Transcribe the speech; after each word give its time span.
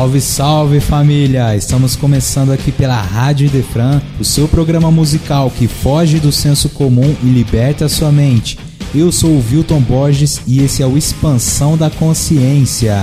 Salve, 0.00 0.20
salve 0.22 0.80
família! 0.80 1.54
Estamos 1.54 1.94
começando 1.94 2.52
aqui 2.52 2.72
pela 2.72 2.98
Rádio 2.98 3.50
Defran, 3.50 4.00
o 4.18 4.24
seu 4.24 4.48
programa 4.48 4.90
musical 4.90 5.50
que 5.50 5.68
foge 5.68 6.18
do 6.18 6.32
senso 6.32 6.70
comum 6.70 7.14
e 7.22 7.26
liberta 7.26 7.84
a 7.84 7.88
sua 7.88 8.10
mente. 8.10 8.58
Eu 8.94 9.12
sou 9.12 9.28
o 9.28 9.44
Wilton 9.52 9.78
Borges 9.82 10.40
e 10.46 10.62
esse 10.64 10.82
é 10.82 10.86
o 10.86 10.96
Expansão 10.96 11.76
da 11.76 11.90
Consciência. 11.90 12.96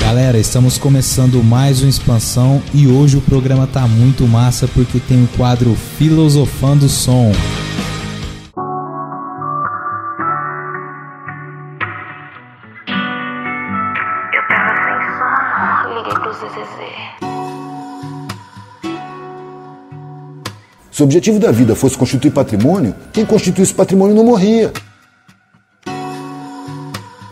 Galera, 0.00 0.38
estamos 0.38 0.78
começando 0.78 1.44
mais 1.44 1.82
uma 1.82 1.90
expansão 1.90 2.62
e 2.72 2.86
hoje 2.86 3.18
o 3.18 3.20
programa 3.20 3.66
tá 3.66 3.86
muito 3.86 4.26
massa 4.26 4.66
porque 4.66 4.98
tem 4.98 5.22
o 5.22 5.28
quadro 5.36 5.76
Filosofando 5.98 6.88
Som. 6.88 7.32
Se 20.98 21.02
o 21.02 21.04
objetivo 21.04 21.38
da 21.38 21.52
vida 21.52 21.76
fosse 21.76 21.96
constituir 21.96 22.32
patrimônio, 22.32 22.92
quem 23.12 23.24
constituísse 23.24 23.72
patrimônio 23.72 24.16
não 24.16 24.24
morria. 24.24 24.72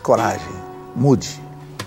Coragem, 0.01 0.47
mude, 0.95 1.27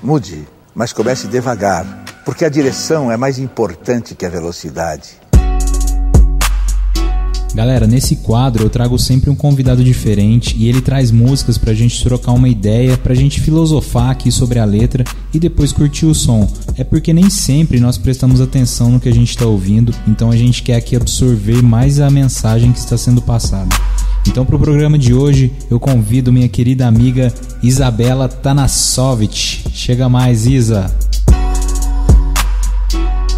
mude, 0.03 0.47
mas 0.75 0.93
comece 0.93 1.27
devagar, 1.27 1.87
porque 2.23 2.45
a 2.45 2.51
direção 2.51 3.11
é 3.11 3.17
mais 3.17 3.39
importante 3.39 4.15
que 4.15 4.27
a 4.27 4.29
velocidade. 4.29 5.19
Galera, 7.55 7.87
nesse 7.87 8.17
quadro 8.17 8.65
eu 8.65 8.71
trago 8.71 8.97
sempre 8.99 9.29
um 9.29 9.35
convidado 9.35 9.83
diferente 9.83 10.57
e 10.57 10.69
ele 10.69 10.81
traz 10.81 11.11
músicas 11.11 11.59
pra 11.59 11.75
gente 11.75 12.03
trocar 12.03 12.33
uma 12.33 12.49
ideia, 12.49 12.97
pra 12.97 13.15
gente 13.15 13.41
filosofar 13.41 14.11
aqui 14.11 14.31
sobre 14.31 14.59
a 14.59 14.65
letra 14.65 15.05
e 15.35 15.39
depois 15.39 15.73
curtir 15.73 16.07
o 16.07 16.15
som. 16.15 16.49
É 16.77 16.85
porque 16.85 17.13
nem 17.13 17.29
sempre 17.29 17.81
nós 17.81 17.99
prestamos 17.99 18.41
atenção 18.41 18.93
no 18.93 19.01
que 19.01 19.09
a 19.09 19.15
gente 19.15 19.31
está 19.31 19.47
ouvindo, 19.47 19.93
então 20.07 20.31
a 20.31 20.37
gente 20.37 20.63
quer 20.63 20.77
aqui 20.77 20.95
absorver 20.95 21.61
mais 21.61 21.99
a 21.99 22.09
mensagem 22.09 22.73
que 22.73 22.79
está 22.79 22.97
sendo 22.97 23.21
passada. 23.21 23.69
Então, 24.29 24.45
para 24.45 24.57
o 24.57 24.61
programa 24.61 24.99
de 24.99 25.15
hoje, 25.15 25.53
eu 25.71 25.81
convido 25.81 26.33
minha 26.33 26.49
querida 26.49 26.87
amiga 26.87 27.33
Isabela 27.63 28.29
Tanasovic. 28.29 29.65
Chega 29.73 30.09
mais, 30.09 30.47
Isa! 30.47 30.95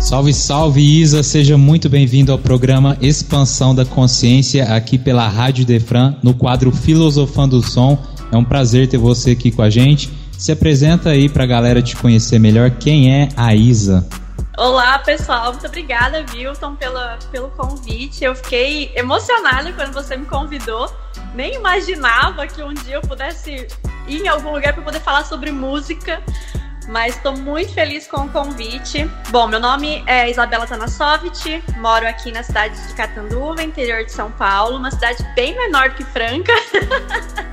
Salve, 0.03 0.35
salve 0.35 1.01
Isa, 1.01 1.23
seja 1.23 1.57
muito 1.57 1.89
bem-vindo 1.89 2.33
ao 2.33 2.39
programa 2.39 2.99
Expansão 3.01 3.73
da 3.73 3.85
Consciência 3.85 4.75
aqui 4.75 4.99
pela 4.99 5.29
Rádio 5.29 5.65
Defran, 5.65 6.17
no 6.25 6.35
quadro 6.35 6.73
Filosofando 6.73 7.59
o 7.59 7.63
Som. 7.63 7.97
É 8.33 8.37
um 8.37 8.45
prazer 8.45 8.89
ter 8.89 8.99
você 8.99 9.31
aqui 9.31 9.53
com 9.53 9.63
a 9.63 9.71
gente. 9.71 10.13
Se 10.37 10.51
apresenta 10.51 11.11
aí 11.11 11.29
para 11.29 11.45
a 11.45 11.47
galera 11.47 11.81
te 11.81 11.95
conhecer 11.95 12.41
melhor. 12.41 12.73
Quem 12.73 13.15
é 13.15 13.29
a 13.37 13.55
Isa? 13.55 14.07
Olá, 14.59 14.99
pessoal. 14.99 15.53
Muito 15.53 15.69
obrigada, 15.69 16.27
Wilton, 16.35 16.75
pelo, 16.75 16.99
pelo 17.31 17.49
convite. 17.51 18.25
Eu 18.25 18.35
fiquei 18.35 18.91
emocionada 18.97 19.73
quando 19.73 19.95
você 19.95 20.17
me 20.17 20.27
convidou. 20.27 20.93
Nem 21.33 21.55
imaginava 21.55 22.45
que 22.49 22.61
um 22.61 22.75
dia 22.75 22.97
eu 22.97 23.03
pudesse 23.03 23.69
ir 24.09 24.21
em 24.21 24.29
algum 24.29 24.53
lugar 24.53 24.75
para 24.75 24.83
poder 24.83 25.01
falar 25.01 25.25
sobre 25.25 25.53
música 25.53 26.21
mas 26.89 27.17
estou 27.17 27.37
muito 27.37 27.73
feliz 27.73 28.07
com 28.07 28.23
o 28.23 28.29
convite. 28.29 29.09
Bom, 29.31 29.47
meu 29.47 29.61
nome 29.61 30.03
é 30.07 30.31
Isabela 30.31 30.67
Tanasovic, 30.67 31.63
moro 31.79 32.07
aqui 32.07 32.33
na 32.33 32.43
cidade 32.43 32.75
de 32.89 32.95
Catanduva, 32.95 33.63
interior 33.63 34.05
de 34.05 34.13
São 34.13 34.31
Paulo, 34.33 34.77
uma 34.77 34.91
cidade 34.91 35.25
bem 35.35 35.57
menor 35.57 35.95
que 35.95 36.05
Franca. 36.05 36.53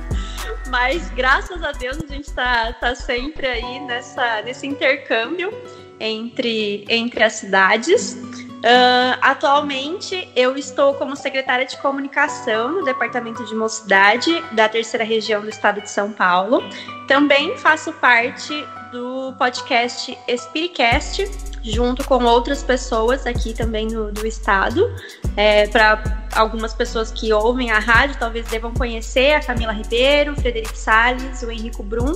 mas 0.70 1.10
graças 1.10 1.62
a 1.62 1.72
Deus 1.72 1.98
a 1.98 2.06
gente 2.06 2.28
está 2.28 2.72
tá 2.74 2.94
sempre 2.94 3.46
aí 3.46 3.80
nessa, 3.80 4.40
nesse 4.42 4.66
intercâmbio 4.66 5.52
entre, 5.98 6.84
entre 6.88 7.22
as 7.22 7.34
cidades. 7.34 8.12
Uh, 8.60 9.16
atualmente 9.22 10.30
eu 10.36 10.54
estou 10.54 10.92
como 10.94 11.16
secretária 11.16 11.64
de 11.64 11.78
comunicação 11.78 12.72
no 12.72 12.84
departamento 12.84 13.42
de 13.46 13.54
mocidade 13.54 14.38
da 14.52 14.68
terceira 14.68 15.02
região 15.02 15.40
do 15.40 15.48
estado 15.48 15.80
de 15.80 15.90
São 15.90 16.12
Paulo. 16.12 16.62
Também 17.08 17.56
faço 17.56 17.92
parte 17.94 18.66
do 18.90 19.32
podcast 19.38 20.16
Spiritcast, 20.36 21.30
junto 21.62 22.04
com 22.04 22.24
outras 22.24 22.62
pessoas 22.62 23.26
aqui 23.26 23.54
também 23.54 23.88
do, 23.88 24.12
do 24.12 24.26
estado. 24.26 24.90
É, 25.36 25.66
Para 25.68 26.26
algumas 26.34 26.74
pessoas 26.74 27.10
que 27.10 27.32
ouvem 27.32 27.70
a 27.70 27.78
rádio, 27.78 28.16
talvez 28.18 28.46
devam 28.46 28.72
conhecer 28.72 29.34
a 29.34 29.40
Camila 29.40 29.72
Ribeiro, 29.72 30.32
o 30.32 30.36
Frederico 30.36 30.76
Salles, 30.76 31.42
o 31.42 31.50
Henrico 31.50 31.82
Brum. 31.82 32.12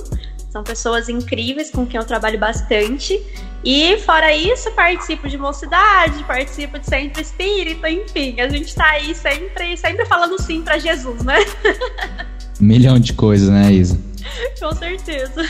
São 0.49 0.63
pessoas 0.63 1.09
incríveis 1.09 1.69
com 1.69 1.85
quem 1.85 1.99
eu 1.99 2.05
trabalho 2.05 2.39
bastante. 2.39 3.21
E 3.63 3.97
fora 3.99 4.33
isso, 4.33 4.71
participo 4.71 5.27
de 5.27 5.37
mocidade, 5.37 6.23
participo 6.23 6.79
de 6.79 6.85
centro 6.85 7.21
espírita, 7.21 7.89
enfim, 7.89 8.39
a 8.39 8.47
gente 8.47 8.73
tá 8.73 8.91
aí 8.91 9.15
sempre, 9.15 9.75
sempre 9.75 10.05
falando 10.05 10.39
sim 10.41 10.61
para 10.61 10.77
Jesus, 10.77 11.23
né? 11.23 11.39
Um 12.61 12.65
milhão 12.65 12.99
de 12.99 13.11
coisas, 13.13 13.49
né, 13.49 13.73
Isa? 13.73 13.99
Com 14.59 14.73
certeza. 14.73 15.41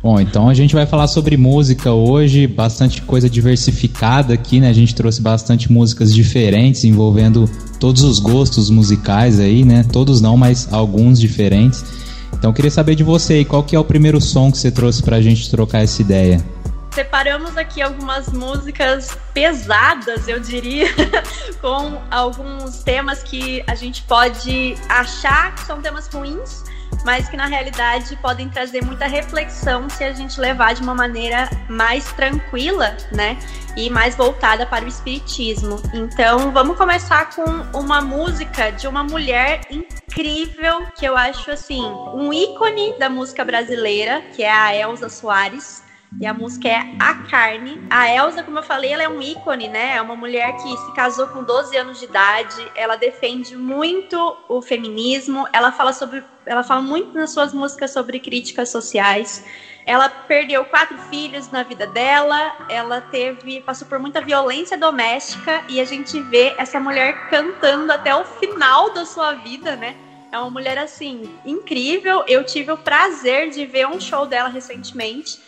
Bom, 0.00 0.20
então 0.20 0.48
a 0.48 0.54
gente 0.54 0.74
vai 0.74 0.86
falar 0.86 1.08
sobre 1.08 1.36
música 1.36 1.92
hoje, 1.92 2.46
bastante 2.46 3.02
coisa 3.02 3.28
diversificada 3.28 4.32
aqui, 4.32 4.60
né? 4.60 4.68
A 4.68 4.72
gente 4.72 4.94
trouxe 4.94 5.20
bastante 5.20 5.72
músicas 5.72 6.14
diferentes 6.14 6.84
envolvendo 6.84 7.50
todos 7.80 8.02
os 8.04 8.20
gostos 8.20 8.70
musicais 8.70 9.40
aí, 9.40 9.64
né? 9.64 9.84
Todos 9.92 10.20
não, 10.20 10.36
mas 10.36 10.72
alguns 10.72 11.18
diferentes. 11.18 11.84
Então 12.32 12.52
queria 12.52 12.70
saber 12.70 12.94
de 12.94 13.02
você 13.02 13.34
aí, 13.34 13.44
qual 13.44 13.64
que 13.64 13.74
é 13.74 13.78
o 13.78 13.84
primeiro 13.84 14.20
som 14.20 14.52
que 14.52 14.58
você 14.58 14.70
trouxe 14.70 15.02
pra 15.02 15.20
gente 15.20 15.50
trocar 15.50 15.82
essa 15.82 16.00
ideia? 16.00 16.44
Separamos 16.92 17.56
aqui 17.56 17.82
algumas 17.82 18.28
músicas 18.28 19.16
pesadas, 19.34 20.28
eu 20.28 20.38
diria, 20.38 20.86
com 21.60 21.98
alguns 22.08 22.82
temas 22.84 23.22
que 23.22 23.62
a 23.66 23.74
gente 23.74 24.02
pode 24.02 24.76
achar 24.88 25.54
que 25.56 25.60
são 25.62 25.80
temas 25.80 26.08
ruins, 26.08 26.62
mas 27.04 27.28
que 27.28 27.36
na 27.36 27.46
realidade 27.46 28.16
podem 28.16 28.48
trazer 28.48 28.84
muita 28.84 29.06
reflexão 29.06 29.88
se 29.88 30.04
a 30.04 30.12
gente 30.12 30.40
levar 30.40 30.74
de 30.74 30.82
uma 30.82 30.94
maneira 30.94 31.48
mais 31.68 32.12
tranquila, 32.12 32.96
né? 33.12 33.38
E 33.76 33.88
mais 33.88 34.16
voltada 34.16 34.66
para 34.66 34.84
o 34.84 34.88
espiritismo. 34.88 35.80
Então, 35.94 36.50
vamos 36.52 36.76
começar 36.76 37.30
com 37.30 37.44
uma 37.78 38.00
música 38.00 38.70
de 38.70 38.88
uma 38.88 39.04
mulher 39.04 39.60
incrível 39.70 40.86
que 40.96 41.06
eu 41.06 41.16
acho 41.16 41.50
assim, 41.50 41.82
um 42.14 42.32
ícone 42.32 42.98
da 42.98 43.08
música 43.08 43.44
brasileira, 43.44 44.22
que 44.34 44.42
é 44.42 44.52
a 44.52 44.74
Elza 44.74 45.08
Soares. 45.08 45.87
E 46.20 46.26
a 46.26 46.32
música 46.32 46.68
é 46.68 46.94
A 46.98 47.14
Carne. 47.28 47.80
A 47.90 48.10
Elsa, 48.10 48.42
como 48.42 48.58
eu 48.58 48.62
falei, 48.62 48.92
ela 48.92 49.02
é 49.02 49.08
um 49.08 49.20
ícone, 49.20 49.68
né? 49.68 49.96
É 49.96 50.02
uma 50.02 50.16
mulher 50.16 50.56
que 50.56 50.76
se 50.76 50.92
casou 50.94 51.28
com 51.28 51.42
12 51.42 51.76
anos 51.76 51.98
de 51.98 52.06
idade. 52.06 52.72
Ela 52.74 52.96
defende 52.96 53.54
muito 53.56 54.36
o 54.48 54.62
feminismo. 54.62 55.46
Ela 55.52 55.70
fala 55.70 55.92
sobre, 55.92 56.24
ela 56.46 56.64
fala 56.64 56.80
muito 56.80 57.12
nas 57.12 57.30
suas 57.30 57.52
músicas 57.52 57.92
sobre 57.92 58.18
críticas 58.18 58.70
sociais. 58.70 59.44
Ela 59.84 60.08
perdeu 60.08 60.64
quatro 60.64 60.98
filhos 61.10 61.50
na 61.50 61.62
vida 61.62 61.86
dela. 61.86 62.66
Ela 62.70 63.00
teve, 63.00 63.60
passou 63.60 63.86
por 63.86 63.98
muita 63.98 64.20
violência 64.20 64.78
doméstica 64.78 65.62
e 65.68 65.78
a 65.80 65.84
gente 65.84 66.18
vê 66.22 66.54
essa 66.56 66.80
mulher 66.80 67.28
cantando 67.28 67.92
até 67.92 68.14
o 68.14 68.24
final 68.24 68.92
da 68.94 69.04
sua 69.04 69.34
vida, 69.34 69.76
né? 69.76 69.94
É 70.30 70.38
uma 70.38 70.50
mulher 70.50 70.78
assim 70.78 71.34
incrível. 71.44 72.22
Eu 72.26 72.44
tive 72.44 72.70
o 72.70 72.76
prazer 72.76 73.50
de 73.50 73.64
ver 73.64 73.86
um 73.86 74.00
show 74.00 74.26
dela 74.26 74.48
recentemente 74.48 75.38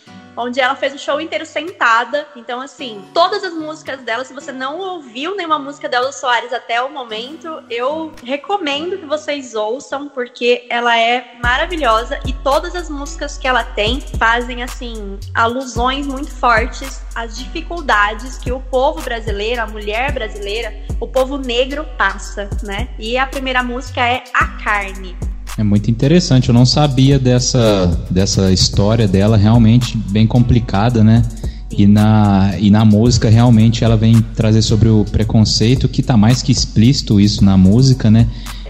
onde 0.41 0.61
ela 0.61 0.75
fez 0.75 0.95
o 0.95 0.99
show 0.99 1.21
inteiro 1.21 1.45
sentada. 1.47 2.27
Então, 2.35 2.61
assim, 2.61 3.05
todas 3.13 3.45
as 3.45 3.53
músicas 3.53 4.01
dela, 4.01 4.25
se 4.25 4.35
você 4.35 4.53
não 4.53 4.79
ouviu 4.79 5.37
nenhuma 5.37 5.59
música 5.59 5.89
dela 5.89 6.13
Soares 6.13 6.53
até 6.53 6.83
o 6.83 6.91
momento, 6.91 7.63
eu 7.69 8.13
recomendo 8.25 8.99
que 8.99 9.07
vocês 9.07 9.55
ouçam, 9.55 10.09
porque 10.09 10.67
ela 10.69 10.99
é 10.99 11.37
maravilhosa 11.43 12.19
e 12.27 12.33
todas 12.33 12.75
as 12.75 12.89
músicas 12.89 13.39
que 13.39 13.47
ela 13.47 13.65
tem 13.65 14.01
fazem, 14.19 14.63
assim, 14.63 15.19
alusões 15.35 16.07
muito 16.07 16.31
fortes 16.31 17.03
às 17.15 17.37
dificuldades 17.37 18.39
que 18.39 18.53
o 18.53 18.61
povo 18.61 19.01
brasileiro, 19.03 19.63
a 19.63 19.67
mulher 19.67 20.13
brasileira, 20.13 20.73
o 21.01 21.07
povo 21.07 21.37
negro 21.37 21.87
passa, 21.97 22.49
né? 22.63 22.89
E 22.99 23.17
a 23.19 23.27
primeira 23.27 23.63
música 23.63 24.01
é 24.01 24.25
A 24.35 24.47
Carne. 24.63 25.30
É 25.59 25.63
muito 25.63 25.91
interessante, 25.91 26.49
eu 26.49 26.55
não 26.55 26.65
sabia 26.65 27.19
dessa, 27.19 27.99
dessa 28.11 28.53
história 28.53 29.07
dela, 29.07 29.37
realmente 29.37 29.97
bem 29.97 30.27
complicada, 30.27 31.05
né? 31.05 31.23
E 31.71 31.87
na, 31.87 32.55
e 32.59 32.71
na 32.71 32.85
música, 32.85 33.29
realmente, 33.29 33.85
ela 33.85 33.97
vem 33.97 34.21
trazer 34.35 34.63
sobre 34.63 34.89
o 34.89 35.05
preconceito, 35.05 35.89
que 35.89 36.03
tá 36.03 36.17
mais 36.17 36.43
que 36.43 36.51
explícito 36.51 37.21
isso 37.21 37.45
na 37.45 37.57
música, 37.57 38.11
né? 38.11 38.27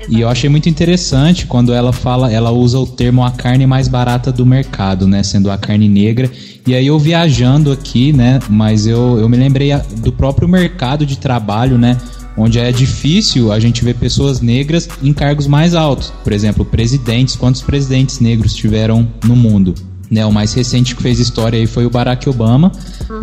E 0.09 0.21
eu 0.21 0.29
achei 0.29 0.49
muito 0.49 0.69
interessante 0.69 1.47
quando 1.47 1.73
ela 1.73 1.93
fala, 1.93 2.33
ela 2.33 2.51
usa 2.51 2.79
o 2.79 2.87
termo 2.87 3.25
a 3.25 3.31
carne 3.31 3.67
mais 3.67 3.87
barata 3.87 4.33
do 4.33 4.45
mercado, 4.45 5.07
né? 5.07 5.23
Sendo 5.23 5.51
a 5.51 5.59
carne 5.59 5.89
negra. 5.89 6.31
E 6.67 6.75
aí 6.75 6.87
eu 6.87 6.99
viajando 6.99 7.71
aqui, 7.71 8.13
né? 8.13 8.39
Mas 8.49 8.87
eu, 8.87 9.19
eu 9.19 9.29
me 9.29 9.37
lembrei 9.37 9.71
do 9.99 10.13
próprio 10.13 10.49
mercado 10.49 11.07
de 11.07 11.19
trabalho, 11.19 11.79
né? 11.79 11.97
Onde 12.37 12.59
é 12.59 12.71
difícil 12.73 13.53
a 13.53 13.61
gente 13.61 13.85
ver 13.85 13.95
pessoas 13.95 14.41
negras 14.41 14.89
em 15.03 15.13
cargos 15.13 15.47
mais 15.47 15.75
altos. 15.75 16.13
Por 16.23 16.33
exemplo, 16.33 16.65
presidentes. 16.65 17.37
Quantos 17.37 17.63
presidentes 17.63 18.21
negros 18.21 18.55
tiveram 18.55 19.09
no 19.25 19.37
mundo? 19.37 19.75
Né, 20.11 20.27
o 20.27 20.33
mais 20.33 20.53
recente 20.53 20.97
que 20.97 21.03
fez 21.03 21.21
história 21.21 21.57
aí 21.57 21.69
foi 21.69 21.87
o 21.87 21.91
Barack 21.91 22.29
Obama, 22.29 22.73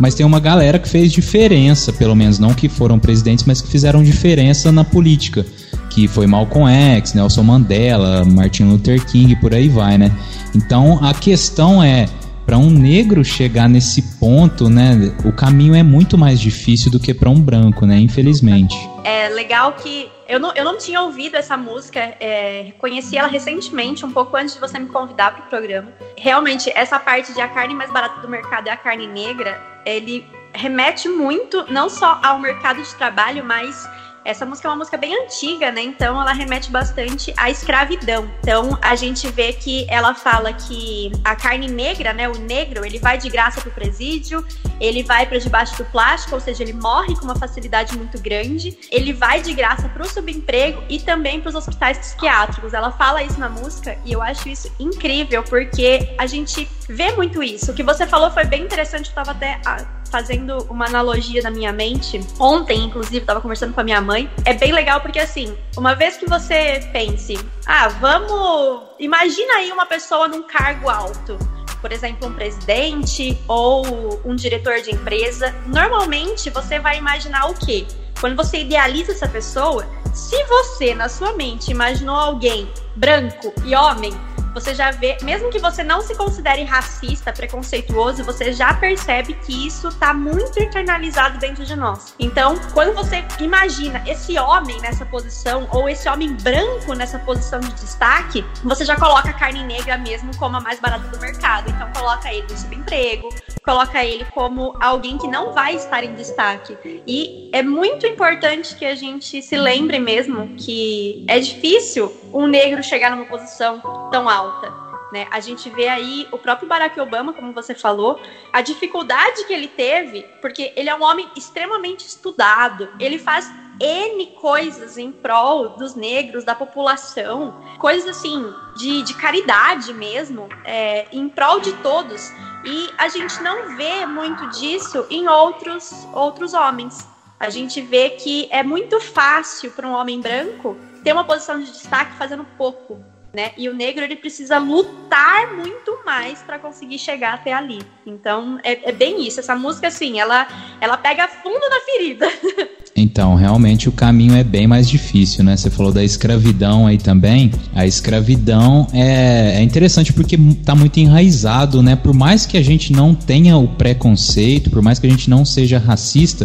mas 0.00 0.14
tem 0.14 0.24
uma 0.24 0.40
galera 0.40 0.78
que 0.78 0.88
fez 0.88 1.12
diferença, 1.12 1.92
pelo 1.92 2.14
menos 2.14 2.38
não 2.38 2.54
que 2.54 2.66
foram 2.66 2.98
presidentes, 2.98 3.44
mas 3.46 3.60
que 3.60 3.68
fizeram 3.68 4.02
diferença 4.02 4.72
na 4.72 4.82
política, 4.82 5.44
que 5.90 6.08
foi 6.08 6.26
Malcolm 6.26 6.66
X, 6.66 7.12
Nelson 7.12 7.42
Mandela, 7.42 8.24
Martin 8.24 8.64
Luther 8.64 9.04
King, 9.04 9.36
por 9.36 9.52
aí 9.52 9.68
vai, 9.68 9.98
né? 9.98 10.10
Então 10.54 10.98
a 11.04 11.12
questão 11.12 11.82
é 11.82 12.06
para 12.46 12.56
um 12.56 12.70
negro 12.70 13.22
chegar 13.22 13.68
nesse 13.68 14.00
ponto, 14.18 14.70
né, 14.70 15.12
o 15.22 15.30
caminho 15.30 15.74
é 15.74 15.82
muito 15.82 16.16
mais 16.16 16.40
difícil 16.40 16.90
do 16.90 16.98
que 16.98 17.12
para 17.12 17.28
um 17.28 17.38
branco, 17.38 17.84
né, 17.84 18.00
infelizmente. 18.00 18.74
É 19.10 19.30
legal 19.30 19.72
que 19.72 20.12
eu 20.28 20.38
não, 20.38 20.52
eu 20.52 20.62
não 20.62 20.76
tinha 20.76 21.00
ouvido 21.00 21.34
essa 21.34 21.56
música, 21.56 21.98
é, 22.20 22.74
conheci 22.76 23.16
ela 23.16 23.26
recentemente, 23.26 24.04
um 24.04 24.12
pouco 24.12 24.36
antes 24.36 24.52
de 24.52 24.60
você 24.60 24.78
me 24.78 24.86
convidar 24.86 25.34
para 25.34 25.46
o 25.46 25.48
programa. 25.48 25.90
Realmente, 26.18 26.70
essa 26.74 26.98
parte 26.98 27.32
de 27.32 27.40
a 27.40 27.48
carne 27.48 27.72
mais 27.74 27.90
barata 27.90 28.20
do 28.20 28.28
mercado 28.28 28.68
é 28.68 28.70
a 28.70 28.76
carne 28.76 29.06
negra, 29.06 29.58
ele 29.86 30.26
remete 30.52 31.08
muito, 31.08 31.64
não 31.72 31.88
só 31.88 32.20
ao 32.22 32.38
mercado 32.38 32.82
de 32.82 32.94
trabalho, 32.96 33.42
mas 33.42 33.88
essa 34.28 34.44
música 34.44 34.68
é 34.68 34.70
uma 34.70 34.76
música 34.76 34.98
bem 34.98 35.14
antiga, 35.24 35.72
né? 35.72 35.80
Então 35.80 36.20
ela 36.20 36.34
remete 36.34 36.70
bastante 36.70 37.32
à 37.34 37.48
escravidão. 37.48 38.30
Então 38.40 38.78
a 38.82 38.94
gente 38.94 39.26
vê 39.30 39.54
que 39.54 39.86
ela 39.88 40.14
fala 40.14 40.52
que 40.52 41.10
a 41.24 41.34
carne 41.34 41.66
negra, 41.66 42.12
né, 42.12 42.28
o 42.28 42.38
negro, 42.38 42.84
ele 42.84 42.98
vai 42.98 43.16
de 43.16 43.30
graça 43.30 43.58
pro 43.62 43.70
presídio, 43.70 44.44
ele 44.78 45.02
vai 45.02 45.24
para 45.24 45.38
debaixo 45.38 45.78
do 45.78 45.84
plástico, 45.86 46.34
ou 46.34 46.40
seja, 46.42 46.62
ele 46.62 46.74
morre 46.74 47.16
com 47.16 47.24
uma 47.24 47.36
facilidade 47.36 47.96
muito 47.96 48.20
grande, 48.20 48.76
ele 48.90 49.14
vai 49.14 49.40
de 49.40 49.54
graça 49.54 49.88
pro 49.88 50.06
subemprego 50.06 50.82
e 50.90 51.00
também 51.00 51.40
para 51.40 51.48
os 51.48 51.54
hospitais 51.54 51.96
psiquiátricos. 51.96 52.74
Ela 52.74 52.92
fala 52.92 53.22
isso 53.22 53.40
na 53.40 53.48
música 53.48 53.98
e 54.04 54.12
eu 54.12 54.20
acho 54.20 54.46
isso 54.46 54.70
incrível 54.78 55.42
porque 55.42 56.14
a 56.18 56.26
gente 56.26 56.68
vê 56.88 57.12
muito 57.12 57.42
isso. 57.42 57.70
O 57.70 57.74
que 57.74 57.82
você 57.82 58.06
falou 58.06 58.30
foi 58.30 58.44
bem 58.44 58.62
interessante, 58.62 59.08
eu 59.08 59.14
tava 59.14 59.32
até 59.32 59.60
ah, 59.64 59.84
fazendo 60.10 60.66
uma 60.70 60.86
analogia 60.86 61.42
na 61.42 61.50
minha 61.50 61.72
mente. 61.72 62.20
Ontem, 62.38 62.84
inclusive, 62.84 63.18
estava 63.18 63.40
conversando 63.40 63.74
com 63.74 63.80
a 63.80 63.84
minha 63.84 64.00
mãe. 64.00 64.30
É 64.44 64.54
bem 64.54 64.72
legal 64.72 65.00
porque, 65.00 65.18
assim, 65.18 65.56
uma 65.76 65.94
vez 65.94 66.16
que 66.16 66.26
você 66.26 66.80
pense, 66.92 67.38
ah, 67.66 67.88
vamos. 67.88 68.82
Imagina 68.98 69.54
aí 69.54 69.70
uma 69.70 69.86
pessoa 69.86 70.26
num 70.28 70.42
cargo 70.42 70.88
alto. 70.88 71.38
Por 71.80 71.92
exemplo, 71.92 72.28
um 72.28 72.34
presidente 72.34 73.38
ou 73.46 74.20
um 74.24 74.34
diretor 74.34 74.80
de 74.80 74.90
empresa. 74.90 75.54
Normalmente 75.66 76.50
você 76.50 76.80
vai 76.80 76.98
imaginar 76.98 77.48
o 77.50 77.54
quê? 77.54 77.86
Quando 78.20 78.34
você 78.34 78.62
idealiza 78.62 79.12
essa 79.12 79.28
pessoa, 79.28 79.86
se 80.12 80.42
você 80.44 80.92
na 80.92 81.08
sua 81.08 81.34
mente 81.34 81.70
imaginou 81.70 82.16
alguém 82.16 82.68
branco 82.96 83.52
e 83.64 83.76
homem, 83.76 84.12
você 84.60 84.74
já 84.74 84.90
vê, 84.90 85.16
mesmo 85.22 85.50
que 85.50 85.58
você 85.58 85.84
não 85.84 86.00
se 86.00 86.14
considere 86.16 86.64
racista, 86.64 87.32
preconceituoso, 87.32 88.24
você 88.24 88.52
já 88.52 88.74
percebe 88.74 89.34
que 89.34 89.66
isso 89.66 89.90
tá 89.98 90.12
muito 90.12 90.60
internalizado 90.60 91.38
dentro 91.38 91.64
de 91.64 91.76
nós. 91.76 92.14
Então, 92.18 92.58
quando 92.74 92.94
você 92.94 93.24
imagina 93.38 94.02
esse 94.06 94.36
homem 94.38 94.80
nessa 94.80 95.06
posição, 95.06 95.68
ou 95.72 95.88
esse 95.88 96.08
homem 96.08 96.34
branco 96.34 96.92
nessa 96.94 97.18
posição 97.20 97.60
de 97.60 97.72
destaque, 97.72 98.44
você 98.64 98.84
já 98.84 98.96
coloca 98.96 99.30
a 99.30 99.32
carne 99.32 99.62
negra 99.62 99.96
mesmo 99.96 100.36
como 100.36 100.56
a 100.56 100.60
mais 100.60 100.80
barata 100.80 101.06
do 101.08 101.18
mercado. 101.20 101.70
Então, 101.70 101.90
coloca 101.92 102.32
ele 102.32 102.46
no 102.50 102.58
subemprego, 102.58 103.28
coloca 103.64 104.04
ele 104.04 104.24
como 104.26 104.74
alguém 104.80 105.18
que 105.18 105.28
não 105.28 105.52
vai 105.52 105.76
estar 105.76 106.02
em 106.02 106.14
destaque. 106.14 106.76
E 107.06 107.48
é 107.52 107.62
muito 107.62 108.06
importante 108.06 108.74
que 108.74 108.84
a 108.84 108.94
gente 108.94 109.40
se 109.40 109.56
lembre 109.56 110.00
mesmo 110.00 110.48
que 110.56 111.24
é 111.28 111.38
difícil 111.38 112.12
um 112.32 112.46
negro 112.46 112.82
chegar 112.82 113.10
numa 113.10 113.26
posição 113.26 113.80
tão 114.10 114.28
alta. 114.28 114.88
Né? 115.12 115.26
A 115.30 115.40
gente 115.40 115.70
vê 115.70 115.88
aí 115.88 116.28
o 116.30 116.38
próprio 116.38 116.68
Barack 116.68 117.00
Obama, 117.00 117.32
como 117.32 117.52
você 117.52 117.74
falou, 117.74 118.20
a 118.52 118.60
dificuldade 118.60 119.44
que 119.46 119.52
ele 119.52 119.68
teve, 119.68 120.22
porque 120.40 120.72
ele 120.76 120.90
é 120.90 120.94
um 120.94 121.02
homem 121.02 121.28
extremamente 121.34 122.06
estudado, 122.06 122.88
ele 123.00 123.18
faz 123.18 123.50
N 123.80 124.26
coisas 124.40 124.98
em 124.98 125.10
prol 125.12 125.70
dos 125.70 125.94
negros, 125.94 126.44
da 126.44 126.54
população, 126.54 127.54
coisas 127.78 128.08
assim, 128.16 128.52
de, 128.76 129.02
de 129.02 129.14
caridade 129.14 129.94
mesmo, 129.94 130.48
é, 130.64 131.06
em 131.12 131.28
prol 131.28 131.60
de 131.60 131.72
todos. 131.74 132.30
E 132.64 132.90
a 132.98 133.08
gente 133.08 133.40
não 133.40 133.76
vê 133.76 134.04
muito 134.04 134.48
disso 134.50 135.06
em 135.08 135.28
outros, 135.28 136.06
outros 136.12 136.54
homens. 136.54 137.06
A 137.38 137.50
gente 137.50 137.80
vê 137.80 138.10
que 138.10 138.48
é 138.50 138.64
muito 138.64 139.00
fácil 139.00 139.70
para 139.70 139.86
um 139.86 139.92
homem 139.92 140.20
branco 140.20 140.76
ter 141.02 141.12
uma 141.12 141.24
posição 141.24 141.58
de 141.58 141.70
destaque 141.70 142.16
fazendo 142.16 142.44
pouco, 142.56 142.98
né? 143.32 143.52
E 143.56 143.68
o 143.68 143.74
negro 143.74 144.04
ele 144.04 144.16
precisa 144.16 144.58
lutar 144.58 145.54
muito 145.54 145.98
mais 146.04 146.40
para 146.40 146.58
conseguir 146.58 146.98
chegar 146.98 147.34
até 147.34 147.52
ali. 147.52 147.80
Então 148.06 148.58
é, 148.62 148.88
é, 148.88 148.92
bem 148.92 149.26
isso. 149.26 149.40
Essa 149.40 149.54
música 149.54 149.88
assim, 149.88 150.18
ela 150.18 150.46
ela 150.80 150.96
pega 150.96 151.28
fundo 151.28 151.68
na 151.68 151.80
ferida. 151.80 152.28
Então, 153.00 153.36
realmente 153.36 153.88
o 153.88 153.92
caminho 153.92 154.34
é 154.34 154.42
bem 154.42 154.66
mais 154.66 154.88
difícil, 154.88 155.44
né? 155.44 155.56
Você 155.56 155.70
falou 155.70 155.92
da 155.92 156.02
escravidão 156.02 156.86
aí 156.86 156.98
também. 156.98 157.52
A 157.72 157.86
escravidão 157.86 158.88
é, 158.92 159.56
é 159.56 159.62
interessante 159.62 160.12
porque 160.12 160.36
tá 160.64 160.74
muito 160.74 160.98
enraizado, 160.98 161.80
né? 161.80 161.94
Por 161.94 162.12
mais 162.12 162.44
que 162.44 162.56
a 162.56 162.62
gente 162.62 162.92
não 162.92 163.14
tenha 163.14 163.56
o 163.56 163.68
preconceito, 163.68 164.68
por 164.68 164.82
mais 164.82 164.98
que 164.98 165.06
a 165.06 165.10
gente 165.10 165.30
não 165.30 165.44
seja 165.44 165.78
racista, 165.78 166.44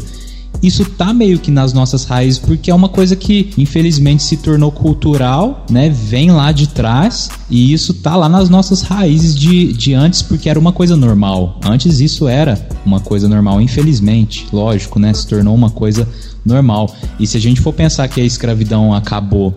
isso 0.63 0.85
tá 0.85 1.13
meio 1.13 1.37
que 1.37 1.51
nas 1.51 1.73
nossas 1.73 2.05
raízes, 2.05 2.39
porque 2.39 2.71
é 2.71 2.73
uma 2.73 2.87
coisa 2.87 3.17
que 3.17 3.51
infelizmente 3.57 4.23
se 4.23 4.37
tornou 4.37 4.71
cultural, 4.71 5.65
né? 5.69 5.89
Vem 5.89 6.31
lá 6.31 6.53
de 6.53 6.67
trás 6.67 7.29
e 7.49 7.73
isso 7.73 7.93
tá 7.93 8.15
lá 8.15 8.29
nas 8.29 8.49
nossas 8.49 8.81
raízes 8.81 9.35
de, 9.35 9.73
de 9.73 9.93
antes, 9.93 10.21
porque 10.21 10.49
era 10.49 10.57
uma 10.57 10.71
coisa 10.71 10.95
normal. 10.95 11.59
Antes 11.65 11.99
isso 11.99 12.29
era 12.29 12.65
uma 12.85 13.01
coisa 13.01 13.27
normal, 13.27 13.61
infelizmente, 13.61 14.47
lógico, 14.53 14.99
né? 14.99 15.13
Se 15.13 15.27
tornou 15.27 15.53
uma 15.53 15.69
coisa 15.69 16.07
normal. 16.45 16.89
E 17.19 17.27
se 17.27 17.35
a 17.35 17.41
gente 17.41 17.59
for 17.59 17.73
pensar 17.73 18.07
que 18.07 18.21
a 18.21 18.25
escravidão 18.25 18.93
acabou 18.93 19.53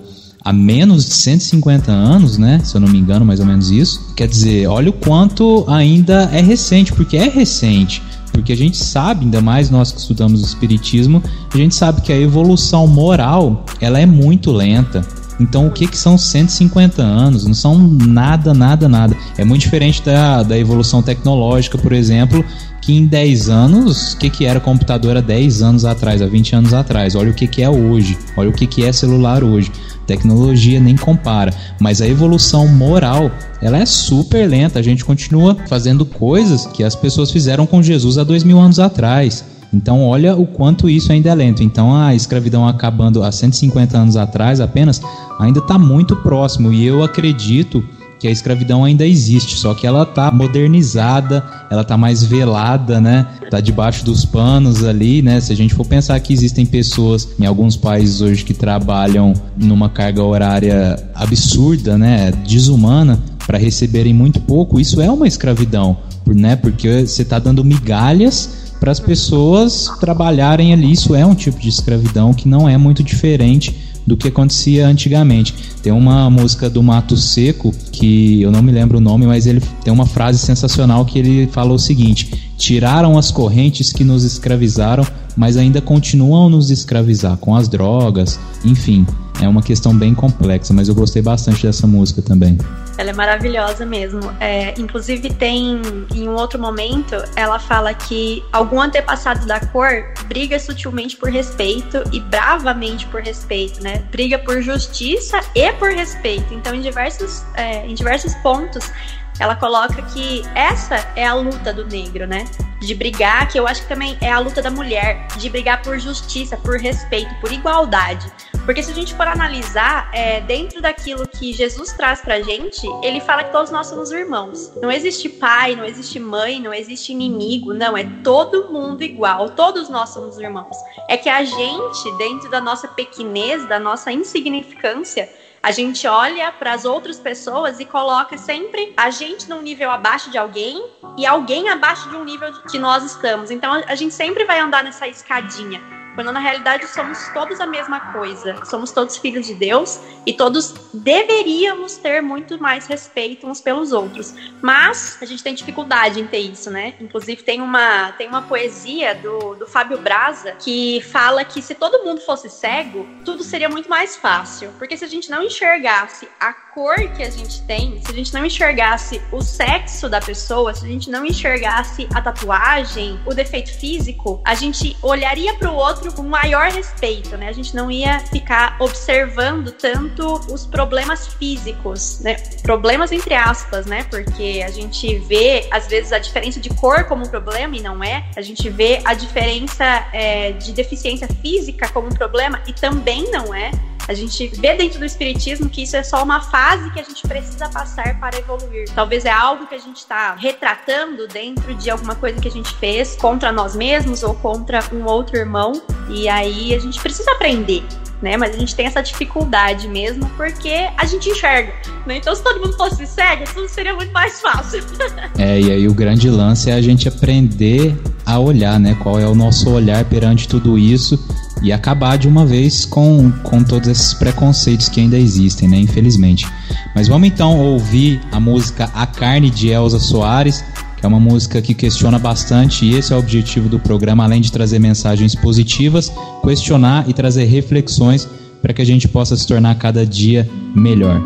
há 0.47 0.53
menos 0.53 1.05
de 1.07 1.15
150 1.15 1.91
anos, 1.91 2.39
né? 2.39 2.61
Se 2.63 2.77
eu 2.77 2.81
não 2.81 2.89
me 2.89 2.99
engano, 2.99 3.25
mais 3.25 3.41
ou 3.41 3.47
menos 3.47 3.71
isso. 3.71 4.13
Quer 4.15 4.29
dizer, 4.29 4.69
olha 4.69 4.91
o 4.91 4.93
quanto 4.93 5.65
ainda 5.67 6.31
é 6.33 6.41
recente, 6.41 6.93
porque 6.93 7.17
é 7.17 7.29
recente. 7.29 8.01
Porque 8.37 8.53
a 8.53 8.57
gente 8.57 8.77
sabe, 8.77 9.25
ainda 9.25 9.41
mais 9.41 9.71
nós 9.71 9.91
que 9.91 9.99
estudamos 9.99 10.43
o 10.43 10.45
espiritismo, 10.45 11.23
a 11.53 11.57
gente 11.57 11.75
sabe 11.75 12.03
que 12.03 12.13
a 12.13 12.19
evolução 12.19 12.87
moral, 12.87 13.65
ela 13.81 13.99
é 13.99 14.05
muito 14.05 14.53
lenta. 14.53 15.03
Então, 15.41 15.67
o 15.67 15.71
que, 15.71 15.87
que 15.87 15.97
são 15.97 16.19
150 16.19 17.03
anos? 17.03 17.47
Não 17.47 17.55
são 17.55 17.79
nada, 17.79 18.53
nada, 18.53 18.89
nada. 18.89 19.17
É 19.39 19.45
muito 19.45 19.63
diferente 19.63 20.03
da, 20.03 20.43
da 20.43 20.59
evolução 20.59 21.03
tecnológica, 21.03 21.79
por 21.79 21.95
exemplo, 21.95 22.45
que 22.83 22.95
em 22.95 23.07
10 23.07 23.49
anos, 23.49 24.13
o 24.13 24.19
que, 24.19 24.29
que 24.29 24.45
era 24.45 24.61
computador 24.61 25.17
há 25.17 25.21
10 25.23 25.63
anos 25.63 25.85
atrás, 25.87 26.21
há 26.21 26.27
20 26.27 26.57
anos 26.57 26.75
atrás? 26.75 27.15
Olha 27.15 27.31
o 27.31 27.35
que, 27.35 27.47
que 27.47 27.63
é 27.63 27.71
hoje, 27.71 28.19
olha 28.37 28.51
o 28.51 28.53
que, 28.53 28.67
que 28.67 28.85
é 28.85 28.93
celular 28.93 29.43
hoje. 29.43 29.73
Tecnologia 30.07 30.79
nem 30.79 30.97
compara, 30.97 31.53
mas 31.81 32.01
a 32.01 32.07
evolução 32.07 32.69
moral, 32.69 33.31
ela 33.61 33.79
é 33.79 33.87
super 33.87 34.49
lenta. 34.49 34.79
A 34.79 34.83
gente 34.83 35.05
continua 35.05 35.57
fazendo 35.69 36.07
coisas 36.07 36.67
que 36.67 36.85
as 36.85 36.95
pessoas 36.95 37.31
fizeram 37.31 37.67
com 37.67 37.83
Jesus 37.83 38.17
há 38.19 38.25
dois 38.25 38.45
mil 38.45 38.59
anos 38.59 38.79
atrás. 38.79 39.45
Então, 39.75 40.03
olha 40.03 40.37
o 40.37 40.47
quanto 40.47 40.89
isso 40.89 41.13
ainda 41.13 41.31
é 41.31 41.35
lento. 41.35 41.63
Então, 41.63 41.95
a 41.95 42.15
escravidão 42.15 42.67
acabando 42.67 43.23
há 43.23 43.33
150 43.33 43.99
anos 43.99 44.17
atrás 44.17 44.61
apenas 44.61 45.03
ainda 45.39 45.59
está 45.59 45.79
muito 45.79 46.15
próximo. 46.17 46.73
E 46.73 46.87
eu 46.87 47.03
acredito 47.03 47.85
que 48.19 48.27
a 48.27 48.31
escravidão 48.31 48.85
ainda 48.85 49.07
existe, 49.07 49.57
só 49.57 49.75
que 49.75 49.87
ela 49.87 50.07
tá 50.07 50.31
modernizada, 50.31 51.45
ela 51.71 51.85
tá 51.85 51.97
mais 51.97 52.23
velada, 52.23 53.01
né? 53.01 53.27
Tá 53.51 53.61
debaixo 53.61 54.05
dos 54.05 54.25
panos 54.25 54.85
ali, 54.85 55.23
né? 55.23 55.41
Se 55.41 55.53
a 55.53 55.57
gente 55.57 55.75
for 55.75 55.85
pensar 55.85 56.19
que 56.21 56.33
existem 56.33 56.65
pessoas 56.65 57.29
em 57.39 57.47
alguns 57.47 57.77
países 57.77 58.21
hoje 58.21 58.45
que 58.45 58.55
trabalham 58.55 59.35
numa 59.57 59.89
carga 59.89 60.23
horária 60.23 60.97
absurda, 61.15 61.99
né? 61.99 62.33
Desumana, 62.47 63.21
para 63.47 63.59
receberem 63.59 64.15
muito 64.15 64.41
pouco, 64.41 64.81
isso 64.81 65.01
é 65.01 65.11
uma 65.11 65.29
escravidão, 65.29 65.97
né? 66.27 66.57
Porque 66.57 67.07
você 67.07 67.25
tá 67.25 67.39
dando 67.39 67.65
migalhas 67.65 68.67
para 68.81 68.93
as 68.93 69.01
pessoas 69.01 69.91
trabalharem 70.01 70.73
ali. 70.73 70.93
Isso 70.93 71.15
é 71.15 71.25
um 71.25 71.35
tipo 71.35 71.59
de 71.59 71.69
escravidão 71.69 72.35
que 72.35 72.49
não 72.49 72.69
é 72.69 72.77
muito 72.77 73.03
diferente 73.03 73.75
do 74.07 74.17
que 74.17 74.29
acontecia 74.29 74.87
antigamente. 74.87 75.55
Tem 75.83 75.93
uma 75.93 76.31
música 76.31 76.71
do 76.71 76.83
Mato 76.83 77.17
Seco 77.17 77.75
que 77.91 78.41
eu 78.43 78.51
não 78.51 78.63
me 78.63 78.71
lembro 78.71 78.99
o 78.99 79.01
nome, 79.01 79.27
mas 79.27 79.47
ele 79.47 79.61
tem 79.83 79.93
uma 79.93 80.07
frase 80.07 80.39
sensacional 80.39 81.05
que 81.05 81.19
ele 81.19 81.49
fala 81.49 81.73
o 81.73 81.79
seguinte: 81.79 82.53
tiraram 82.57 83.19
as 83.19 83.31
correntes 83.31 83.93
que 83.93 84.05
nos 84.05 84.25
escravizaram, 84.25 85.07
mas 85.37 85.57
ainda 85.57 85.81
continuam 85.81 86.49
nos 86.49 86.71
escravizar 86.71 87.37
com 87.39 87.55
as 87.55 87.69
drogas, 87.69 88.39
enfim. 88.65 89.07
É 89.41 89.49
uma 89.49 89.63
questão 89.63 89.95
bem 89.95 90.15
complexa, 90.15 90.73
mas 90.73 90.89
eu 90.89 90.95
gostei 90.95 91.21
bastante 91.21 91.67
dessa 91.67 91.87
música 91.87 92.23
também. 92.23 92.57
Ela 92.99 93.11
é 93.11 93.13
maravilhosa 93.13 93.85
mesmo. 93.85 94.21
É, 94.41 94.75
inclusive, 94.79 95.33
tem 95.33 95.83
em 96.15 96.29
um 96.29 96.35
outro 96.35 96.59
momento, 96.59 97.17
ela 97.35 97.59
fala 97.59 97.93
que 97.93 98.45
algum 98.53 98.81
antepassado 98.81 99.47
da 99.47 99.61
cor 99.61 100.13
briga 100.27 100.59
sutilmente 100.59 101.17
por 101.17 101.31
respeito 101.31 102.03
e 102.13 102.21
bravamente 102.21 103.07
por 103.07 103.21
respeito, 103.23 103.83
né? 103.83 103.99
Briga 104.11 104.39
por 104.39 104.63
justiça 104.63 105.41
e 105.55 105.73
por 105.75 105.91
respeito. 105.91 106.55
Então, 106.55 106.75
em 106.75 106.81
diversos, 106.81 107.45
é, 107.55 107.87
em 107.87 107.95
diversos 107.95 108.35
pontos, 108.37 108.91
ela 109.39 109.55
coloca 109.55 110.01
que 110.03 110.43
essa 110.55 110.97
é 111.15 111.27
a 111.27 111.35
luta 111.35 111.73
do 111.73 111.87
negro, 111.87 112.27
né? 112.27 112.45
De 112.81 112.95
brigar, 112.95 113.49
que 113.49 113.59
eu 113.59 113.67
acho 113.67 113.83
que 113.83 113.89
também 113.89 114.17
é 114.21 114.31
a 114.31 114.39
luta 114.39 114.63
da 114.63 114.71
mulher, 114.71 115.27
de 115.37 115.49
brigar 115.51 115.83
por 115.83 115.99
justiça, 115.99 116.57
por 116.57 116.79
respeito, 116.79 117.35
por 117.41 117.53
igualdade. 117.53 118.31
Porque 118.67 118.83
se 118.83 118.91
a 118.91 118.95
gente 118.95 119.15
for 119.15 119.29
analisar, 119.29 120.11
é, 120.13 120.41
dentro 120.41 120.83
daquilo 120.83 121.27
que 121.29 121.53
Jesus 121.53 121.93
traz 121.93 122.21
pra 122.21 122.41
gente, 122.41 122.85
ele 123.01 123.21
fala 123.21 123.45
que 123.45 123.53
todos 123.53 123.71
nós 123.71 123.87
somos 123.87 124.11
irmãos. 124.11 124.73
Não 124.83 124.91
existe 124.91 125.29
pai, 125.29 125.77
não 125.77 125.85
existe 125.85 126.19
mãe, 126.19 126.61
não 126.61 126.75
existe 126.75 127.13
inimigo, 127.13 127.73
não, 127.73 127.97
é 127.97 128.03
todo 128.25 128.69
mundo 128.73 129.05
igual, 129.05 129.51
todos 129.51 129.89
nós 129.89 130.09
somos 130.11 130.37
irmãos. 130.37 130.77
É 131.09 131.17
que 131.17 131.29
a 131.29 131.45
gente, 131.45 132.19
dentro 132.19 132.51
da 132.51 132.61
nossa 132.61 132.89
pequenez, 132.89 133.65
da 133.69 133.79
nossa 133.79 134.11
insignificância, 134.11 135.33
a 135.63 135.71
gente 135.71 136.05
olha 136.09 136.51
para 136.51 136.73
as 136.73 136.85
outras 136.85 137.21
pessoas 137.21 137.79
e 137.79 137.85
coloca 137.85 138.37
sempre 138.37 138.93
a 138.97 139.11
gente 139.11 139.49
num 139.49 139.63
nível 139.63 139.93
abaixo 139.93 140.29
de 140.29 140.39
alguém 140.39 140.85
e 141.17 141.25
alguém 141.25 141.69
abaixo 141.69 142.11
de 142.11 142.17
um 142.17 142.25
nível 142.25 142.53
que 142.69 142.81
nós 142.81 143.05
estamos. 143.05 143.53
Então 143.53 143.73
a 143.73 143.95
gente 143.95 144.13
sempre 144.13 144.45
vai 144.45 144.59
andar 144.59 144.83
nessa 144.83 145.07
escadinha 145.07 145.96
quando 146.17 146.33
na 146.33 146.41
realidade 146.41 146.89
somos 146.89 147.29
todos 147.29 147.61
a 147.61 147.67
mesma 147.67 148.01
coisa. 148.13 148.65
Somos 148.65 148.91
todos 148.91 149.19
filhos 149.19 149.47
de 149.47 149.55
Deus 149.55 150.01
e 150.25 150.33
todos 150.33 150.75
deveríamos 150.93 151.99
ter 151.99 152.23
muito 152.23 152.59
mais 152.61 152.87
respeito 152.87 153.47
uns 153.47 153.61
pelos 153.61 153.93
outros. 153.93 154.35
Mas 154.63 155.19
a 155.21 155.27
gente 155.27 155.43
tem 155.43 155.55
dificuldade 155.55 156.19
em 156.19 156.27
ter 156.27 156.39
isso, 156.39 156.71
né? 156.71 156.95
Inclusive 156.99 157.43
tem 157.43 157.61
uma, 157.61 158.13
tem 158.13 158.29
uma 158.29 158.43
poesia 158.43 159.15
do, 159.15 159.55
do 159.57 159.67
Fábio 159.67 159.99
Braza 159.99 160.53
que 160.53 161.03
fala 161.03 161.45
que 161.45 161.61
se 161.61 161.75
todo 161.75 162.03
mundo 162.03 162.23
fosse 162.23 162.49
cego, 162.49 163.07
tudo 163.23 163.45
seria 163.45 163.69
muito 163.69 163.89
mais 163.89 164.17
fácil. 164.17 164.73
Porque 164.79 164.97
se 164.97 165.05
a 165.05 165.09
gente 165.09 165.31
não 165.31 165.43
enxergasse 165.43 166.27
a 166.41 166.53
cor 166.55 166.97
que 167.15 167.23
a 167.23 167.31
gente 167.31 167.63
tem, 167.67 168.03
se 168.03 168.11
a 168.11 168.15
gente 168.15 168.33
não 168.33 168.45
enxergasse 168.45 169.21
o 169.31 169.43
sexo 169.43 170.09
da 170.09 170.21
pessoa, 170.21 170.75
se 170.75 170.87
a 170.87 170.89
gente 170.89 171.11
não 171.11 171.27
enxergasse 171.27 172.09
a 172.15 172.23
tatuagem, 172.23 173.21
o 173.27 173.35
defeito 173.35 173.71
físico, 173.79 174.41
a 174.45 174.55
gente 174.55 174.97
olharia 175.03 175.53
para 175.55 175.71
o 175.71 175.75
outro 175.75 176.06
outro 176.06 176.06
com 176.13 176.23
maior 176.23 176.71
respeito, 176.71 177.37
né? 177.37 177.49
A 177.49 177.53
gente 177.53 177.75
não 177.75 177.91
ia 177.91 178.21
ficar 178.21 178.77
observando 178.81 179.71
tanto 179.73 180.41
os 180.53 180.67
problemas 180.67 181.27
físicos, 181.27 182.21
né? 182.21 182.37
Problemas 182.63 183.13
entre 183.13 183.35
aspas, 183.35 183.87
né? 183.87 184.05
Porque 184.05 184.63
a 184.65 184.71
gente 184.71 185.19
vê, 185.21 185.69
às 185.71 185.87
vezes, 185.87 186.13
a 186.13 186.19
diferença 186.19 186.61
de 186.61 186.71
cor 186.71 187.05
como 187.05 187.25
um 187.25 187.29
problema 187.29 187.77
e 187.77 187.81
não 187.81 188.03
é. 188.03 188.25
A 188.37 188.43
gente 188.43 188.69
vê 188.69 189.01
a 189.05 189.15
diferença 189.15 189.85
é, 190.13 190.53
de 190.53 190.73
deficiência 190.73 191.29
física 191.29 191.89
como 191.89 192.09
um 192.09 192.13
problema 192.13 192.61
e 192.67 192.73
também 192.73 193.31
não 193.31 193.55
é. 193.55 193.71
A 194.09 194.15
gente 194.15 194.47
vê 194.47 194.75
dentro 194.75 195.01
do 195.01 195.05
espiritismo 195.05 195.69
que 195.69 195.83
isso 195.83 195.97
é 195.97 196.03
só 196.03 196.23
uma 196.23 196.41
fase 196.41 196.91
que 196.91 197.01
a 197.01 197.03
gente 197.03 197.27
precisa 197.27 197.69
passar 197.69 198.19
para 198.21 198.39
evoluir. 198.39 198.89
Talvez 198.95 199.25
é 199.25 199.31
algo 199.31 199.67
que 199.67 199.75
a 199.75 199.79
gente 199.79 199.97
está 199.97 200.35
retratando 200.35 201.27
dentro 201.27 201.75
de 201.75 201.91
alguma 201.91 202.15
coisa 202.15 202.41
que 202.41 202.47
a 202.47 202.51
gente 202.51 202.73
fez 202.77 203.17
contra 203.17 203.51
nós 203.51 203.75
mesmos 203.75 204.23
ou 204.23 204.35
contra 204.37 204.81
um 204.93 205.05
outro 205.07 205.37
irmão. 205.37 205.73
E 206.09 206.29
aí 206.29 206.75
a 206.75 206.79
gente 206.79 207.01
precisa 207.01 207.31
aprender. 207.33 207.83
Né? 208.23 208.35
Mas 208.39 208.55
a 208.55 208.59
gente 208.59 208.75
tem 208.75 208.87
essa 208.87 209.03
dificuldade 209.03 209.87
mesmo 209.89 210.27
porque 210.39 210.89
a 210.97 211.05
gente 211.05 211.29
enxerga, 211.29 211.75
né? 212.07 212.17
Então 212.17 212.35
se 212.35 212.43
todo 212.43 212.61
mundo 212.61 212.75
fosse 212.75 213.07
cego, 213.07 213.45
tudo 213.53 213.69
seria 213.69 213.95
muito 213.95 214.11
mais 214.11 214.41
fácil. 214.41 214.83
é, 215.37 215.61
e 215.61 215.71
aí 215.71 215.87
o 215.87 215.93
grande 215.93 216.31
lance 216.31 216.71
é 216.71 216.73
a 216.73 216.81
gente 216.81 217.07
aprender 217.07 217.95
a 218.25 218.39
olhar, 218.39 218.81
né? 218.81 218.97
Qual 219.03 219.21
é 219.21 219.27
o 219.27 219.35
nosso 219.35 219.69
olhar 219.71 220.03
perante 220.07 220.49
tudo 220.49 220.79
isso 220.79 221.23
e 221.63 221.73
acabar 221.73 222.17
de 222.17 222.27
uma 222.27 222.45
vez 222.47 222.85
com, 222.85 223.31
com 223.43 223.63
todos 223.63 223.89
esses 223.89 224.15
preconceitos 224.15 224.89
que 224.89 225.01
ainda 225.01 225.19
existem, 225.19 225.69
né? 225.69 225.77
Infelizmente. 225.77 226.47
Mas 226.95 227.09
vamos 227.09 227.29
então 227.29 227.59
ouvir 227.59 228.21
a 228.33 228.41
música 228.41 228.91
A 228.95 229.07
Carne 229.07 229.51
de 229.51 229.69
Elza 229.69 229.99
Soares, 229.99 230.65
que 230.97 231.05
é 231.05 231.09
uma 231.09 231.21
música 231.21 231.61
que 231.61 231.75
questiona 231.75 232.19
bastante, 232.19 232.85
e 232.85 232.95
esse 232.95 233.13
é 233.13 233.17
o 233.17 233.19
objetivo 233.19 233.69
do 233.69 233.79
programa, 233.79 234.25
além 234.25 234.41
de 234.41 234.51
trazer 234.51 234.79
mensagens 234.79 235.35
positivas, 235.35 236.11
questionar 236.43 237.09
e 237.09 237.13
trazer 237.13 237.45
reflexões 237.45 238.29
para 238.63 238.73
que 238.73 238.83
a 238.83 238.87
gente 238.87 239.07
possa 239.07 239.37
se 239.37 239.47
tornar 239.47 239.75
cada 239.77 240.05
dia 240.07 240.49
melhor. 240.75 241.21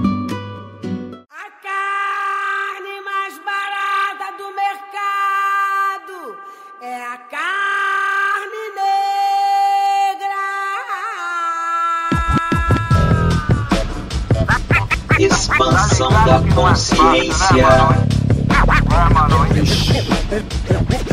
expansão 15.20 16.10
da 16.24 16.42
consciência. 16.54 18.19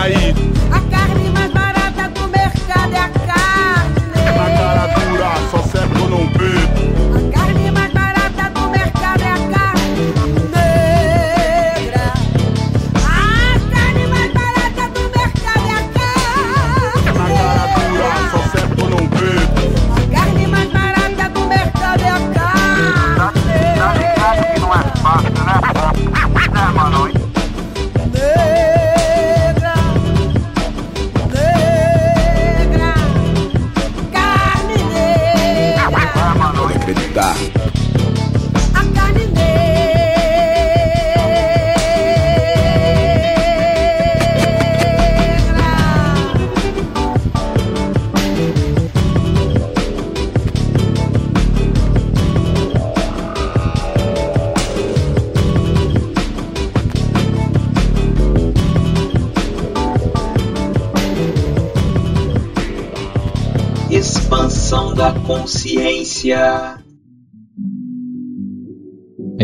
brigar. 0.05 0.54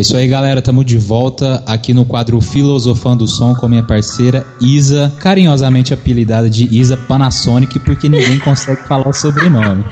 É 0.02 0.04
isso 0.04 0.18
aí, 0.18 0.28
galera. 0.28 0.64
Tamo 0.64 0.84
de 0.84 0.98
volta 0.98 1.64
aqui 1.64 1.94
no 1.94 2.04
quadro 2.04 2.42
Filosofando 2.42 3.26
o 3.26 3.28
Som 3.28 3.54
com 3.54 3.68
minha 3.68 3.84
parceira 3.84 4.44
Isa, 4.60 5.14
carinhosamente 5.20 5.94
apelidada 5.94 6.50
de 6.50 6.68
Isa 6.76 6.98
Panasonic, 6.98 7.78
porque 7.82 8.10
ninguém 8.10 8.40
consegue 8.42 8.82
falar 8.88 9.08
o 9.08 9.14
sobrenome. 9.14 9.86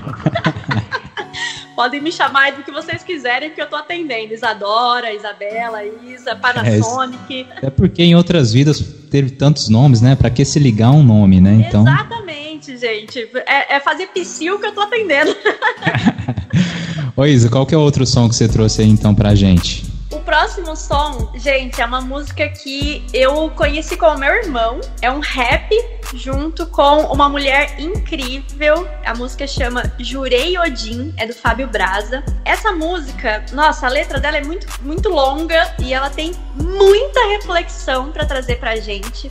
Podem 1.78 2.02
me 2.02 2.12
chamar 2.12 2.54
do 2.54 2.64
que 2.64 2.72
vocês 2.72 3.04
quiserem, 3.04 3.52
que 3.52 3.62
eu 3.62 3.68
tô 3.70 3.76
atendendo. 3.76 4.34
Isadora, 4.34 5.14
Isabela, 5.14 5.82
Isa, 6.04 6.36
Panasonic. 6.36 7.46
É 7.62 7.70
porque 7.70 8.02
em 8.02 8.16
outras 8.16 8.52
vidas 8.52 8.82
teve 9.12 9.30
tantos 9.30 9.70
nomes, 9.70 10.02
né? 10.02 10.16
Pra 10.16 10.32
que 10.32 10.44
se 10.44 10.58
ligar 10.58 10.90
um 10.90 11.04
nome, 11.04 11.40
né? 11.40 11.66
Então, 11.68 11.84
Exatamente, 11.84 12.76
gente. 12.80 13.30
É, 13.46 13.76
é 13.76 13.80
fazer 13.80 14.08
psiu 14.08 14.58
que 14.58 14.66
eu 14.66 14.72
tô 14.74 14.82
atendendo. 14.82 15.36
Ô 17.16 17.28
Isa, 17.28 17.48
qual 17.48 17.64
que 17.68 17.76
é 17.76 17.78
o 17.78 17.82
outro 17.82 18.08
som 18.08 18.28
que 18.28 18.36
você 18.36 18.48
trouxe 18.48 18.82
aí 18.82 18.90
então 18.90 19.14
pra 19.14 19.36
gente? 19.36 19.89
Próximo 20.70 20.76
som, 20.76 21.32
gente, 21.36 21.82
é 21.82 21.86
uma 21.86 22.02
música 22.02 22.48
que 22.48 23.04
eu 23.12 23.50
conheci 23.52 23.98
com 23.98 24.06
o 24.06 24.18
meu 24.20 24.32
irmão. 24.32 24.80
É 25.02 25.10
um 25.10 25.20
rap 25.20 25.70
junto 26.14 26.68
com 26.68 27.06
uma 27.06 27.28
mulher 27.28 27.80
incrível. 27.80 28.88
A 29.04 29.16
música 29.16 29.48
chama 29.48 29.92
Jurei 29.98 30.60
Odin, 30.60 31.12
é 31.18 31.26
do 31.26 31.34
Fábio 31.34 31.68
Braza. 31.68 32.24
Essa 32.46 32.72
música, 32.72 33.44
nossa, 33.52 33.88
a 33.88 33.90
letra 33.90 34.20
dela 34.20 34.38
é 34.38 34.44
muito, 34.44 34.68
muito 34.84 35.10
longa 35.10 35.74
e 35.80 35.92
ela 35.92 36.10
tem 36.12 36.34
muita 36.56 37.28
reflexão 37.30 38.12
pra 38.12 38.26
trazer 38.26 38.58
pra 38.58 38.76
gente. 38.76 39.28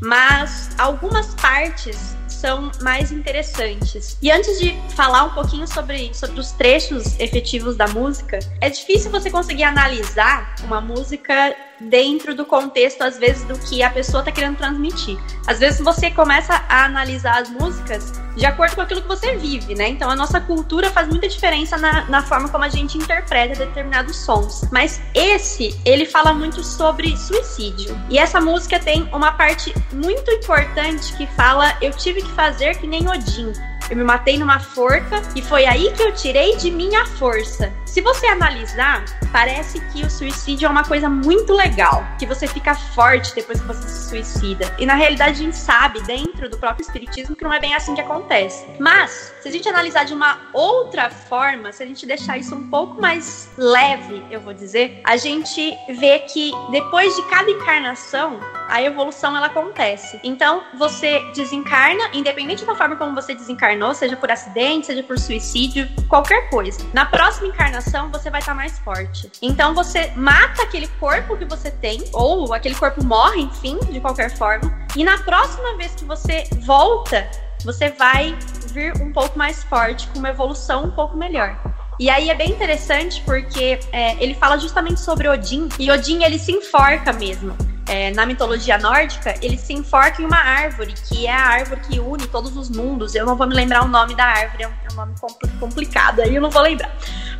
Mas 0.00 0.70
algumas 0.78 1.34
partes 1.34 2.16
são 2.38 2.70
mais 2.80 3.10
interessantes. 3.10 4.16
E 4.22 4.30
antes 4.30 4.58
de 4.60 4.76
falar 4.94 5.24
um 5.24 5.30
pouquinho 5.30 5.66
sobre, 5.66 6.14
sobre 6.14 6.40
os 6.40 6.52
trechos 6.52 7.18
efetivos 7.18 7.76
da 7.76 7.88
música, 7.88 8.38
é 8.60 8.70
difícil 8.70 9.10
você 9.10 9.30
conseguir 9.30 9.64
analisar 9.64 10.54
uma 10.64 10.80
música 10.80 11.54
dentro 11.80 12.34
do 12.34 12.44
contexto, 12.44 13.02
às 13.02 13.18
vezes, 13.18 13.44
do 13.44 13.58
que 13.58 13.82
a 13.82 13.90
pessoa 13.90 14.22
tá 14.22 14.32
querendo 14.32 14.56
transmitir. 14.56 15.18
Às 15.46 15.58
vezes 15.58 15.80
você 15.80 16.10
começa 16.10 16.54
a 16.68 16.84
analisar 16.84 17.42
as 17.42 17.50
músicas 17.50 18.12
de 18.38 18.46
acordo 18.46 18.76
com 18.76 18.80
aquilo 18.80 19.02
que 19.02 19.08
você 19.08 19.36
vive, 19.36 19.74
né? 19.74 19.88
Então 19.88 20.08
a 20.08 20.14
nossa 20.14 20.40
cultura 20.40 20.90
faz 20.90 21.08
muita 21.08 21.28
diferença 21.28 21.76
na, 21.76 22.04
na 22.04 22.22
forma 22.22 22.48
como 22.48 22.62
a 22.62 22.68
gente 22.68 22.96
interpreta 22.96 23.66
determinados 23.66 24.16
sons. 24.16 24.62
Mas 24.70 25.02
esse, 25.12 25.78
ele 25.84 26.06
fala 26.06 26.32
muito 26.32 26.62
sobre 26.62 27.16
suicídio. 27.16 28.00
E 28.08 28.16
essa 28.16 28.40
música 28.40 28.78
tem 28.78 29.08
uma 29.12 29.32
parte 29.32 29.74
muito 29.92 30.30
importante 30.30 31.12
que 31.16 31.26
fala: 31.26 31.76
Eu 31.82 31.92
tive 31.92 32.22
que 32.22 32.30
fazer 32.30 32.78
que 32.78 32.86
nem 32.86 33.08
Odin. 33.08 33.52
Eu 33.90 33.96
me 33.96 34.04
matei 34.04 34.38
numa 34.38 34.60
forca 34.60 35.22
e 35.34 35.40
foi 35.40 35.64
aí 35.64 35.92
que 35.92 36.02
eu 36.02 36.12
tirei 36.12 36.56
de 36.56 36.70
minha 36.70 37.06
força. 37.06 37.72
Se 37.86 38.02
você 38.02 38.26
analisar, 38.26 39.02
parece 39.32 39.80
que 39.86 40.04
o 40.04 40.10
suicídio 40.10 40.66
é 40.66 40.68
uma 40.68 40.84
coisa 40.84 41.08
muito 41.08 41.54
legal, 41.54 42.06
que 42.18 42.26
você 42.26 42.46
fica 42.46 42.74
forte 42.74 43.34
depois 43.34 43.60
que 43.60 43.66
você 43.66 43.88
se 43.88 44.08
suicida. 44.10 44.74
E 44.78 44.84
na 44.84 44.94
realidade 44.94 45.40
a 45.40 45.44
gente 45.44 45.56
sabe, 45.56 46.00
dentro 46.02 46.50
do 46.50 46.58
próprio 46.58 46.84
espiritismo, 46.84 47.34
que 47.34 47.42
não 47.42 47.52
é 47.52 47.58
bem 47.58 47.74
assim 47.74 47.94
que 47.94 48.00
acontece. 48.00 48.66
Mas, 48.78 49.32
se 49.40 49.48
a 49.48 49.50
gente 49.50 49.68
analisar 49.68 50.04
de 50.04 50.12
uma 50.12 50.38
outra 50.52 51.08
forma, 51.08 51.72
se 51.72 51.82
a 51.82 51.86
gente 51.86 52.06
deixar 52.06 52.36
isso 52.36 52.54
um 52.54 52.68
pouco 52.68 53.00
mais 53.00 53.50
leve, 53.56 54.22
eu 54.30 54.40
vou 54.40 54.52
dizer, 54.52 55.00
a 55.04 55.16
gente 55.16 55.74
vê 55.98 56.20
que 56.20 56.52
depois 56.70 57.16
de 57.16 57.22
cada 57.30 57.50
encarnação, 57.50 58.38
a 58.68 58.82
evolução 58.82 59.34
ela 59.34 59.46
acontece. 59.46 60.20
Então, 60.22 60.62
você 60.78 61.20
desencarna, 61.34 62.10
independente 62.12 62.66
da 62.66 62.74
forma 62.74 62.96
como 62.96 63.14
você 63.14 63.34
desencarnou, 63.78 63.94
seja 63.94 64.16
por 64.16 64.30
acidente, 64.30 64.86
seja 64.86 65.02
por 65.02 65.18
suicídio, 65.18 65.88
qualquer 66.08 66.50
coisa. 66.50 66.78
Na 66.92 67.06
próxima 67.06 67.48
encarnação, 67.48 68.10
você 68.10 68.28
vai 68.28 68.40
estar 68.40 68.54
mais 68.54 68.78
forte. 68.80 69.30
Então, 69.40 69.74
você 69.74 70.12
mata 70.16 70.62
aquele 70.62 70.88
corpo 71.00 71.36
que 71.36 71.44
você 71.44 71.70
tem, 71.70 72.04
ou 72.12 72.52
aquele 72.52 72.74
corpo 72.74 73.04
morre, 73.04 73.42
enfim, 73.42 73.78
de 73.90 74.00
qualquer 74.00 74.36
forma. 74.36 74.86
E 74.96 75.04
na 75.04 75.18
próxima 75.18 75.76
vez 75.76 75.94
que 75.94 76.04
você 76.04 76.48
volta, 76.64 77.28
você 77.64 77.90
vai 77.90 78.36
vir 78.72 78.92
um 79.00 79.12
pouco 79.12 79.38
mais 79.38 79.62
forte, 79.64 80.08
com 80.08 80.18
uma 80.18 80.30
evolução 80.30 80.84
um 80.84 80.90
pouco 80.90 81.16
melhor. 81.16 81.56
E 82.00 82.08
aí 82.08 82.30
é 82.30 82.34
bem 82.34 82.50
interessante 82.50 83.20
porque 83.22 83.80
é, 83.92 84.22
ele 84.22 84.34
fala 84.34 84.56
justamente 84.56 85.00
sobre 85.00 85.28
Odin, 85.28 85.68
e 85.78 85.90
Odin 85.90 86.22
ele 86.22 86.38
se 86.38 86.52
enforca 86.52 87.12
mesmo. 87.12 87.56
É, 87.88 88.10
na 88.12 88.26
mitologia 88.26 88.76
nórdica, 88.76 89.34
ele 89.40 89.56
se 89.56 89.72
enforca 89.72 90.20
em 90.20 90.26
uma 90.26 90.36
árvore, 90.38 90.92
que 91.08 91.26
é 91.26 91.32
a 91.32 91.40
árvore 91.40 91.80
que 91.80 91.98
une 91.98 92.26
todos 92.26 92.54
os 92.56 92.68
mundos. 92.68 93.14
Eu 93.14 93.24
não 93.24 93.34
vou 93.34 93.46
me 93.46 93.54
lembrar 93.54 93.82
o 93.82 93.88
nome 93.88 94.14
da 94.14 94.24
árvore, 94.24 94.64
é 94.64 94.68
um, 94.68 94.72
é 94.72 94.92
um 94.92 94.96
nome 94.96 95.14
compl- 95.18 95.46
complicado 95.58 96.20
aí, 96.20 96.34
eu 96.34 96.42
não 96.42 96.50
vou 96.50 96.62
lembrar. 96.62 96.94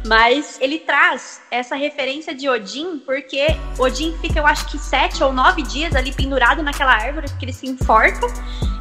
Mas 0.07 0.57
ele 0.61 0.79
traz 0.79 1.43
essa 1.51 1.75
referência 1.77 2.35
de 2.35 2.49
Odin, 2.49 2.99
porque 3.05 3.57
Odin 3.79 4.17
fica, 4.21 4.39
eu 4.39 4.47
acho 4.47 4.67
que 4.67 4.79
sete 4.79 5.23
ou 5.23 5.33
nove 5.33 5.63
dias 5.63 5.95
ali 5.95 6.13
pendurado 6.13 6.63
naquela 6.63 6.93
árvore, 6.93 7.29
porque 7.29 7.45
ele 7.45 7.53
se 7.53 7.67
enforca. 7.67 8.27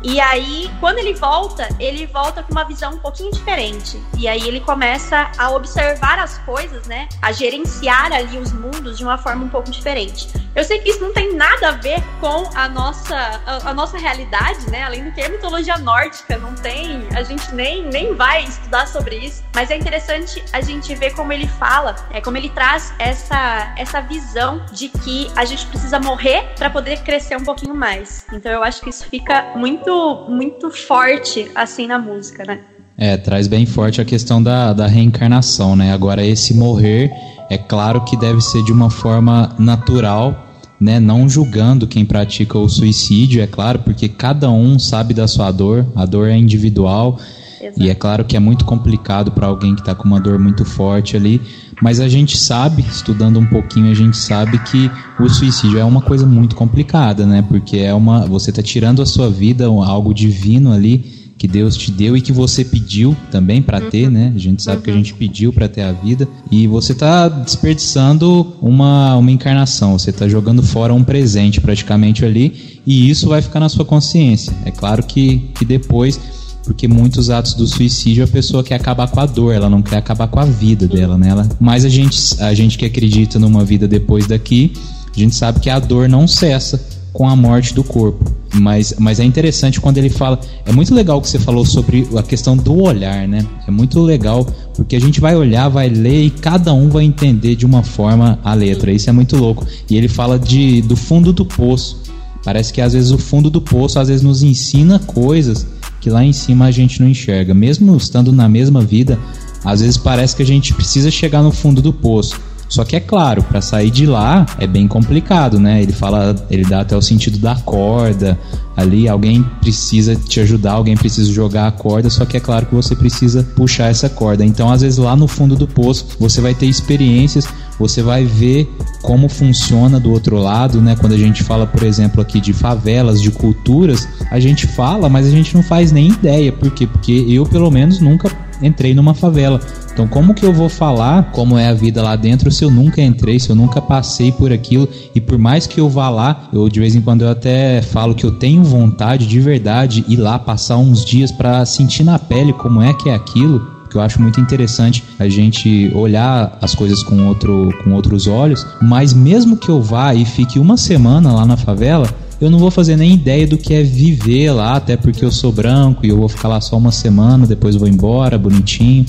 E 0.03 0.21
aí, 0.21 0.71
quando 0.80 0.99
ele 0.99 1.13
volta, 1.15 1.67
ele 1.80 2.06
volta 2.06 2.43
com 2.43 2.51
uma 2.51 2.63
visão 2.63 2.93
um 2.93 2.99
pouquinho 2.99 3.32
diferente. 3.32 4.01
E 4.17 4.27
aí 4.27 4.47
ele 4.47 4.62
começa 4.62 5.30
a 5.38 5.49
observar 5.49 6.19
as 6.19 6.38
coisas, 6.39 6.88
né? 6.88 7.10
A 7.21 7.32
gerenciar 7.32 8.13
ali 8.13 8.38
os 8.38 8.53
mundos 8.53 8.97
de 8.97 9.03
uma 9.03 9.17
forma 9.17 9.43
um 9.43 9.49
pouco 9.49 9.71
diferente. 9.71 10.30
Eu 10.56 10.63
sei 10.63 10.80
que 10.80 10.91
isso 10.91 11.01
não 11.01 11.13
tem 11.13 11.36
nada 11.36 11.57
a 11.63 11.72
ver 11.72 12.04
com 12.20 12.50
a 12.56 12.67
nossa, 12.67 13.15
a, 13.46 13.70
a 13.70 13.74
nossa 13.74 13.98
realidade, 13.98 14.70
né? 14.70 14.84
Além 14.84 15.04
do 15.04 15.12
que 15.12 15.22
a 15.22 15.30
mitologia 15.30 15.78
nórdica 15.78 16.38
não 16.38 16.54
tem, 16.56 17.08
a 17.15 17.24
gente 17.24 17.54
nem, 17.54 17.86
nem 17.86 18.15
vai 18.15 18.43
estudar 18.43 18.88
sobre 18.88 19.17
isso. 19.17 19.43
Mas 19.54 19.72
é 19.72 19.78
interessante 19.78 20.43
a 20.54 20.62
gente 20.62 20.93
ver 20.96 21.13
como 21.13 21.34
ele 21.34 21.48
fala, 21.48 21.96
é 22.12 22.22
como 22.22 22.38
ele 22.38 22.50
traz 22.50 22.93
essa, 23.00 23.74
essa 23.78 24.02
visão 24.02 24.62
de 24.72 24.89
que 24.89 25.30
a 25.36 25.46
gente 25.46 25.65
precisa 25.67 26.00
morrer 26.00 26.48
para 26.58 26.70
poder 26.70 27.00
crescer 27.02 27.36
um 27.36 27.43
pouquinho 27.43 27.76
mais. 27.76 28.26
Então 28.32 28.52
eu 28.52 28.63
acho 28.63 28.82
que 28.82 28.89
isso 28.89 29.06
fica 29.06 29.54
muito, 29.56 30.26
muito 30.30 30.70
forte 30.72 31.50
assim 31.56 31.88
na 31.88 31.98
música, 31.98 32.43
né? 32.46 32.60
É, 32.98 33.15
traz 33.15 33.48
bem 33.48 33.65
forte 33.65 34.02
a 34.02 34.06
questão 34.06 34.41
da, 34.41 34.74
da 34.74 34.88
reencarnação, 34.88 35.76
né? 35.76 35.93
Agora, 35.93 36.26
esse 36.26 36.54
morrer 36.56 37.12
É 37.50 37.58
claro 37.58 38.04
que 38.04 38.17
deve 38.17 38.41
ser 38.41 38.62
de 38.63 38.74
uma 38.74 38.89
forma 38.89 39.56
natural, 39.58 40.46
né? 40.79 40.99
Não 40.99 41.27
julgando 41.27 41.87
quem 41.87 42.05
pratica 42.05 42.57
o 42.57 42.69
suicídio, 42.69 43.41
é 43.41 43.47
claro, 43.47 43.79
porque 43.79 44.07
cada 44.07 44.49
um 44.49 44.77
sabe 44.77 45.13
da 45.13 45.27
sua 45.27 45.51
dor, 45.51 45.85
a 45.95 46.05
dor 46.05 46.27
é 46.29 46.37
individual. 46.37 47.19
Exato. 47.59 47.81
E 47.81 47.89
é 47.89 47.95
claro 47.95 48.23
que 48.23 48.37
é 48.37 48.39
muito 48.39 48.63
complicado 48.63 49.31
para 49.31 49.47
alguém 49.47 49.73
que 49.73 49.81
está 49.81 49.95
com 49.95 50.07
uma 50.07 50.19
dor 50.19 50.37
muito 50.37 50.63
forte 50.63 51.17
ali, 51.17 51.41
mas 51.81 51.99
a 51.99 52.07
gente 52.07 52.37
sabe, 52.37 52.83
estudando 52.87 53.39
um 53.39 53.45
pouquinho, 53.45 53.91
a 53.91 53.95
gente 53.95 54.15
sabe 54.15 54.59
que 54.59 54.91
o 55.19 55.27
suicídio 55.27 55.79
é 55.79 55.83
uma 55.83 56.01
coisa 56.01 56.25
muito 56.25 56.55
complicada, 56.55 57.25
né? 57.25 57.41
Porque 57.41 57.77
é 57.77 57.93
uma, 57.93 58.27
você 58.27 58.51
está 58.51 58.61
tirando 58.61 59.01
a 59.01 59.05
sua 59.07 59.29
vida, 59.29 59.65
algo 59.65 60.13
divino 60.13 60.71
ali 60.71 61.16
que 61.38 61.47
Deus 61.47 61.78
te 61.78 61.91
deu 61.91 62.17
e 62.17 62.21
que 62.21 62.32
você 62.32 62.65
pediu 62.65 63.15
também 63.32 63.62
para 63.62 63.80
ter, 63.80 64.06
uhum. 64.06 64.12
né? 64.12 64.34
A 64.36 64.39
gente 64.39 64.63
sabe 64.63 64.78
uhum. 64.78 64.84
que 64.84 64.91
a 64.91 64.93
gente 64.93 65.13
pediu 65.13 65.54
para 65.54 65.67
ter 65.67 65.82
a 65.82 65.91
vida 65.91 66.28
e 66.52 66.65
você 66.65 66.93
está 66.93 67.30
desperdiçando 67.30 68.56
uma, 68.62 69.15
uma 69.15 69.32
encarnação, 69.32 69.97
você 69.97 70.10
está 70.10 70.28
jogando 70.28 70.63
fora 70.63 70.93
um 70.93 71.04
presente 71.04 71.62
praticamente 71.62 72.26
ali 72.26 72.82
e 72.86 73.10
isso 73.10 73.30
vai 73.30 73.41
ficar 73.41 73.60
na 73.60 73.69
sua 73.69 73.86
consciência. 73.86 74.52
É 74.65 74.71
claro 74.71 75.04
que, 75.04 75.50
que 75.56 75.63
depois 75.63 76.19
porque 76.63 76.86
muitos 76.86 77.30
atos 77.30 77.54
do 77.54 77.65
suicídio 77.65 78.26
a 78.26 78.28
pessoa 78.28 78.62
quer 78.62 78.76
acabar 78.76 79.08
com 79.08 79.19
a 79.21 79.26
dor, 79.26 79.54
ela 79.54 79.69
não 79.69 79.82
quer 79.82 79.97
acabar 79.97 80.28
com 80.28 80.39
a 80.39 80.43
vida 80.43 80.86
dela, 80.86 81.17
né? 81.17 81.30
Ela, 81.30 81.47
mas 81.60 81.86
a 81.86 81.89
gente, 81.89 82.19
a 82.41 82.54
gente 82.54 82.78
que 82.78 82.86
acredita 82.86 83.39
numa 83.39 83.63
vida 83.63 83.88
depois 83.88 84.28
daqui, 84.28 84.73
a 85.15 85.17
gente 85.17 85.34
sabe 85.34 85.62
que 85.62 85.69
a 85.69 85.80
dor 85.80 86.10
não 86.10 86.28
cessa 86.28 86.96
com 87.17 87.27
a 87.27 87.36
morte 87.36 87.73
do 87.73 87.84
corpo. 87.84 88.32
Mas, 88.53 88.93
mas 88.99 89.19
é 89.19 89.23
interessante 89.23 89.82
quando 89.82 89.97
ele 89.97 90.08
fala. 90.08 90.39
É 90.67 90.71
muito 90.71 90.93
legal 90.93 91.19
que 91.19 91.27
você 91.27 91.39
falou 91.39 91.65
sobre 91.65 92.08
a 92.15 92.21
questão 92.21 92.56
do 92.56 92.80
olhar, 92.80 93.27
né? 93.27 93.43
É 93.67 93.71
muito 93.71 93.99
legal 93.99 94.45
porque 94.75 94.95
a 94.95 95.01
gente 95.01 95.19
vai 95.19 95.36
olhar, 95.36 95.67
vai 95.67 95.89
ler 95.89 96.25
e 96.25 96.30
cada 96.30 96.71
um 96.75 96.89
vai 96.89 97.06
entender 97.06 97.56
de 97.56 97.65
uma 97.65 97.82
forma 97.82 98.38
a 98.43 98.53
letra. 98.53 98.91
Isso 98.91 99.10
é 99.10 99.13
muito 99.13 99.36
louco. 99.36 99.65
E 99.89 99.97
ele 99.97 100.08
fala 100.08 100.38
de, 100.38 100.84
do 100.84 100.95
fundo 100.95 101.34
do 101.34 101.43
poço. 101.43 102.03
Parece 102.43 102.71
que 102.71 102.82
às 102.82 102.93
vezes 102.93 103.10
o 103.10 103.17
fundo 103.17 103.49
do 103.49 103.62
poço 103.62 103.97
às 103.97 104.10
vezes 104.10 104.21
nos 104.21 104.43
ensina 104.43 104.99
coisas 104.99 105.65
que 105.99 106.12
lá 106.12 106.23
em 106.23 106.32
cima 106.32 106.65
a 106.65 106.71
gente 106.71 107.01
não 107.01 107.10
enxerga. 107.10 107.51
Mesmo 107.51 107.97
estando 107.97 108.32
na 108.32 108.47
mesma 108.47 108.82
vida, 108.82 109.17
às 109.65 109.82
vezes 109.82 109.97
parece 109.97 110.36
que 110.36 110.43
a 110.43 110.45
gente 110.45 110.71
precisa 110.71 111.10
chegar 111.10 111.41
no 111.41 111.51
fundo 111.51 111.82
do 111.82 111.91
poço. 111.91 112.39
Só 112.69 112.84
que 112.84 112.95
é 112.95 112.99
claro, 112.99 113.41
para 113.43 113.62
sair 113.62 113.89
de 113.89 114.06
lá 114.06 114.45
é 114.60 114.67
bem 114.67 114.88
complicado, 114.88 115.60
né? 115.60 115.82
Ele 115.82 115.93
fala, 115.93 116.36
ele 116.49 116.63
dá 116.63 116.82
até 116.82 116.95
o 116.95 117.01
sentido 117.01 117.38
da 117.38 117.56
corda. 117.56 118.38
Ali 118.75 119.10
alguém 119.10 119.43
precisa 119.60 120.15
te 120.15 120.39
ajudar, 120.39 120.73
alguém 120.73 120.95
precisa 120.95 121.32
jogar 121.34 121.65
a 121.65 121.71
corda, 121.71 122.12
só 122.12 122.25
que 122.25 122.38
é 122.38 122.39
claro 122.39 122.67
que 122.67 122.75
você 122.75 122.95
precisa 122.95 123.41
puxar 123.56 123.88
essa 123.88 124.08
corda. 124.08 124.45
Então, 124.45 124.71
às 124.71 124.82
vezes 124.82 124.99
lá 124.99 125.15
no 125.15 125.27
fundo 125.27 125.56
do 125.56 125.67
poço, 125.67 126.06
você 126.19 126.39
vai 126.41 126.53
ter 126.53 126.67
experiências, 126.67 127.47
você 127.80 128.03
vai 128.03 128.25
ver 128.25 128.71
como 129.01 129.27
funciona 129.30 129.99
do 129.99 130.12
outro 130.12 130.38
lado, 130.38 130.80
né? 130.80 130.95
Quando 130.95 131.13
a 131.13 131.17
gente 131.17 131.43
fala, 131.43 131.65
por 131.65 131.82
exemplo, 131.82 132.21
aqui 132.21 132.39
de 132.39 132.53
favelas, 132.53 133.19
de 133.19 133.32
culturas, 133.32 134.08
a 134.30 134.39
gente 134.39 134.67
fala, 134.67 135.10
mas 135.10 135.25
a 135.25 135.32
gente 135.32 135.56
não 135.56 135.63
faz 135.63 135.91
nem 135.91 136.10
ideia. 136.10 136.51
Por 136.51 136.69
quê? 136.69 136.86
Porque 136.86 137.25
eu, 137.27 137.47
pelo 137.47 137.71
menos, 137.71 137.99
nunca 137.99 138.30
entrei 138.62 138.93
numa 138.93 139.13
favela. 139.13 139.60
Então, 139.91 140.08
como 140.08 140.34
que 140.34 140.46
eu 140.46 140.54
vou 140.54 140.70
falar 140.70 141.32
como 141.32 141.58
é 141.58 141.67
a 141.67 141.74
vida 141.74 142.04
lá 142.04 142.15
dentro 142.15 142.52
se 142.52 142.63
eu 142.63 142.70
nunca 142.70 143.02
entrei, 143.02 143.39
se 143.39 143.50
eu 143.50 143.56
nunca 143.56 143.82
passei 143.82 144.32
por 144.32 144.52
aquilo? 144.52 144.88
E 145.15 145.20
por 145.20 145.38
mais 145.38 145.65
que 145.65 145.80
eu 145.80 145.89
vá 145.89 146.10
lá, 146.10 146.50
eu 146.54 146.70
de 146.70 146.80
vez 146.80 146.96
em 146.96 147.02
quando 147.02 147.24
eu 147.24 147.30
até 147.30 147.82
falo 147.82 148.13
que 148.13 148.26
eu 148.26 148.32
tenho 148.32 148.63
vontade 148.63 149.26
de 149.26 149.39
verdade 149.39 150.06
ir 150.08 150.17
lá 150.17 150.38
passar 150.38 150.78
uns 150.78 151.04
dias 151.04 151.32
para 151.32 151.65
sentir 151.65 152.04
na 152.04 152.20
pele 152.20 152.54
como 152.54 152.82
é 152.82 152.93
que 152.93 153.10
é 153.10 153.15
aquilo, 153.15 153.78
que 153.89 153.96
eu 153.96 154.02
acho 154.02 154.22
muito 154.22 154.39
interessante 154.39 155.04
a 155.17 155.28
gente 155.28 155.91
olhar 155.96 156.58
as 156.62 156.76
coisas 156.76 157.02
com, 157.02 157.28
outro, 157.28 157.70
com 157.84 157.93
outros 157.93 158.28
olhos, 158.28 158.65
mas 158.82 159.13
mesmo 159.13 159.58
que 159.58 159.70
eu 159.70 159.82
vá 159.82 160.13
e 160.13 160.26
fique 160.26 160.60
uma 160.60 160.78
semana 160.78 161.34
lá 161.34 161.46
na 161.46 161.58
favela, 161.58 162.08
eu 162.39 162.50
não 162.50 162.60
vou 162.60 162.69
fazer 162.69 162.95
nem 162.95 163.13
ideia 163.13 163.47
do 163.47 163.58
que 163.58 163.73
é 163.73 163.84
viver 163.84 164.52
lá, 164.52 164.76
até 164.76 164.95
porque 164.95 165.26
eu 165.26 165.32
sou 165.32 165.52
branco 165.52 166.06
e 166.06 166.10
eu 166.10 166.17
vou 166.17 166.30
ficar 166.30 166.47
lá 166.47 166.62
só 166.62 166.78
uma 166.78 166.91
semana, 166.91 167.47
depois 167.47 167.76
vou 167.76 167.88
embora, 167.88 168.38
bonitinho. 168.38 169.06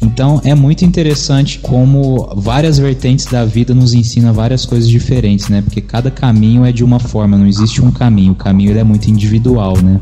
Então 0.00 0.40
é 0.44 0.54
muito 0.54 0.84
interessante 0.84 1.58
como 1.58 2.28
várias 2.36 2.78
vertentes 2.78 3.26
da 3.26 3.44
vida 3.44 3.74
nos 3.74 3.94
ensina 3.94 4.32
várias 4.32 4.64
coisas 4.64 4.88
diferentes, 4.88 5.48
né? 5.48 5.60
Porque 5.60 5.80
cada 5.80 6.10
caminho 6.10 6.64
é 6.64 6.70
de 6.70 6.84
uma 6.84 7.00
forma, 7.00 7.36
não 7.36 7.46
existe 7.46 7.82
um 7.82 7.90
caminho. 7.90 8.32
O 8.32 8.36
caminho 8.36 8.70
ele 8.70 8.78
é 8.78 8.84
muito 8.84 9.10
individual, 9.10 9.76
né? 9.82 9.98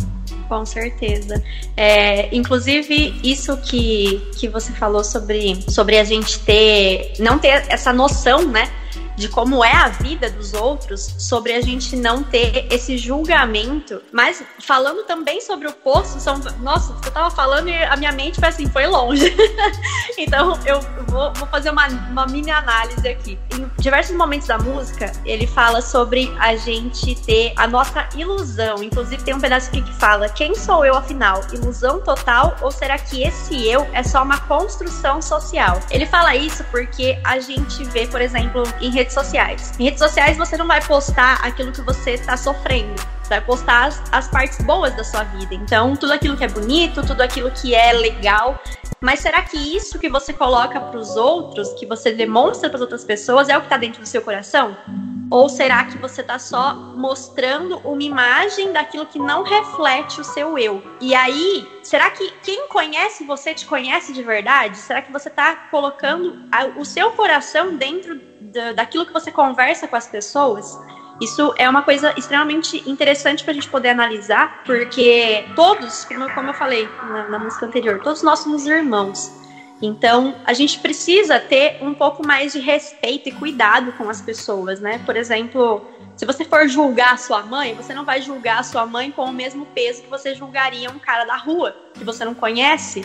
Com 0.48 0.64
certeza. 0.64 1.42
É, 1.76 2.34
inclusive, 2.34 3.14
isso 3.24 3.56
que, 3.56 4.20
que 4.36 4.48
você 4.48 4.70
falou 4.72 5.02
sobre, 5.02 5.64
sobre 5.68 5.98
a 5.98 6.04
gente 6.04 6.38
ter. 6.40 7.14
não 7.18 7.38
ter 7.38 7.64
essa 7.68 7.92
noção, 7.92 8.46
né? 8.46 8.68
De 9.16 9.28
como 9.28 9.64
é 9.64 9.72
a 9.72 9.88
vida 9.88 10.30
dos 10.30 10.52
outros, 10.52 11.14
sobre 11.18 11.52
a 11.52 11.60
gente 11.60 11.96
não 11.96 12.22
ter 12.22 12.66
esse 12.70 12.98
julgamento. 12.98 14.02
Mas 14.12 14.42
falando 14.60 15.04
também 15.04 15.40
sobre 15.40 15.68
o 15.68 15.72
poço, 15.72 16.20
são, 16.20 16.38
nossa, 16.60 16.94
eu 17.04 17.10
tava 17.10 17.30
falando 17.30 17.68
e 17.68 17.74
a 17.84 17.96
minha 17.96 18.12
mente 18.12 18.38
foi 18.38 18.48
assim, 18.48 18.68
foi 18.68 18.86
longe. 18.86 19.34
então 20.18 20.58
eu 20.66 20.80
vou, 21.08 21.32
vou 21.34 21.48
fazer 21.48 21.70
uma, 21.70 21.86
uma 21.88 22.26
mini 22.26 22.50
análise 22.50 23.08
aqui. 23.08 23.38
Em 23.52 23.70
diversos 23.80 24.14
momentos 24.16 24.46
da 24.46 24.58
música, 24.58 25.10
ele 25.24 25.46
fala 25.46 25.80
sobre 25.80 26.32
a 26.38 26.56
gente 26.56 27.14
ter 27.22 27.52
a 27.56 27.66
nossa 27.66 28.08
ilusão. 28.14 28.82
Inclusive 28.82 29.22
tem 29.22 29.34
um 29.34 29.40
pedaço 29.40 29.68
aqui 29.68 29.82
que 29.82 29.94
fala: 29.94 30.28
quem 30.28 30.54
sou 30.54 30.84
eu 30.84 30.94
afinal? 30.94 31.40
Ilusão 31.52 32.00
total 32.00 32.56
ou 32.60 32.70
será 32.70 32.98
que 32.98 33.22
esse 33.22 33.66
eu 33.66 33.86
é 33.92 34.02
só 34.02 34.22
uma 34.22 34.38
construção 34.40 35.22
social? 35.22 35.80
Ele 35.90 36.06
fala 36.06 36.34
isso 36.36 36.64
porque 36.64 37.18
a 37.24 37.38
gente 37.38 37.82
vê, 37.84 38.06
por 38.06 38.20
exemplo, 38.20 38.62
em 38.80 38.90
redes 38.90 39.05
sociais. 39.14 39.72
Em 39.78 39.84
redes 39.84 40.00
sociais 40.00 40.36
você 40.36 40.56
não 40.56 40.66
vai 40.66 40.82
postar 40.82 41.40
aquilo 41.42 41.72
que 41.72 41.80
você 41.82 42.12
está 42.12 42.36
sofrendo. 42.36 42.94
Você 43.22 43.30
vai 43.30 43.40
postar 43.40 43.86
as, 43.86 44.02
as 44.12 44.28
partes 44.28 44.58
boas 44.64 44.94
da 44.94 45.02
sua 45.02 45.24
vida. 45.24 45.54
Então, 45.54 45.96
tudo 45.96 46.12
aquilo 46.12 46.36
que 46.36 46.44
é 46.44 46.48
bonito, 46.48 47.04
tudo 47.04 47.22
aquilo 47.22 47.50
que 47.50 47.74
é 47.74 47.92
legal. 47.92 48.62
Mas 49.00 49.20
será 49.20 49.42
que 49.42 49.56
isso 49.76 49.98
que 49.98 50.08
você 50.08 50.32
coloca 50.32 50.80
para 50.80 50.98
os 50.98 51.16
outros, 51.16 51.72
que 51.74 51.84
você 51.84 52.12
demonstra 52.12 52.68
para 52.68 52.76
as 52.76 52.80
outras 52.80 53.04
pessoas, 53.04 53.48
é 53.48 53.56
o 53.56 53.60
que 53.60 53.66
está 53.66 53.76
dentro 53.76 54.00
do 54.00 54.06
seu 54.06 54.22
coração? 54.22 54.76
Ou 55.30 55.48
será 55.48 55.84
que 55.84 55.98
você 55.98 56.20
está 56.20 56.38
só 56.38 56.72
mostrando 56.74 57.78
uma 57.78 58.02
imagem 58.02 58.72
daquilo 58.72 59.06
que 59.06 59.18
não 59.18 59.42
reflete 59.42 60.20
o 60.20 60.24
seu 60.24 60.56
eu? 60.56 60.82
E 61.00 61.14
aí, 61.14 61.68
será 61.82 62.10
que 62.10 62.30
quem 62.42 62.68
conhece 62.68 63.24
você 63.24 63.52
te 63.52 63.66
conhece 63.66 64.12
de 64.12 64.22
verdade? 64.22 64.78
Será 64.78 65.02
que 65.02 65.12
você 65.12 65.28
está 65.28 65.56
colocando 65.70 66.44
o 66.76 66.84
seu 66.84 67.10
coração 67.10 67.76
dentro 67.76 68.20
da, 68.40 68.72
daquilo 68.72 69.04
que 69.04 69.12
você 69.12 69.32
conversa 69.32 69.88
com 69.88 69.96
as 69.96 70.06
pessoas? 70.06 70.78
Isso 71.20 71.54
é 71.56 71.68
uma 71.68 71.82
coisa 71.82 72.12
extremamente 72.16 72.82
interessante 72.88 73.42
para 73.42 73.52
a 73.52 73.54
gente 73.54 73.68
poder 73.68 73.88
analisar, 73.88 74.62
porque 74.64 75.46
todos, 75.54 76.04
como, 76.04 76.28
como 76.34 76.50
eu 76.50 76.54
falei 76.54 76.86
na, 77.08 77.28
na 77.28 77.38
música 77.38 77.66
anterior, 77.66 78.00
todos 78.02 78.22
nós 78.22 78.40
somos 78.40 78.66
irmãos. 78.66 79.32
Então, 79.80 80.34
a 80.44 80.52
gente 80.52 80.78
precisa 80.78 81.38
ter 81.38 81.78
um 81.82 81.92
pouco 81.92 82.26
mais 82.26 82.52
de 82.52 82.60
respeito 82.60 83.28
e 83.28 83.32
cuidado 83.32 83.92
com 83.92 84.08
as 84.08 84.20
pessoas, 84.20 84.80
né? 84.80 85.00
Por 85.04 85.16
exemplo, 85.16 85.86
se 86.16 86.24
você 86.24 86.44
for 86.44 86.66
julgar 86.66 87.14
a 87.14 87.16
sua 87.18 87.42
mãe, 87.42 87.74
você 87.74 87.92
não 87.92 88.04
vai 88.04 88.22
julgar 88.22 88.60
a 88.60 88.62
sua 88.62 88.86
mãe 88.86 89.10
com 89.10 89.24
o 89.24 89.32
mesmo 89.32 89.66
peso 89.66 90.02
que 90.02 90.08
você 90.08 90.34
julgaria 90.34 90.90
um 90.90 90.98
cara 90.98 91.24
da 91.24 91.36
rua, 91.36 91.76
que 91.92 92.04
você 92.04 92.24
não 92.24 92.34
conhece. 92.34 93.04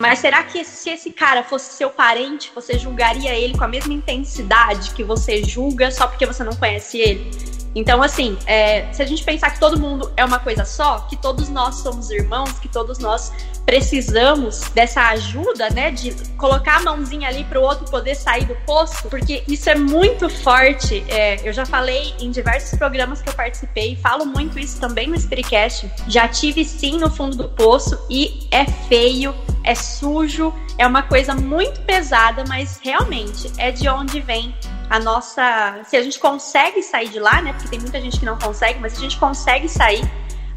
Mas 0.00 0.18
será 0.20 0.42
que 0.42 0.64
se 0.64 0.88
esse 0.88 1.10
cara 1.10 1.44
fosse 1.44 1.74
seu 1.74 1.90
parente, 1.90 2.50
você 2.54 2.78
julgaria 2.78 3.34
ele 3.34 3.56
com 3.56 3.64
a 3.64 3.68
mesma 3.68 3.92
intensidade 3.92 4.92
que 4.92 5.04
você 5.04 5.44
julga 5.44 5.90
só 5.90 6.06
porque 6.06 6.24
você 6.24 6.42
não 6.42 6.54
conhece 6.54 6.98
ele? 6.98 7.30
Então, 7.74 8.02
assim, 8.02 8.36
é, 8.46 8.90
se 8.92 9.02
a 9.02 9.06
gente 9.06 9.22
pensar 9.22 9.50
que 9.50 9.60
todo 9.60 9.78
mundo 9.78 10.10
é 10.16 10.24
uma 10.24 10.40
coisa 10.40 10.64
só, 10.64 11.00
que 11.00 11.16
todos 11.16 11.48
nós 11.48 11.76
somos 11.76 12.10
irmãos, 12.10 12.58
que 12.58 12.66
todos 12.66 12.98
nós 12.98 13.30
precisamos 13.64 14.60
dessa 14.74 15.02
ajuda, 15.10 15.70
né, 15.70 15.90
de 15.92 16.12
colocar 16.36 16.78
a 16.78 16.80
mãozinha 16.80 17.28
ali 17.28 17.44
para 17.44 17.60
o 17.60 17.62
outro 17.62 17.84
poder 17.88 18.16
sair 18.16 18.44
do 18.46 18.56
poço, 18.66 19.06
porque 19.08 19.44
isso 19.46 19.70
é 19.70 19.76
muito 19.76 20.28
forte. 20.28 21.04
É, 21.08 21.46
eu 21.46 21.52
já 21.52 21.64
falei 21.64 22.14
em 22.18 22.30
diversos 22.30 22.76
programas 22.76 23.22
que 23.22 23.28
eu 23.28 23.34
participei, 23.34 23.94
falo 23.96 24.24
muito 24.24 24.58
isso 24.58 24.80
também 24.80 25.06
no 25.06 25.20
Spiritcast. 25.20 25.88
Já 26.08 26.26
tive 26.26 26.64
sim 26.64 26.98
no 26.98 27.10
fundo 27.10 27.36
do 27.36 27.48
poço 27.50 27.96
e 28.10 28.48
é 28.50 28.64
feio, 28.64 29.32
é 29.64 29.74
sujo, 29.74 30.52
é 30.78 30.86
uma 30.86 31.02
coisa 31.02 31.34
muito 31.34 31.80
pesada, 31.82 32.44
mas 32.48 32.80
realmente 32.82 33.50
é 33.58 33.70
de 33.70 33.88
onde 33.88 34.20
vem 34.20 34.54
a 34.88 34.98
nossa. 34.98 35.80
Se 35.84 35.96
a 35.96 36.02
gente 36.02 36.18
consegue 36.18 36.82
sair 36.82 37.08
de 37.08 37.20
lá, 37.20 37.40
né? 37.42 37.52
Porque 37.52 37.68
tem 37.68 37.80
muita 37.80 38.00
gente 38.00 38.18
que 38.18 38.24
não 38.24 38.38
consegue, 38.38 38.80
mas 38.80 38.92
se 38.92 38.98
a 38.98 39.02
gente 39.02 39.18
consegue 39.18 39.68
sair, 39.68 40.08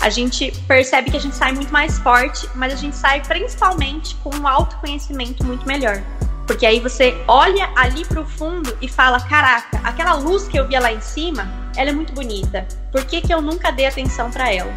a 0.02 0.10
gente 0.10 0.52
percebe 0.68 1.12
que 1.12 1.18
a 1.18 1.20
gente 1.20 1.36
sai 1.36 1.54
muito 1.54 1.72
mais 1.72 1.98
forte, 2.00 2.50
mas 2.56 2.74
a 2.74 2.76
gente 2.76 2.96
sai 2.96 3.22
principalmente 3.22 4.16
com 4.16 4.36
um 4.36 4.48
autoconhecimento 4.48 5.46
muito 5.46 5.66
melhor. 5.66 6.02
Porque 6.46 6.66
aí 6.66 6.80
você 6.80 7.16
olha 7.28 7.70
ali 7.76 8.04
pro 8.06 8.26
fundo 8.26 8.78
e 8.82 8.88
fala: 8.88 9.20
caraca, 9.22 9.80
aquela 9.84 10.14
luz 10.14 10.48
que 10.48 10.58
eu 10.58 10.68
via 10.68 10.80
lá 10.80 10.92
em 10.92 11.02
cima, 11.02 11.48
ela 11.76 11.90
é 11.90 11.94
muito 11.94 12.14
bonita. 12.14 12.68
Por 12.92 13.06
que, 13.06 13.22
que 13.22 13.34
eu 13.34 13.42
nunca 13.42 13.72
dei 13.72 13.86
atenção 13.86 14.30
para 14.30 14.52
ela? 14.52 14.74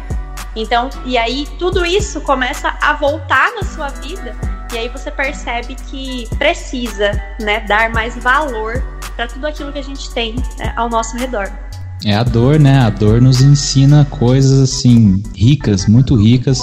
Então, 0.57 0.89
e 1.05 1.17
aí 1.17 1.47
tudo 1.59 1.85
isso 1.85 2.19
começa 2.21 2.75
a 2.81 2.93
voltar 2.93 3.51
na 3.55 3.61
sua 3.61 3.89
vida 3.89 4.35
E 4.73 4.77
aí 4.77 4.89
você 4.89 5.11
percebe 5.11 5.75
que 5.75 6.27
precisa, 6.37 7.11
né, 7.39 7.59
dar 7.61 7.91
mais 7.91 8.15
valor 8.17 8.83
para 9.15 9.27
tudo 9.27 9.45
aquilo 9.45 9.71
que 9.71 9.79
a 9.79 9.83
gente 9.83 10.09
tem 10.11 10.35
né, 10.57 10.73
ao 10.75 10.89
nosso 10.89 11.15
redor. 11.15 11.51
É 12.03 12.15
a 12.15 12.23
dor, 12.23 12.59
né? 12.59 12.79
A 12.79 12.89
dor 12.89 13.21
nos 13.21 13.41
ensina 13.41 14.05
coisas 14.05 14.59
assim 14.59 15.21
ricas, 15.35 15.87
muito 15.87 16.15
ricas. 16.15 16.59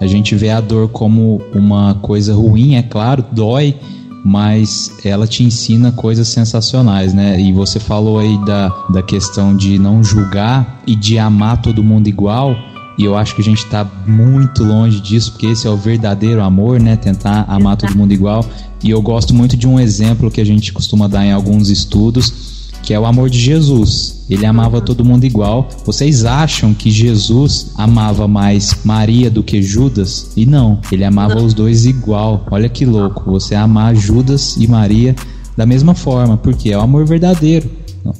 A 0.00 0.06
gente 0.06 0.34
vê 0.34 0.50
a 0.50 0.60
dor 0.60 0.88
como 0.88 1.42
uma 1.54 1.94
coisa 1.96 2.34
ruim, 2.34 2.76
é 2.76 2.82
claro, 2.82 3.24
dói, 3.32 3.78
mas 4.24 4.92
ela 5.04 5.26
te 5.26 5.42
ensina 5.42 5.92
coisas 5.92 6.28
sensacionais, 6.28 7.12
né? 7.12 7.38
E 7.38 7.52
você 7.52 7.78
falou 7.78 8.18
aí 8.18 8.38
da, 8.44 8.68
da 8.90 9.02
questão 9.02 9.54
de 9.54 9.78
não 9.78 10.02
julgar 10.02 10.80
e 10.86 10.94
de 10.94 11.18
amar 11.18 11.60
todo 11.60 11.82
mundo 11.82 12.08
igual. 12.08 12.56
E 12.98 13.04
eu 13.04 13.16
acho 13.16 13.36
que 13.36 13.40
a 13.40 13.44
gente 13.44 13.64
está 13.64 13.88
muito 14.06 14.64
longe 14.64 15.00
disso, 15.00 15.30
porque 15.30 15.46
esse 15.46 15.68
é 15.68 15.70
o 15.70 15.76
verdadeiro 15.76 16.42
amor, 16.42 16.80
né? 16.80 16.96
Tentar 16.96 17.44
amar 17.48 17.76
todo 17.76 17.96
mundo 17.96 18.12
igual. 18.12 18.44
E 18.82 18.90
eu 18.90 19.00
gosto 19.00 19.32
muito 19.32 19.56
de 19.56 19.68
um 19.68 19.78
exemplo 19.78 20.30
que 20.30 20.40
a 20.40 20.44
gente 20.44 20.72
costuma 20.72 21.06
dar 21.06 21.24
em 21.24 21.32
alguns 21.32 21.70
estudos, 21.70 22.68
que 22.82 22.92
é 22.92 22.98
o 22.98 23.06
amor 23.06 23.30
de 23.30 23.38
Jesus. 23.38 24.24
Ele 24.28 24.44
amava 24.44 24.80
todo 24.80 25.04
mundo 25.04 25.24
igual. 25.24 25.68
Vocês 25.86 26.24
acham 26.24 26.74
que 26.74 26.90
Jesus 26.90 27.70
amava 27.76 28.26
mais 28.26 28.76
Maria 28.84 29.30
do 29.30 29.44
que 29.44 29.62
Judas? 29.62 30.32
E 30.36 30.44
não, 30.44 30.80
ele 30.90 31.04
amava 31.04 31.40
os 31.40 31.54
dois 31.54 31.86
igual. 31.86 32.46
Olha 32.50 32.68
que 32.68 32.84
louco, 32.84 33.30
você 33.30 33.54
amar 33.54 33.94
Judas 33.94 34.56
e 34.56 34.66
Maria 34.66 35.14
da 35.56 35.64
mesma 35.64 35.94
forma, 35.94 36.36
porque 36.36 36.70
é 36.70 36.78
o 36.78 36.80
amor 36.80 37.04
verdadeiro. 37.04 37.70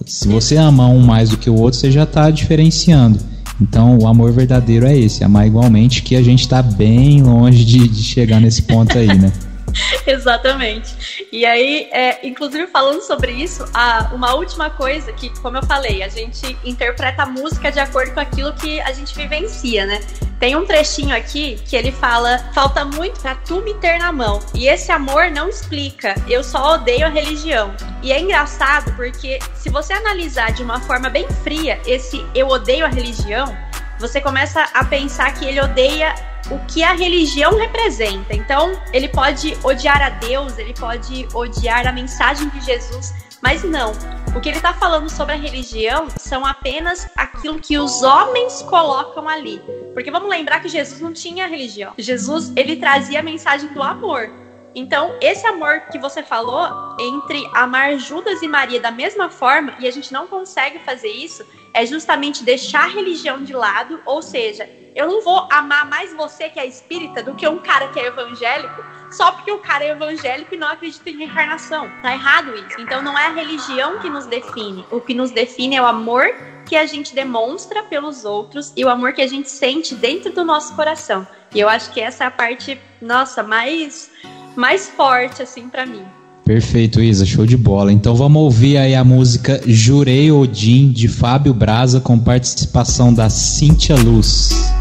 Se 0.07 0.29
você 0.29 0.57
ama 0.57 0.87
um 0.89 1.01
mais 1.01 1.31
do 1.31 1.37
que 1.37 1.49
o 1.51 1.55
outro, 1.55 1.79
você 1.79 1.91
já 1.91 2.03
está 2.05 2.31
diferenciando. 2.31 3.19
Então, 3.61 3.99
o 3.99 4.07
amor 4.07 4.33
verdadeiro 4.33 4.87
é 4.87 4.97
esse, 4.97 5.25
amar 5.25 5.47
igualmente, 5.47 6.03
que 6.03 6.15
a 6.15 6.23
gente 6.23 6.41
está 6.41 6.63
bem 6.63 7.23
longe 7.23 7.65
de, 7.65 7.89
de 7.89 8.03
chegar 8.03 8.41
nesse 8.41 8.63
ponto 8.63 8.97
aí, 8.97 9.09
né? 9.19 9.33
Exatamente. 10.07 11.27
E 11.33 11.45
aí, 11.45 11.89
é, 11.93 12.27
inclusive 12.27 12.67
falando 12.67 13.01
sobre 13.03 13.33
isso, 13.33 13.65
a, 13.75 14.11
uma 14.13 14.35
última 14.35 14.71
coisa 14.71 15.13
que, 15.13 15.31
como 15.41 15.57
eu 15.57 15.63
falei, 15.65 16.03
a 16.03 16.09
gente 16.09 16.57
interpreta 16.65 17.23
a 17.23 17.27
música 17.27 17.71
de 17.71 17.81
acordo 17.81 18.13
com 18.13 18.21
aquilo 18.21 18.53
que 18.55 18.81
a 18.81 18.93
gente 18.93 19.15
vivencia, 19.15 19.87
né? 19.87 20.01
Tem 20.39 20.55
um 20.55 20.65
trechinho 20.65 21.15
aqui 21.17 21.61
que 21.67 21.77
ele 21.77 21.91
fala: 21.91 22.39
falta 22.55 22.85
muito 22.85 23.21
pra 23.21 23.35
tu 23.35 23.61
me 23.61 23.75
ter 23.75 23.99
na 23.99 24.13
mão. 24.13 24.41
E 24.55 24.69
esse 24.69 24.93
amor 24.93 25.31
não 25.31 25.49
explica, 25.49 26.15
eu 26.29 26.45
só 26.45 26.75
odeio 26.75 27.07
a 27.07 27.09
religião. 27.09 27.75
E 28.03 28.13
é 28.13 28.21
engraçado 28.21 28.95
porque 28.95 29.39
se 29.55 29.69
você 29.69 29.93
analisar 29.93 30.53
de 30.53 30.63
uma 30.63 30.81
forma 30.81 31.09
bem 31.09 31.27
fria 31.43 31.81
esse 31.87 32.25
eu 32.35 32.49
odeio 32.49 32.85
a 32.85 32.89
religião, 32.89 33.57
você 33.99 34.21
começa 34.21 34.63
a 34.75 34.85
pensar 34.85 35.33
que 35.35 35.45
ele 35.45 35.61
odeia 35.61 36.15
o 36.51 36.59
que 36.67 36.83
a 36.83 36.93
religião 36.93 37.57
representa. 37.57 38.35
Então, 38.35 38.81
ele 38.93 39.09
pode 39.09 39.57
odiar 39.63 40.01
a 40.01 40.11
Deus, 40.11 40.57
ele 40.59 40.75
pode 40.75 41.29
odiar 41.35 41.87
a 41.87 41.93
mensagem 41.93 42.49
de 42.49 42.61
Jesus, 42.61 43.13
mas 43.43 43.63
não. 43.63 43.93
O 44.35 44.41
que 44.41 44.49
ele 44.49 44.57
está 44.57 44.73
falando 44.73 45.11
sobre 45.11 45.35
a 45.35 45.39
religião 45.39 46.09
são 46.17 46.45
apenas 46.45 47.09
aquilo 47.17 47.59
que 47.59 47.79
os 47.79 48.03
homens 48.03 48.63
colocam 48.63 49.29
ali. 49.29 49.61
Porque 49.95 50.11
vamos 50.11 50.29
lembrar 50.29 50.61
que 50.61 50.69
Jesus 50.69 51.01
não 51.01 51.13
tinha 51.13 51.47
religião. 51.47 51.93
Jesus, 51.99 52.53
ele 52.57 52.77
trazia 52.77 53.21
a 53.21 53.23
mensagem 53.23 53.69
do 53.73 53.83
amor. 53.83 54.31
Então, 54.75 55.17
esse 55.21 55.47
amor 55.47 55.81
que 55.91 55.99
você 55.99 56.23
falou 56.23 56.69
entre 57.01 57.49
amar 57.55 57.99
Judas 57.99 58.43
e 58.43 58.49
Maria 58.49 58.81
da 58.81 58.91
mesma 58.91 59.29
forma, 59.29 59.75
e 59.81 59.89
a 59.89 59.91
gente 59.91 60.13
não 60.13 60.27
consegue 60.27 60.79
fazer 60.81 61.09
isso, 61.09 61.45
é 61.73 61.85
justamente 61.87 62.43
deixar 62.43 62.85
a 62.85 62.89
religião 62.89 63.43
de 63.43 63.53
lado, 63.53 64.01
ou 64.05 64.23
seja, 64.23 64.69
eu 64.95 65.07
não 65.07 65.23
vou 65.23 65.47
amar 65.51 65.89
mais 65.89 66.13
você 66.13 66.49
que 66.49 66.59
é 66.59 66.67
espírita 66.67 67.23
do 67.23 67.35
que 67.35 67.47
um 67.47 67.59
cara 67.59 67.89
que 67.89 68.01
é 68.01 68.07
evangélico, 68.07 68.85
só 69.11 69.31
porque 69.31 69.53
o 69.53 69.59
cara 69.59 69.85
é 69.85 69.91
evangélico 69.91 70.55
e 70.55 70.59
não 70.59 70.69
acredita 70.69 71.09
em 71.09 71.19
reencarnação. 71.19 71.89
Tá 72.03 72.13
errado 72.13 72.55
isso. 72.55 72.81
Então 72.81 73.01
não 73.01 73.17
é 73.17 73.27
a 73.27 73.33
religião 73.33 73.99
que 74.01 74.11
nos 74.11 74.27
define. 74.27 74.85
O 74.91 75.01
que 75.01 75.15
nos 75.15 75.31
define 75.31 75.77
é 75.77 75.83
o 75.83 75.87
amor 75.87 76.27
que 76.67 76.77
a 76.77 76.85
gente 76.85 77.15
demonstra 77.15 77.83
pelos 77.85 78.25
outros 78.25 78.73
e 78.77 78.85
o 78.85 78.89
amor 78.89 79.13
que 79.13 79.23
a 79.23 79.27
gente 79.27 79.49
sente 79.49 79.95
dentro 79.95 80.33
do 80.33 80.45
nosso 80.45 80.75
coração. 80.75 81.27
E 81.55 81.61
eu 81.61 81.69
acho 81.69 81.93
que 81.93 82.01
essa 82.01 82.25
é 82.25 82.27
a 82.27 82.31
parte, 82.31 82.79
nossa, 83.01 83.43
mais 83.43 84.11
mais 84.57 84.89
forte 84.89 85.41
assim 85.41 85.69
para 85.69 85.87
mim. 85.87 86.05
Perfeito, 86.49 87.03
Isa, 87.03 87.27
show 87.27 87.45
de 87.45 87.59
bola. 87.59 87.93
Então 87.93 88.15
vamos 88.15 88.41
ouvir 88.41 88.79
aí 88.79 88.95
a 88.95 89.05
música 89.05 89.61
Jurei 89.67 90.33
Odin 90.33 90.91
de 90.91 91.07
Fábio 91.07 91.53
Braza 91.53 92.01
com 92.01 92.19
participação 92.19 93.13
da 93.13 93.29
Cíntia 93.29 93.95
Luz. 93.97 94.73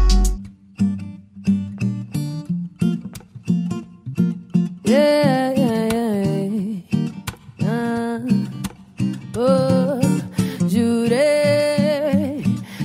Ah, 7.66 8.18
oh, 9.36 9.98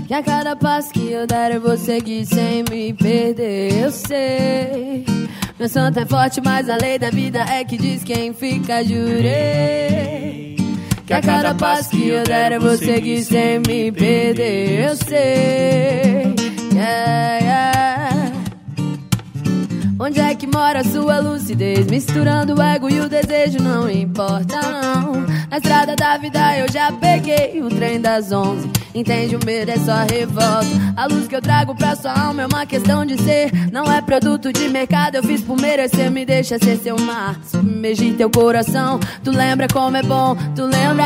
que 0.05 0.13
a 0.13 0.21
cada 0.21 0.57
passo 0.57 0.91
que 0.91 1.09
eu 1.09 1.25
der 1.25 1.53
eu 1.53 1.61
vou 1.61 1.77
seguir 1.77 2.25
sem 2.25 2.65
me 2.69 2.91
perder. 2.91 3.81
Eu 3.81 3.91
sei, 3.93 5.05
meu 5.63 5.69
santo 5.69 5.97
é 5.97 6.05
forte, 6.05 6.41
mas 6.41 6.69
a 6.69 6.75
lei 6.75 6.99
da 6.99 7.09
vida 7.09 7.39
é 7.39 7.63
que 7.63 7.77
diz 7.77 8.03
quem 8.03 8.33
fica. 8.33 8.83
Jurei 8.83 10.57
que 11.07 11.13
a 11.13 11.21
cada 11.21 11.55
passo 11.55 11.91
que 11.91 12.09
eu 12.09 12.21
der 12.25 12.51
eu 12.51 12.59
vou 12.59 12.75
seguir 12.75 13.23
sem 13.23 13.59
me 13.59 13.89
perder. 13.89 14.89
Eu 14.89 14.95
sei, 14.97 16.35
yeah, 16.73 17.37
yeah. 17.39 18.02
Onde 20.03 20.19
é 20.19 20.35
que 20.35 20.45
mora 20.45 20.81
a 20.81 20.83
sua 20.83 21.19
lucidez? 21.19 21.87
Misturando 21.87 22.55
o 22.55 22.61
ego 22.61 22.89
e 22.89 22.99
o 22.99 23.07
desejo, 23.07 23.63
não 23.63 23.89
importa 23.89 24.59
não. 24.61 25.21
Na 25.49 25.57
estrada 25.59 25.95
da 25.95 26.17
vida 26.17 26.57
eu 26.57 26.69
já 26.69 26.91
peguei 26.91 27.61
o 27.61 27.69
trem 27.69 28.01
das 28.01 28.29
onze. 28.33 28.69
Entende, 28.93 29.35
o 29.35 29.39
medo 29.45 29.71
é 29.71 29.77
só 29.77 30.03
revolta. 30.03 30.67
A 30.97 31.05
luz 31.05 31.27
que 31.27 31.35
eu 31.35 31.41
trago 31.41 31.73
pra 31.73 31.95
sua 31.95 32.11
alma 32.11 32.43
é 32.43 32.45
uma 32.45 32.65
questão 32.65 33.05
de 33.05 33.17
ser. 33.21 33.49
Não 33.71 33.91
é 33.91 34.01
produto 34.01 34.51
de 34.51 34.67
mercado, 34.67 35.15
eu 35.15 35.23
fiz 35.23 35.41
por 35.41 35.59
merecer. 35.59 36.11
Me 36.11 36.25
deixa 36.25 36.59
ser 36.59 36.77
seu 36.77 36.99
mar, 36.99 37.39
submergir 37.45 38.15
teu 38.15 38.29
coração. 38.29 38.99
Tu 39.23 39.31
lembra 39.31 39.67
como 39.71 39.95
é 39.95 40.03
bom, 40.03 40.35
tu 40.53 40.63
lembra? 40.63 41.05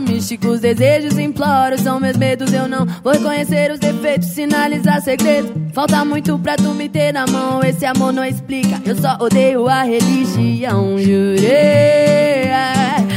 Místicos 0.00 0.60
desejos 0.60 1.18
imploro, 1.18 1.78
são 1.78 2.00
meus 2.00 2.16
medos. 2.16 2.52
Eu 2.52 2.66
não 2.68 2.84
vou 3.02 3.12
reconhecer 3.12 3.70
os 3.70 3.78
defeitos, 3.78 4.28
sinalizar 4.28 5.00
segredos. 5.00 5.52
Falta 5.72 6.04
muito 6.04 6.38
pra 6.38 6.56
tu 6.56 6.74
me 6.74 6.88
ter 6.88 7.12
na 7.12 7.26
mão. 7.26 7.62
Esse 7.62 7.84
amor 7.86 8.12
não 8.12 8.23
explica, 8.26 8.80
eu 8.84 8.96
só 8.96 9.16
odeio 9.20 9.68
a 9.68 9.82
religião. 9.82 10.98
Jurei 10.98 12.50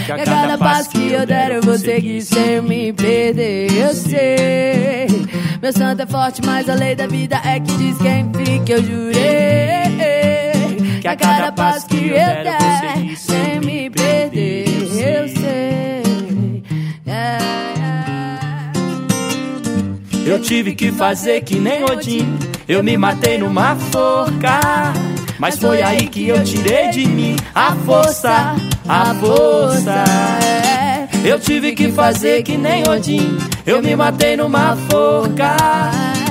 que 0.06 0.12
a 0.12 0.24
cada 0.24 0.58
passo 0.58 0.90
que 0.90 1.12
eu 1.12 1.26
der 1.26 1.52
eu 1.52 1.62
vou 1.62 1.78
seguir 1.78 2.22
sem 2.22 2.62
me 2.62 2.94
perder. 2.94 3.72
Eu 3.74 3.94
sei, 3.94 5.08
meu 5.62 5.74
santo 5.74 6.04
é 6.04 6.06
forte, 6.06 6.42
mas 6.46 6.70
a 6.70 6.74
lei 6.74 6.96
da 6.96 7.08
vida 7.08 7.40
é 7.44 7.60
que 7.60 7.76
diz 7.78 7.98
quem 7.98 8.32
fica. 8.34 8.74
Eu 8.74 8.84
jurei 8.84 9.18
que 11.02 11.08
a 11.08 11.16
cada 11.16 11.52
passo 11.52 11.88
que 11.88 12.08
eu 12.08 12.14
der 12.14 13.18
sem 13.18 13.60
me 13.60 13.90
perder. 13.90 14.17
Eu 20.28 20.42
tive 20.42 20.76
que 20.76 20.92
fazer 20.92 21.40
que 21.40 21.58
nem 21.58 21.86
Odin. 21.86 22.38
Eu 22.68 22.84
me 22.84 22.98
matei 22.98 23.38
numa 23.38 23.78
forca. 23.78 24.60
Mas 25.40 25.58
foi 25.58 25.82
aí 25.82 26.06
que 26.10 26.28
eu 26.28 26.44
tirei 26.44 26.90
de 26.90 27.08
mim 27.08 27.38
a 27.56 27.74
força, 27.74 28.54
a 28.90 29.16
força. 29.16 30.04
Eu 31.24 31.40
tive 31.40 31.72
que 31.72 31.90
fazer 31.94 32.44
que 32.44 32.58
nem 32.58 32.84
Odin. 32.90 33.38
Eu 33.66 33.82
me 33.82 33.96
matei 33.96 34.36
numa 34.36 34.76
forca. 34.92 35.56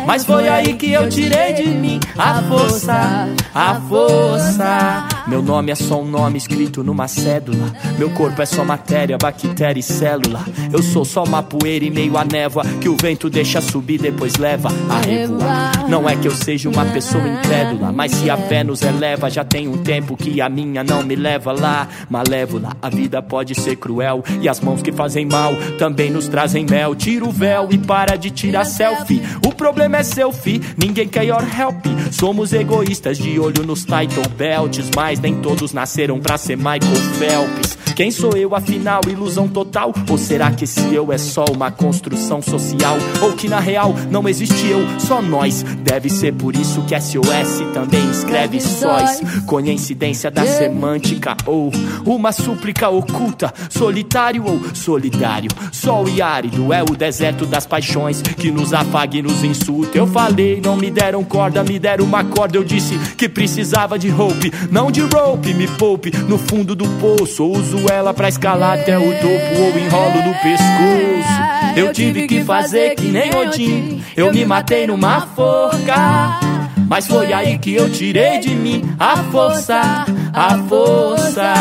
Mas 0.06 0.26
foi 0.26 0.46
aí 0.46 0.74
que 0.74 0.92
eu 0.92 1.08
tirei 1.08 1.54
de 1.54 1.66
mim 1.66 1.98
a 2.18 2.42
força, 2.42 3.28
a 3.54 3.80
força. 3.88 5.15
Meu 5.26 5.42
nome 5.42 5.72
é 5.72 5.74
só 5.74 6.00
um 6.00 6.04
nome 6.04 6.38
escrito 6.38 6.84
numa 6.84 7.08
cédula. 7.08 7.72
Meu 7.98 8.10
corpo 8.10 8.40
é 8.40 8.46
só 8.46 8.64
matéria, 8.64 9.18
bactéria 9.18 9.80
e 9.80 9.82
célula. 9.82 10.44
Eu 10.72 10.82
sou 10.82 11.04
só 11.04 11.24
uma 11.24 11.42
poeira 11.42 11.84
e 11.84 11.90
meio 11.90 12.16
a 12.16 12.24
névoa 12.24 12.64
que 12.80 12.88
o 12.88 12.96
vento 12.96 13.28
deixa 13.28 13.60
subir, 13.60 14.00
depois 14.00 14.36
leva 14.36 14.68
a 14.88 15.00
revoar. 15.00 15.88
Não 15.88 16.08
é 16.08 16.14
que 16.14 16.28
eu 16.28 16.34
seja 16.34 16.68
uma 16.68 16.84
pessoa 16.86 17.26
incrédula, 17.26 17.90
mas 17.90 18.12
se 18.12 18.30
a 18.30 18.36
fé 18.36 18.62
nos 18.62 18.82
eleva, 18.82 19.28
já 19.28 19.44
tem 19.44 19.66
um 19.66 19.78
tempo 19.78 20.16
que 20.16 20.40
a 20.40 20.48
minha 20.48 20.84
não 20.84 21.02
me 21.02 21.16
leva 21.16 21.50
lá. 21.52 21.88
Malévola, 22.08 22.76
a 22.80 22.88
vida 22.88 23.20
pode 23.20 23.54
ser 23.54 23.76
cruel 23.76 24.22
e 24.40 24.48
as 24.48 24.60
mãos 24.60 24.80
que 24.80 24.92
fazem 24.92 25.26
mal 25.26 25.54
também 25.76 26.08
nos 26.08 26.28
trazem 26.28 26.64
mel. 26.64 26.94
Tira 26.94 27.24
o 27.24 27.32
véu 27.32 27.68
e 27.70 27.78
para 27.78 28.16
de 28.16 28.30
tirar 28.30 28.64
selfie. 28.64 29.22
O 29.44 29.52
problema 29.52 29.96
é 29.96 30.02
selfie, 30.04 30.62
ninguém 30.76 31.08
quer 31.08 31.24
your 31.24 31.42
help. 31.42 31.84
Somos 32.12 32.52
egoístas 32.52 33.18
de 33.18 33.40
olho 33.40 33.64
nos 33.64 33.84
title 33.84 34.28
belts, 34.36 34.90
mas 34.94 35.15
nem 35.20 35.34
todos 35.40 35.72
nasceram 35.72 36.18
pra 36.20 36.36
ser 36.38 36.56
Michael 36.56 36.80
Phelps. 37.18 37.85
Quem 37.96 38.10
sou 38.10 38.36
eu 38.36 38.54
afinal? 38.54 39.00
Ilusão 39.08 39.48
total? 39.48 39.90
Ou 40.10 40.18
será 40.18 40.50
que 40.50 40.64
esse 40.64 40.94
eu 40.94 41.10
é 41.10 41.16
só 41.16 41.46
uma 41.50 41.70
construção 41.70 42.42
social? 42.42 42.98
Ou 43.22 43.32
que 43.32 43.48
na 43.48 43.58
real 43.58 43.94
não 44.10 44.28
existe 44.28 44.66
eu, 44.68 44.86
só 45.00 45.22
nós? 45.22 45.62
Deve 45.62 46.10
ser 46.10 46.34
por 46.34 46.54
isso 46.54 46.82
que 46.82 46.94
SOS 47.00 47.62
também 47.72 48.10
escreve 48.10 48.60
sóis. 48.60 49.22
Coincidência 49.46 50.30
da 50.30 50.44
semântica 50.44 51.34
ou 51.46 51.72
uma 52.04 52.32
súplica 52.32 52.90
oculta, 52.90 53.50
solitário 53.70 54.44
ou 54.46 54.60
solidário. 54.74 55.50
Sol 55.72 56.06
e 56.06 56.20
árido 56.20 56.74
é 56.74 56.82
o 56.82 56.94
deserto 56.94 57.46
das 57.46 57.64
paixões 57.64 58.20
que 58.20 58.50
nos 58.50 58.74
afaga 58.74 59.16
e 59.16 59.22
nos 59.22 59.42
insulta. 59.42 59.96
Eu 59.96 60.06
falei, 60.06 60.60
não 60.62 60.76
me 60.76 60.90
deram 60.90 61.24
corda, 61.24 61.64
me 61.64 61.78
deram 61.78 62.04
uma 62.04 62.22
corda. 62.22 62.58
Eu 62.58 62.64
disse 62.64 62.98
que 63.16 63.26
precisava 63.26 63.98
de 63.98 64.10
rope, 64.10 64.52
não 64.70 64.90
de 64.90 65.00
rope. 65.00 65.54
Me 65.54 65.66
poupe 65.66 66.10
no 66.28 66.36
fundo 66.36 66.74
do 66.74 66.86
poço. 67.00 67.42
Ou 67.42 67.85
ela 67.90 68.12
pra 68.14 68.28
escalar 68.28 68.78
até 68.78 68.98
o 68.98 69.12
topo 69.12 69.62
ou 69.62 69.78
enrolo 69.78 70.22
no 70.24 70.34
pescoço. 70.34 71.46
Eu 71.76 71.92
tive 71.92 72.26
que 72.26 72.42
fazer 72.42 72.94
que 72.94 73.06
nem 73.06 73.34
Odin. 73.34 74.02
Eu 74.16 74.32
me 74.32 74.44
matei 74.44 74.86
numa 74.86 75.20
forca. 75.26 76.40
Mas 76.88 77.06
foi 77.06 77.32
aí 77.32 77.58
que 77.58 77.74
eu 77.74 77.90
tirei 77.90 78.38
de 78.38 78.54
mim 78.54 78.82
a 78.98 79.16
força, 79.24 80.06
a 80.32 80.58
força. 80.68 81.54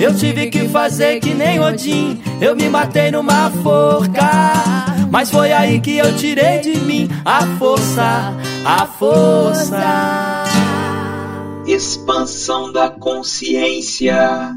Eu 0.00 0.14
tive 0.14 0.48
que 0.48 0.68
fazer 0.68 1.20
que 1.20 1.32
nem 1.34 1.60
Odin. 1.60 2.20
Eu 2.40 2.56
me 2.56 2.68
matei 2.68 3.10
numa 3.10 3.50
forca. 3.62 4.30
Mas 5.10 5.30
foi 5.30 5.52
aí 5.52 5.80
que 5.80 5.96
eu 5.96 6.16
tirei 6.16 6.58
de 6.58 6.76
mim 6.78 7.08
a 7.24 7.46
força, 7.58 8.34
a 8.64 8.86
força. 8.86 10.44
Expansão 11.66 12.72
da 12.72 12.90
consciência. 12.90 14.52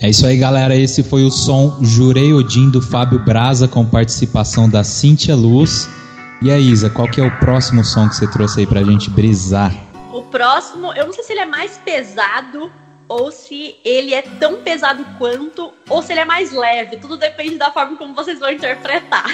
É 0.00 0.08
isso 0.08 0.24
aí, 0.26 0.36
galera. 0.36 0.76
Esse 0.76 1.02
foi 1.02 1.24
o 1.24 1.30
som 1.30 1.78
Jurei 1.82 2.32
Odin 2.32 2.70
do 2.70 2.80
Fábio 2.80 3.18
Braza 3.18 3.66
com 3.66 3.84
participação 3.84 4.70
da 4.70 4.84
Cíntia 4.84 5.34
Luz. 5.34 5.88
E 6.40 6.52
a 6.52 6.58
Isa, 6.58 6.88
qual 6.88 7.08
que 7.08 7.20
é 7.20 7.24
o 7.24 7.38
próximo 7.38 7.84
som 7.84 8.08
que 8.08 8.14
você 8.14 8.30
trouxe 8.30 8.60
aí 8.60 8.66
pra 8.66 8.84
gente 8.84 9.10
brisar? 9.10 9.74
O 10.12 10.22
próximo, 10.22 10.92
eu 10.92 11.06
não 11.06 11.12
sei 11.12 11.24
se 11.24 11.32
ele 11.32 11.40
é 11.40 11.46
mais 11.46 11.78
pesado 11.78 12.70
ou 13.08 13.32
se 13.32 13.76
ele 13.84 14.12
é 14.12 14.22
tão 14.22 14.62
pesado 14.62 15.04
quanto, 15.16 15.72
ou 15.88 16.02
se 16.02 16.12
ele 16.12 16.20
é 16.20 16.24
mais 16.24 16.52
leve. 16.52 16.98
Tudo 16.98 17.16
depende 17.16 17.56
da 17.56 17.72
forma 17.72 17.96
como 17.96 18.14
vocês 18.14 18.38
vão 18.38 18.52
interpretar. 18.52 19.24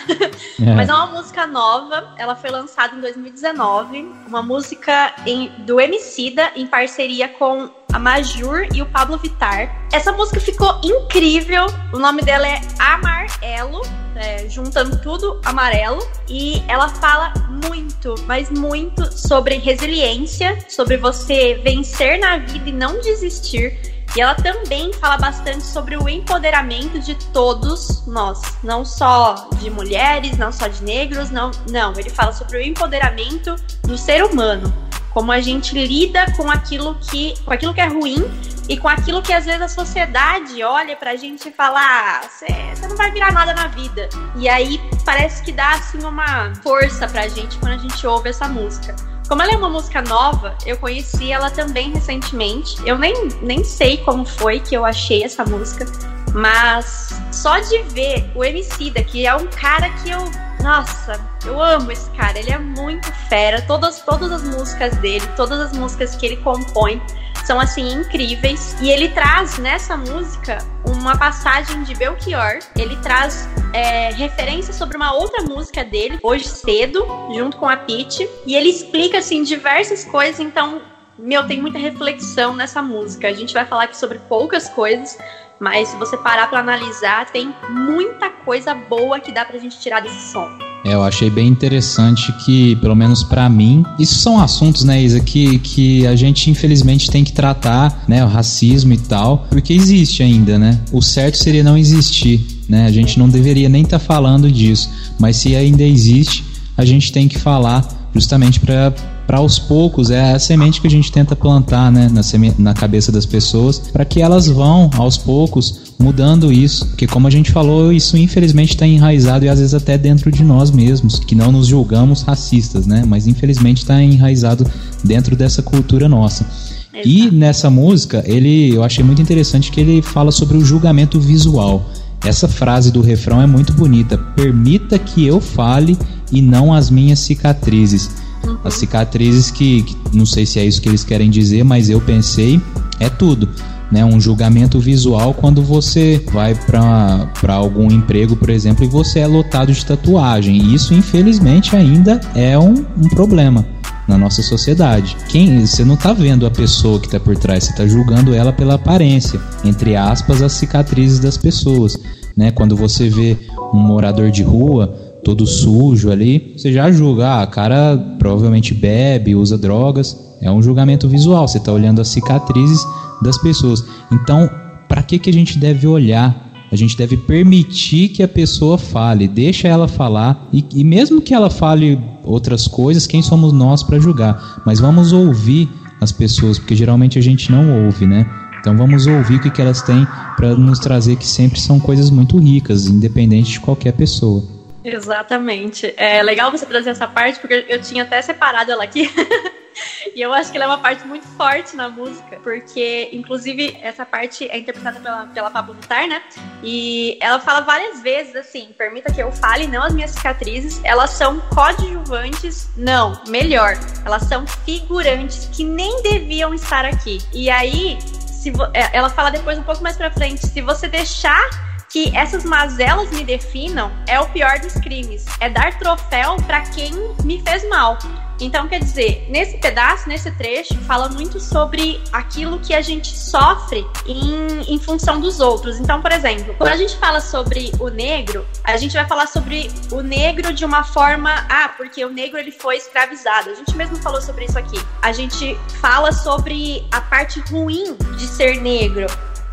É. 0.62 0.72
Mas 0.72 0.88
é 0.88 0.94
uma 0.94 1.06
música 1.06 1.46
nova, 1.46 2.14
ela 2.16 2.36
foi 2.36 2.48
lançada 2.48 2.94
em 2.94 3.00
2019, 3.00 4.08
uma 4.28 4.40
música 4.40 5.12
em, 5.26 5.48
do 5.58 5.80
Emicida 5.80 6.52
em 6.54 6.66
parceria 6.66 7.28
com 7.28 7.68
a 7.94 7.98
Majur 7.98 8.66
e 8.74 8.82
o 8.82 8.86
Pablo 8.86 9.16
Vitar. 9.16 9.86
Essa 9.92 10.10
música 10.10 10.40
ficou 10.40 10.80
incrível. 10.82 11.64
O 11.92 11.98
nome 11.98 12.22
dela 12.22 12.44
é 12.46 12.60
Amarelo, 12.76 13.82
é, 14.16 14.48
juntando 14.48 14.98
tudo 15.00 15.40
amarelo. 15.44 16.04
E 16.28 16.60
ela 16.66 16.88
fala 16.88 17.32
muito, 17.48 18.16
mas 18.26 18.50
muito 18.50 19.16
sobre 19.16 19.58
resiliência, 19.58 20.58
sobre 20.68 20.96
você 20.96 21.54
vencer 21.62 22.18
na 22.18 22.38
vida 22.38 22.68
e 22.68 22.72
não 22.72 23.00
desistir. 23.00 23.78
E 24.16 24.20
ela 24.20 24.34
também 24.34 24.92
fala 24.94 25.16
bastante 25.16 25.62
sobre 25.62 25.96
o 25.96 26.08
empoderamento 26.08 26.98
de 26.98 27.14
todos 27.32 28.04
nós, 28.06 28.40
não 28.62 28.84
só 28.84 29.48
de 29.60 29.70
mulheres, 29.70 30.36
não 30.36 30.52
só 30.52 30.66
de 30.66 30.82
negros, 30.82 31.30
não, 31.30 31.50
não, 31.70 31.92
ele 31.96 32.10
fala 32.10 32.32
sobre 32.32 32.58
o 32.58 32.60
empoderamento 32.60 33.56
do 33.82 33.96
ser 33.98 34.24
humano 34.24 34.72
como 35.14 35.30
a 35.30 35.40
gente 35.40 35.74
lida 35.74 36.26
com 36.36 36.50
aquilo 36.50 36.96
que, 36.96 37.34
com 37.44 37.52
aquilo 37.52 37.72
que 37.72 37.80
é 37.80 37.86
ruim 37.86 38.22
e 38.68 38.76
com 38.76 38.88
aquilo 38.88 39.22
que 39.22 39.32
às 39.32 39.44
vezes 39.44 39.62
a 39.62 39.68
sociedade 39.68 40.62
olha 40.62 40.96
pra 40.96 41.14
gente 41.14 41.48
e 41.48 41.52
fala: 41.52 41.80
ah, 41.80 42.20
você 42.28 42.86
não 42.88 42.96
vai 42.96 43.12
virar 43.12 43.32
nada 43.32 43.54
na 43.54 43.68
vida. 43.68 44.08
E 44.36 44.48
aí 44.48 44.80
parece 45.04 45.42
que 45.42 45.52
dá 45.52 45.70
assim 45.70 46.02
uma 46.04 46.52
força 46.56 47.06
pra 47.06 47.28
gente 47.28 47.56
quando 47.58 47.74
a 47.74 47.78
gente 47.78 48.04
ouve 48.06 48.30
essa 48.30 48.48
música. 48.48 48.96
Como 49.28 49.40
ela 49.40 49.52
é 49.52 49.56
uma 49.56 49.70
música 49.70 50.02
nova, 50.02 50.54
eu 50.66 50.76
conheci 50.76 51.32
ela 51.32 51.50
também 51.50 51.92
recentemente. 51.92 52.76
Eu 52.84 52.98
nem, 52.98 53.28
nem 53.40 53.64
sei 53.64 53.98
como 53.98 54.26
foi 54.26 54.60
que 54.60 54.74
eu 54.74 54.84
achei 54.84 55.22
essa 55.22 55.44
música, 55.44 55.86
mas 56.34 57.18
só 57.32 57.58
de 57.58 57.82
ver 57.84 58.30
o 58.34 58.44
Emicida, 58.44 59.02
que 59.02 59.26
é 59.26 59.34
um 59.34 59.46
cara 59.46 59.88
que 59.90 60.10
eu 60.10 60.30
nossa, 60.64 61.20
eu 61.44 61.62
amo 61.62 61.92
esse 61.92 62.08
cara, 62.12 62.38
ele 62.38 62.50
é 62.50 62.58
muito 62.58 63.12
fera. 63.28 63.60
Todas, 63.60 64.00
todas 64.00 64.32
as 64.32 64.42
músicas 64.42 64.96
dele, 64.96 65.24
todas 65.36 65.60
as 65.60 65.76
músicas 65.76 66.16
que 66.16 66.24
ele 66.24 66.38
compõe 66.38 67.02
são 67.44 67.60
assim 67.60 67.86
incríveis. 67.92 68.74
E 68.80 68.90
ele 68.90 69.10
traz 69.10 69.58
nessa 69.58 69.94
música 69.94 70.56
uma 70.86 71.18
passagem 71.18 71.82
de 71.82 71.94
Belchior. 71.94 72.60
Ele 72.74 72.96
traz 73.02 73.46
é, 73.74 74.10
referência 74.12 74.72
sobre 74.72 74.96
uma 74.96 75.12
outra 75.12 75.42
música 75.42 75.84
dele, 75.84 76.18
Hoje 76.22 76.48
Cedo, 76.48 77.06
junto 77.36 77.58
com 77.58 77.68
a 77.68 77.76
Pete. 77.76 78.26
E 78.46 78.56
ele 78.56 78.70
explica 78.70 79.18
assim 79.18 79.42
diversas 79.42 80.02
coisas. 80.06 80.40
Então, 80.40 80.80
meu, 81.18 81.46
tem 81.46 81.60
muita 81.60 81.78
reflexão 81.78 82.56
nessa 82.56 82.80
música. 82.80 83.28
A 83.28 83.32
gente 83.34 83.52
vai 83.52 83.66
falar 83.66 83.84
aqui 83.84 83.98
sobre 83.98 84.18
poucas 84.20 84.66
coisas, 84.70 85.18
mas 85.64 85.88
se 85.88 85.96
você 85.96 86.14
parar 86.18 86.50
para 86.50 86.60
analisar, 86.60 87.24
tem 87.32 87.54
muita 87.70 88.28
coisa 88.28 88.74
boa 88.74 89.18
que 89.18 89.32
dá 89.32 89.46
pra 89.46 89.58
gente 89.58 89.80
tirar 89.80 90.00
desse 90.00 90.30
som. 90.30 90.46
É, 90.84 90.92
eu 90.92 91.02
achei 91.02 91.30
bem 91.30 91.48
interessante 91.48 92.30
que, 92.44 92.76
pelo 92.76 92.94
menos 92.94 93.24
para 93.24 93.48
mim, 93.48 93.82
isso 93.98 94.16
são 94.16 94.38
assuntos, 94.38 94.84
né, 94.84 95.02
Isa, 95.02 95.20
que, 95.20 95.58
que 95.60 96.06
a 96.06 96.14
gente 96.14 96.50
infelizmente 96.50 97.10
tem 97.10 97.24
que 97.24 97.32
tratar, 97.32 98.04
né, 98.06 98.22
o 98.22 98.28
racismo 98.28 98.92
e 98.92 98.98
tal, 98.98 99.46
porque 99.48 99.72
existe 99.72 100.22
ainda, 100.22 100.58
né? 100.58 100.78
O 100.92 101.00
certo 101.00 101.38
seria 101.38 101.64
não 101.64 101.78
existir, 101.78 102.46
né? 102.68 102.84
A 102.84 102.92
gente 102.92 103.18
não 103.18 103.26
deveria 103.26 103.70
nem 103.70 103.84
estar 103.84 103.98
tá 103.98 104.04
falando 104.04 104.52
disso, 104.52 104.90
mas 105.18 105.36
se 105.36 105.56
ainda 105.56 105.82
existe, 105.82 106.44
a 106.76 106.84
gente 106.84 107.10
tem 107.10 107.26
que 107.26 107.38
falar 107.38 107.88
justamente 108.14 108.60
para 108.60 108.92
para 109.26 109.38
aos 109.38 109.58
poucos 109.58 110.10
é 110.10 110.32
a 110.32 110.38
semente 110.38 110.80
que 110.80 110.86
a 110.86 110.90
gente 110.90 111.10
tenta 111.10 111.34
plantar 111.34 111.90
né, 111.90 112.10
na, 112.12 112.22
na 112.58 112.74
cabeça 112.74 113.10
das 113.10 113.26
pessoas 113.26 113.78
para 113.78 114.04
que 114.04 114.20
elas 114.20 114.46
vão 114.46 114.90
aos 114.96 115.16
poucos 115.16 115.94
mudando 115.98 116.52
isso, 116.52 116.86
porque 116.86 117.06
como 117.06 117.26
a 117.26 117.30
gente 117.30 117.50
falou, 117.50 117.92
isso 117.92 118.16
infelizmente 118.16 118.70
está 118.70 118.86
enraizado 118.86 119.44
e 119.44 119.48
às 119.48 119.58
vezes 119.58 119.74
até 119.74 119.96
dentro 119.96 120.30
de 120.30 120.42
nós 120.42 120.70
mesmos, 120.70 121.18
que 121.18 121.34
não 121.34 121.52
nos 121.52 121.66
julgamos 121.66 122.22
racistas, 122.22 122.86
né? 122.86 123.04
Mas 123.06 123.26
infelizmente 123.26 123.78
está 123.78 124.02
enraizado 124.02 124.66
dentro 125.02 125.36
dessa 125.36 125.62
cultura 125.62 126.08
nossa. 126.08 126.46
Exato. 126.92 127.08
E 127.08 127.30
nessa 127.30 127.70
música, 127.70 128.22
ele, 128.26 128.74
eu 128.74 128.82
achei 128.82 129.02
muito 129.02 129.20
interessante 129.20 129.70
que 129.70 129.80
ele 129.80 130.02
fala 130.02 130.30
sobre 130.30 130.56
o 130.56 130.64
julgamento 130.64 131.20
visual. 131.20 131.90
Essa 132.24 132.48
frase 132.48 132.90
do 132.90 133.00
refrão 133.00 133.42
é 133.42 133.46
muito 133.46 133.72
bonita. 133.72 134.16
Permita 134.16 134.98
que 134.98 135.26
eu 135.26 135.40
fale 135.40 135.98
e 136.30 136.40
não 136.40 136.72
as 136.72 136.88
minhas 136.88 137.18
cicatrizes. 137.18 138.10
Uhum. 138.46 138.58
As 138.64 138.74
cicatrizes 138.74 139.50
que, 139.50 139.82
que, 139.82 139.96
não 140.16 140.26
sei 140.26 140.46
se 140.46 140.58
é 140.58 140.64
isso 140.64 140.80
que 140.80 140.88
eles 140.88 141.04
querem 141.04 141.30
dizer, 141.30 141.64
mas 141.64 141.90
eu 141.90 142.00
pensei, 142.00 142.60
é 143.00 143.08
tudo. 143.08 143.48
Né, 143.92 144.04
um 144.04 144.18
julgamento 144.18 144.80
visual 144.80 145.34
quando 145.34 145.62
você 145.62 146.24
vai 146.32 146.54
para 146.54 147.54
algum 147.54 147.92
emprego, 147.92 148.34
por 148.34 148.50
exemplo, 148.50 148.84
e 148.84 148.88
você 148.88 149.20
é 149.20 149.26
lotado 149.26 149.72
de 149.72 149.84
tatuagem. 149.84 150.56
E 150.56 150.74
isso, 150.74 150.94
infelizmente, 150.94 151.76
ainda 151.76 152.20
é 152.34 152.58
um, 152.58 152.84
um 152.96 153.08
problema 153.10 153.64
na 154.08 154.18
nossa 154.18 154.42
sociedade. 154.42 155.16
Quem 155.28 155.64
você 155.66 155.84
não 155.84 155.94
está 155.94 156.12
vendo 156.12 156.46
a 156.46 156.50
pessoa 156.50 156.98
que 156.98 157.06
está 157.06 157.20
por 157.20 157.36
trás, 157.36 157.64
você 157.64 157.70
está 157.70 157.86
julgando 157.86 158.34
ela 158.34 158.52
pela 158.52 158.74
aparência, 158.74 159.40
entre 159.64 159.96
aspas, 159.96 160.42
as 160.42 160.52
cicatrizes 160.52 161.18
das 161.18 161.36
pessoas, 161.36 161.96
né? 162.36 162.50
Quando 162.50 162.76
você 162.76 163.08
vê 163.08 163.36
um 163.72 163.78
morador 163.78 164.30
de 164.30 164.42
rua 164.42 165.03
todo 165.24 165.46
sujo 165.46 166.10
ali, 166.10 166.54
você 166.56 166.72
já 166.72 166.90
julga, 166.92 167.42
ah, 167.42 167.46
cara 167.46 167.96
provavelmente 168.18 168.74
bebe, 168.74 169.34
usa 169.34 169.56
drogas, 169.56 170.16
é 170.40 170.50
um 170.50 170.62
julgamento 170.62 171.08
visual, 171.08 171.48
você 171.48 171.58
está 171.58 171.72
olhando 171.72 172.00
as 172.00 172.08
cicatrizes 172.08 172.84
das 173.22 173.38
pessoas. 173.38 173.84
Então, 174.12 174.48
para 174.88 175.02
que 175.02 175.18
que 175.18 175.30
a 175.30 175.32
gente 175.32 175.58
deve 175.58 175.86
olhar 175.86 176.44
a 176.74 176.76
gente 176.76 176.96
deve 176.96 177.16
permitir 177.16 178.08
que 178.08 178.20
a 178.20 178.26
pessoa 178.26 178.76
fale, 178.76 179.28
deixa 179.28 179.68
ela 179.68 179.86
falar 179.86 180.48
e, 180.52 180.64
e 180.74 180.82
mesmo 180.82 181.20
que 181.20 181.32
ela 181.32 181.48
fale 181.48 182.00
outras 182.24 182.66
coisas, 182.66 183.06
quem 183.06 183.22
somos 183.22 183.52
nós 183.52 183.84
para 183.84 184.00
julgar? 184.00 184.60
Mas 184.66 184.80
vamos 184.80 185.12
ouvir 185.12 185.68
as 186.00 186.10
pessoas, 186.10 186.58
porque 186.58 186.74
geralmente 186.74 187.16
a 187.16 187.22
gente 187.22 187.52
não 187.52 187.84
ouve, 187.86 188.06
né? 188.06 188.28
Então 188.58 188.76
vamos 188.76 189.06
ouvir 189.06 189.36
o 189.36 189.40
que, 189.40 189.50
que 189.50 189.62
elas 189.62 189.82
têm 189.82 190.04
para 190.36 190.56
nos 190.56 190.80
trazer 190.80 191.14
que 191.14 191.26
sempre 191.26 191.60
são 191.60 191.78
coisas 191.78 192.10
muito 192.10 192.38
ricas, 192.38 192.86
independente 192.88 193.52
de 193.52 193.60
qualquer 193.60 193.92
pessoa. 193.92 194.42
Exatamente. 194.84 195.94
É 195.96 196.22
legal 196.22 196.50
você 196.50 196.66
trazer 196.66 196.90
essa 196.90 197.08
parte, 197.08 197.40
porque 197.40 197.64
eu 197.68 197.80
tinha 197.80 198.02
até 198.02 198.20
separado 198.20 198.70
ela 198.70 198.84
aqui. 198.84 199.10
e 200.14 200.20
eu 200.20 200.32
acho 200.32 200.50
que 200.50 200.58
ela 200.58 200.66
é 200.66 200.68
uma 200.68 200.78
parte 200.78 201.06
muito 201.06 201.26
forte 201.28 201.74
na 201.74 201.88
música, 201.88 202.38
porque, 202.42 203.08
inclusive, 203.10 203.78
essa 203.80 204.04
parte 204.04 204.46
é 204.50 204.58
interpretada 204.58 205.00
pela, 205.00 205.26
pela 205.26 205.50
Pablo 205.50 205.74
Vittar, 205.74 206.06
né? 206.06 206.22
E 206.62 207.18
ela 207.20 207.40
fala 207.40 207.62
várias 207.62 208.02
vezes 208.02 208.36
assim: 208.36 208.74
permita 208.76 209.10
que 209.10 209.22
eu 209.22 209.32
fale, 209.32 209.66
não 209.66 209.82
as 209.82 209.94
minhas 209.94 210.10
cicatrizes, 210.10 210.80
elas 210.84 211.10
são 211.10 211.40
coadjuvantes, 211.54 212.68
não, 212.76 213.22
melhor, 213.28 213.78
elas 214.04 214.24
são 214.24 214.46
figurantes 214.46 215.48
que 215.50 215.64
nem 215.64 216.02
deviam 216.02 216.52
estar 216.52 216.84
aqui. 216.84 217.18
E 217.32 217.48
aí, 217.48 217.98
se 218.26 218.52
é, 218.74 218.96
ela 218.96 219.08
fala 219.08 219.30
depois 219.30 219.58
um 219.58 219.62
pouco 219.62 219.82
mais 219.82 219.96
pra 219.96 220.10
frente, 220.10 220.46
se 220.46 220.60
você 220.60 220.86
deixar 220.86 221.73
que 221.88 222.14
essas 222.16 222.44
mazelas 222.44 223.10
me 223.10 223.24
definam, 223.24 223.90
é 224.08 224.18
o 224.20 224.28
pior 224.28 224.58
dos 224.58 224.74
crimes. 224.74 225.24
É 225.40 225.48
dar 225.48 225.78
troféu 225.78 226.36
para 226.46 226.62
quem 226.62 226.92
me 227.24 227.40
fez 227.42 227.68
mal. 227.68 227.98
Então, 228.40 228.66
quer 228.66 228.80
dizer, 228.80 229.26
nesse 229.30 229.58
pedaço, 229.58 230.08
nesse 230.08 230.30
trecho, 230.32 230.74
fala 230.80 231.08
muito 231.08 231.38
sobre 231.38 232.02
aquilo 232.12 232.58
que 232.58 232.74
a 232.74 232.80
gente 232.80 233.16
sofre 233.16 233.86
em, 234.06 234.74
em 234.74 234.78
função 234.78 235.20
dos 235.20 235.40
outros. 235.40 235.78
Então, 235.78 236.02
por 236.02 236.10
exemplo, 236.10 236.54
quando 236.58 236.72
a 236.72 236.76
gente 236.76 236.96
fala 236.96 237.20
sobre 237.20 237.70
o 237.78 237.88
negro, 237.88 238.44
a 238.64 238.76
gente 238.76 238.94
vai 238.94 239.06
falar 239.06 239.28
sobre 239.28 239.70
o 239.90 240.00
negro 240.00 240.52
de 240.52 240.64
uma 240.64 240.82
forma, 240.82 241.46
ah, 241.48 241.70
porque 241.76 242.04
o 242.04 242.10
negro 242.10 242.38
ele 242.38 242.50
foi 242.50 242.76
escravizado. 242.76 243.50
A 243.50 243.54
gente 243.54 243.74
mesmo 243.76 243.96
falou 243.96 244.20
sobre 244.20 244.46
isso 244.46 244.58
aqui. 244.58 244.78
A 245.00 245.12
gente 245.12 245.56
fala 245.80 246.10
sobre 246.12 246.84
a 246.90 247.00
parte 247.00 247.38
ruim 247.40 247.96
de 248.16 248.26
ser 248.26 248.60
negro. 248.60 249.06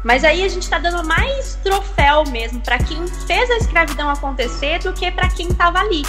Mas 0.04 0.24
aí 0.24 0.44
a 0.44 0.48
gente 0.48 0.70
tá 0.70 0.80
dando 0.80 1.08
mais 1.08 1.56
troféu 1.64 2.24
mesmo 2.30 2.60
para 2.62 2.78
quem 2.80 3.08
fez 3.08 3.50
a 3.52 3.58
escravidão 3.58 4.10
acontecer 4.10 4.80
do 4.80 4.94
que 4.94 5.10
para 5.12 5.30
quem 5.30 5.48
tava 5.50 5.80
ali. 5.80 6.04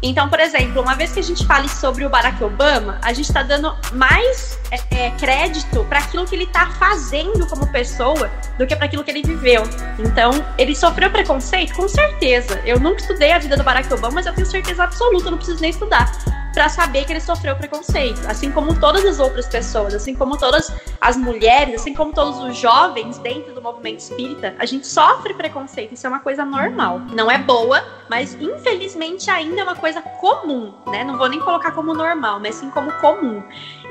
Então, 0.00 0.28
por 0.28 0.38
exemplo, 0.38 0.80
uma 0.80 0.94
vez 0.94 1.10
que 1.12 1.18
a 1.18 1.22
gente 1.22 1.44
fale 1.44 1.68
sobre 1.68 2.04
o 2.04 2.08
Barack 2.08 2.42
Obama, 2.44 3.00
a 3.02 3.12
gente 3.12 3.26
está 3.26 3.42
dando 3.42 3.74
mais 3.92 4.56
é, 4.70 5.06
é, 5.06 5.10
crédito 5.12 5.84
para 5.88 5.98
aquilo 5.98 6.24
que 6.24 6.36
ele 6.36 6.44
está 6.44 6.70
fazendo 6.70 7.44
como 7.48 7.66
pessoa 7.72 8.30
do 8.56 8.64
que 8.64 8.76
para 8.76 8.86
aquilo 8.86 9.02
que 9.02 9.10
ele 9.10 9.22
viveu. 9.22 9.64
Então, 9.98 10.30
ele 10.56 10.76
sofreu 10.76 11.10
preconceito? 11.10 11.74
Com 11.74 11.88
certeza. 11.88 12.62
Eu 12.64 12.78
nunca 12.78 13.00
estudei 13.00 13.32
a 13.32 13.38
vida 13.38 13.56
do 13.56 13.64
Barack 13.64 13.92
Obama, 13.92 14.14
mas 14.14 14.26
eu 14.26 14.34
tenho 14.34 14.46
certeza 14.46 14.84
absoluta, 14.84 15.32
não 15.32 15.38
preciso 15.38 15.60
nem 15.60 15.70
estudar 15.70 16.37
para 16.58 16.68
saber 16.68 17.04
que 17.04 17.12
ele 17.12 17.20
sofreu 17.20 17.54
preconceito, 17.54 18.20
assim 18.26 18.50
como 18.50 18.80
todas 18.80 19.04
as 19.04 19.20
outras 19.20 19.46
pessoas, 19.46 19.94
assim 19.94 20.12
como 20.12 20.36
todas 20.36 20.72
as 21.00 21.16
mulheres, 21.16 21.80
assim 21.80 21.94
como 21.94 22.12
todos 22.12 22.40
os 22.40 22.56
jovens 22.56 23.16
dentro 23.18 23.54
do 23.54 23.62
movimento 23.62 24.00
espírita, 24.00 24.56
a 24.58 24.66
gente 24.66 24.84
sofre 24.84 25.34
preconceito, 25.34 25.94
isso 25.94 26.04
é 26.04 26.10
uma 26.10 26.18
coisa 26.18 26.44
normal. 26.44 26.98
Não 27.12 27.30
é 27.30 27.38
boa, 27.38 27.80
mas 28.10 28.34
infelizmente 28.40 29.30
ainda 29.30 29.60
é 29.60 29.62
uma 29.62 29.76
coisa 29.76 30.02
comum, 30.02 30.74
né? 30.88 31.04
Não 31.04 31.16
vou 31.16 31.28
nem 31.28 31.38
colocar 31.38 31.70
como 31.70 31.94
normal, 31.94 32.40
mas 32.40 32.56
sim 32.56 32.70
como 32.70 32.90
comum. 32.94 33.40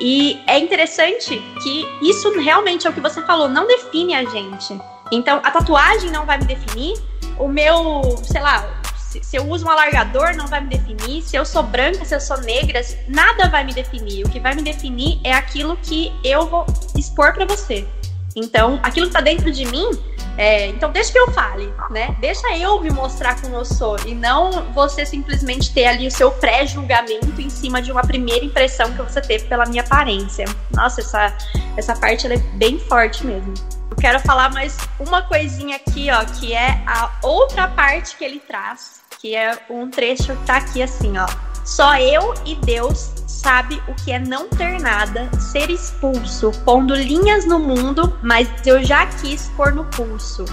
E 0.01 0.38
é 0.45 0.59
interessante 0.59 1.41
que 1.63 1.88
isso 2.01 2.38
realmente 2.38 2.86
é 2.86 2.89
o 2.89 2.93
que 2.93 2.99
você 2.99 3.22
falou, 3.22 3.47
não 3.47 3.65
define 3.65 4.13
a 4.13 4.26
gente. 4.26 4.78
Então, 5.09 5.39
a 5.41 5.51
tatuagem 5.51 6.11
não 6.11 6.26
vai 6.26 6.38
me 6.38 6.43
definir, 6.43 7.01
o 7.39 7.47
meu, 7.47 8.01
sei 8.24 8.41
lá, 8.41 8.77
se, 9.24 9.30
se, 9.30 9.38
eu 9.38 9.47
uso 9.47 9.65
um 9.65 9.70
alargador, 9.70 10.36
não 10.36 10.47
vai 10.47 10.61
me 10.61 10.70
definir. 10.70 11.22
Se 11.22 11.36
eu 11.36 11.45
sou 11.45 11.63
branca, 11.63 12.03
se 12.05 12.15
eu 12.15 12.22
sou 12.22 12.39
negra, 12.41 12.82
nada 13.07 13.49
vai 13.49 13.63
me 13.63 13.74
definir. 13.74 14.26
O 14.26 14.30
que 14.30 14.39
vai 14.39 14.55
me 14.55 14.61
definir 14.61 15.20
é 15.24 15.34
aquilo 15.34 15.78
que 15.78 16.13
eu 16.24 16.47
vou 16.47 16.65
expor 16.95 17.34
para 17.34 17.45
você. 17.45 17.88
Então, 18.36 18.80
aquilo 18.84 19.07
que 19.07 19.13
tá 19.13 19.22
dentro 19.22 19.51
de 19.51 19.65
mim, 19.65 19.89
é, 20.38 20.68
então 20.68 20.91
deixa 20.91 21.11
que 21.11 21.18
eu 21.18 21.32
fale, 21.32 21.74
né? 21.89 22.15
Deixa 22.20 22.47
eu 22.55 22.80
me 22.80 22.91
mostrar 22.91 23.41
como 23.41 23.55
eu 23.55 23.65
sou 23.65 23.97
e 24.05 24.13
não 24.13 24.72
você 24.74 25.03
simplesmente 25.03 25.74
ter 25.74 25.86
ali 25.86 26.05
o 26.05 26.11
seu 26.11 26.30
pré-julgamento 26.30 27.41
em 27.41 27.49
cima 27.49 27.82
de 27.82 27.91
uma 27.91 28.03
primeira 28.03 28.45
impressão 28.45 28.93
que 28.93 29.01
você 29.01 29.20
teve 29.20 29.45
pela 29.45 29.65
minha 29.65 29.82
aparência. 29.82 30.45
Nossa, 30.72 31.01
essa, 31.01 31.36
essa 31.76 31.95
parte 31.95 32.32
é 32.32 32.38
bem 32.38 32.78
forte 32.78 33.26
mesmo. 33.26 33.55
Eu 33.89 33.97
quero 33.97 34.20
falar 34.20 34.51
mais 34.53 34.78
uma 34.99 35.24
coisinha 35.24 35.78
aqui, 35.78 36.07
ó, 36.11 36.24
que 36.24 36.53
é 36.53 36.84
a 36.86 37.11
outra 37.24 37.68
parte 37.68 38.15
que 38.15 38.24
ele 38.24 38.39
traz, 38.39 39.01
que 39.20 39.36
é 39.36 39.57
um 39.70 39.89
trecho 39.89 40.36
que 40.36 40.45
tá 40.45 40.57
aqui 40.57 40.82
assim, 40.82 41.18
ó. 41.18 41.28
Só 41.65 41.97
eu 41.97 42.34
e 42.45 42.55
Deus 42.55 43.11
sabe 43.28 43.82
o 43.88 43.93
que 43.93 44.11
é 44.11 44.20
não 44.20 44.47
ter 44.49 44.80
nada, 44.80 45.30
ser 45.39 45.70
expulso, 45.70 46.51
pondo 46.63 46.95
linhas 46.95 47.45
no 47.45 47.59
mundo, 47.59 48.18
mas 48.24 48.47
eu 48.65 48.84
já 48.84 49.05
quis 49.05 49.49
pôr 49.49 49.74
no 49.74 49.86
pulso. 49.86 50.45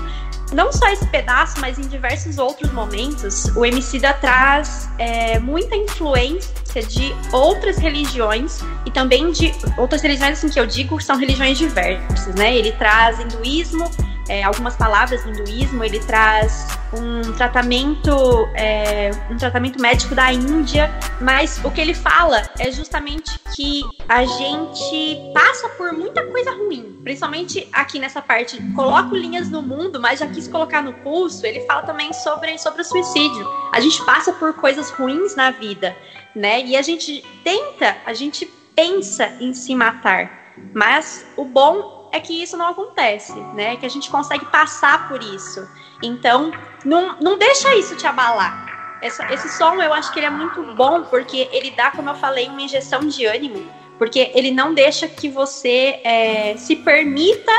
Não 0.53 0.73
só 0.73 0.89
esse 0.89 1.07
pedaço, 1.09 1.61
mas 1.61 1.79
em 1.79 1.89
diversos 1.89 2.39
outros 2.39 2.71
momentos, 2.73 3.45
o 3.57 3.65
Emicida 3.65 4.13
traz 4.13 4.89
é, 4.99 5.39
muita 5.39 5.75
influência 5.75 6.83
de 6.83 7.15
outras 7.33 7.79
religiões 7.79 8.61
e 8.85 8.91
também 8.91 9.33
de 9.33 9.53
outras 9.77 10.03
religiões 10.03 10.39
assim 10.39 10.49
que 10.49 10.61
eu 10.61 10.67
digo 10.67 11.01
são 11.01 11.17
religiões 11.17 11.59
diversas, 11.59 12.35
né? 12.35 12.55
Ele 12.57 12.73
traz 12.73 13.19
hinduísmo, 13.19 13.91
é, 14.29 14.43
algumas 14.43 14.77
palavras 14.77 15.23
do 15.23 15.31
hinduísmo, 15.31 15.85
ele 15.85 16.01
traz 16.01 16.67
um 16.93 17.33
tratamento, 17.33 18.11
é, 18.55 19.11
um 19.31 19.37
tratamento 19.37 19.81
médico 19.81 20.15
da 20.15 20.33
Índia, 20.33 20.91
mas 21.21 21.61
o 21.65 21.71
que 21.71 21.81
ele 21.81 21.95
fala 21.95 22.43
é 22.59 22.71
justamente 22.71 23.39
que 23.55 23.83
a 24.09 24.25
gente 24.25 25.33
passa 25.33 25.69
por 25.71 25.93
muita 25.93 26.25
coisa 26.27 26.53
ruim, 26.53 27.01
principalmente 27.03 27.69
aqui 27.73 27.99
nessa 27.99 28.23
parte, 28.23 28.61
coloco 28.75 29.15
linhas 29.15 29.51
no 29.51 29.63
mundo, 29.63 30.01
mas 30.01 30.21
já 30.21 30.27
quis 30.27 30.49
colocar 30.49 30.83
no 30.83 30.93
pulso, 30.93 31.45
ele 31.47 31.61
fala 31.67 31.83
também 31.83 32.13
sobre, 32.13 32.59
sobre 32.59 32.83
o 32.83 32.85
suicídio. 32.85 33.47
A 33.73 33.81
gente 33.81 34.03
passa 34.05 34.33
por 34.33 34.55
coisas 34.55 34.91
ruins 34.91 35.35
na 35.37 35.51
vida, 35.51 35.97
né? 36.35 36.65
E 36.65 36.77
a 36.77 36.83
gente 36.83 37.25
tenta, 37.43 37.97
a 38.07 38.15
gente 38.15 38.47
pensa 38.75 39.27
em 39.41 39.55
se 39.55 39.75
matar. 39.75 40.45
Mas 40.73 41.27
o 41.37 41.45
bom 41.45 42.04
é 42.15 42.21
que 42.21 42.41
isso 42.41 42.57
não 42.57 42.69
acontece, 42.69 43.35
né? 43.55 43.77
Que 43.77 43.85
a 43.85 43.89
gente 43.89 44.09
consegue 44.09 44.47
passar 44.47 45.09
por 45.09 45.21
isso. 45.21 45.69
Então, 46.01 46.53
não, 46.85 47.17
não 47.21 47.37
deixa 47.37 47.75
isso 47.75 47.97
te 47.97 48.07
abalar. 48.07 48.99
Essa, 49.03 49.31
esse 49.35 49.49
som 49.49 49.83
eu 49.83 49.93
acho 49.93 50.13
que 50.13 50.21
ele 50.21 50.27
é 50.27 50.31
muito 50.31 50.63
bom 50.75 51.03
porque 51.03 51.49
ele 51.51 51.73
dá, 51.73 51.91
como 51.91 52.09
eu 52.09 52.15
falei, 52.15 52.47
uma 52.49 52.63
injeção 52.63 53.01
de 53.01 53.27
ânimo. 53.27 53.67
Porque 53.99 54.31
ele 54.33 54.53
não 54.53 54.73
deixa 54.73 55.09
que 55.09 55.29
você 55.29 56.01
é, 56.05 56.55
se 56.57 56.77
permita 56.77 57.53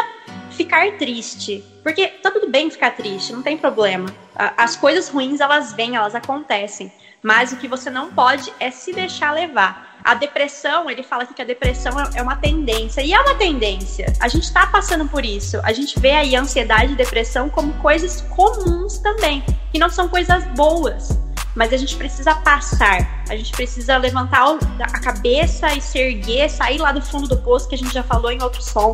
ficar 0.51 0.97
triste. 0.97 1.61
Porque 1.83 2.07
tá 2.07 2.31
tudo 2.31 2.49
bem 2.49 2.69
ficar 2.69 2.91
triste, 2.91 3.33
não 3.33 3.43
tem 3.43 3.57
problema. 3.57 4.07
As 4.35 4.77
coisas 4.77 5.09
ruins, 5.09 5.41
elas 5.41 5.73
vêm, 5.73 5.97
elas 5.97 6.15
acontecem. 6.15 6.91
Mas 7.21 7.51
o 7.51 7.57
que 7.57 7.67
você 7.67 7.89
não 7.89 8.11
pode 8.11 8.53
é 8.57 8.71
se 8.71 8.93
deixar 8.93 9.33
levar. 9.33 9.94
A 10.05 10.13
depressão, 10.13 10.87
ele 10.87 11.01
fala 11.01 11.25
que 11.25 11.41
a 11.41 11.45
depressão 11.45 11.91
é 12.13 12.21
uma 12.21 12.35
tendência. 12.35 13.01
E 13.01 13.11
é 13.11 13.19
uma 13.19 13.33
tendência. 13.33 14.13
A 14.19 14.27
gente 14.27 14.43
está 14.43 14.67
passando 14.67 15.07
por 15.07 15.25
isso. 15.25 15.59
A 15.63 15.73
gente 15.73 15.99
vê 15.99 16.11
aí 16.11 16.35
ansiedade 16.35 16.93
e 16.93 16.95
depressão 16.95 17.49
como 17.49 17.73
coisas 17.81 18.21
comuns 18.21 18.99
também. 18.99 19.43
E 19.73 19.79
não 19.79 19.89
são 19.89 20.07
coisas 20.07 20.45
boas 20.55 21.24
mas 21.55 21.71
a 21.71 21.77
gente 21.77 21.95
precisa 21.95 22.35
passar, 22.35 23.23
a 23.29 23.35
gente 23.35 23.51
precisa 23.51 23.97
levantar 23.97 24.57
a 24.79 24.99
cabeça 24.99 25.73
e 25.73 25.81
se 25.81 25.97
erguer, 25.97 26.49
sair 26.49 26.77
lá 26.77 26.91
do 26.91 27.01
fundo 27.01 27.27
do 27.27 27.37
poço 27.37 27.67
que 27.67 27.75
a 27.75 27.77
gente 27.77 27.93
já 27.93 28.03
falou 28.03 28.31
em 28.31 28.41
outro 28.43 28.61
som, 28.61 28.91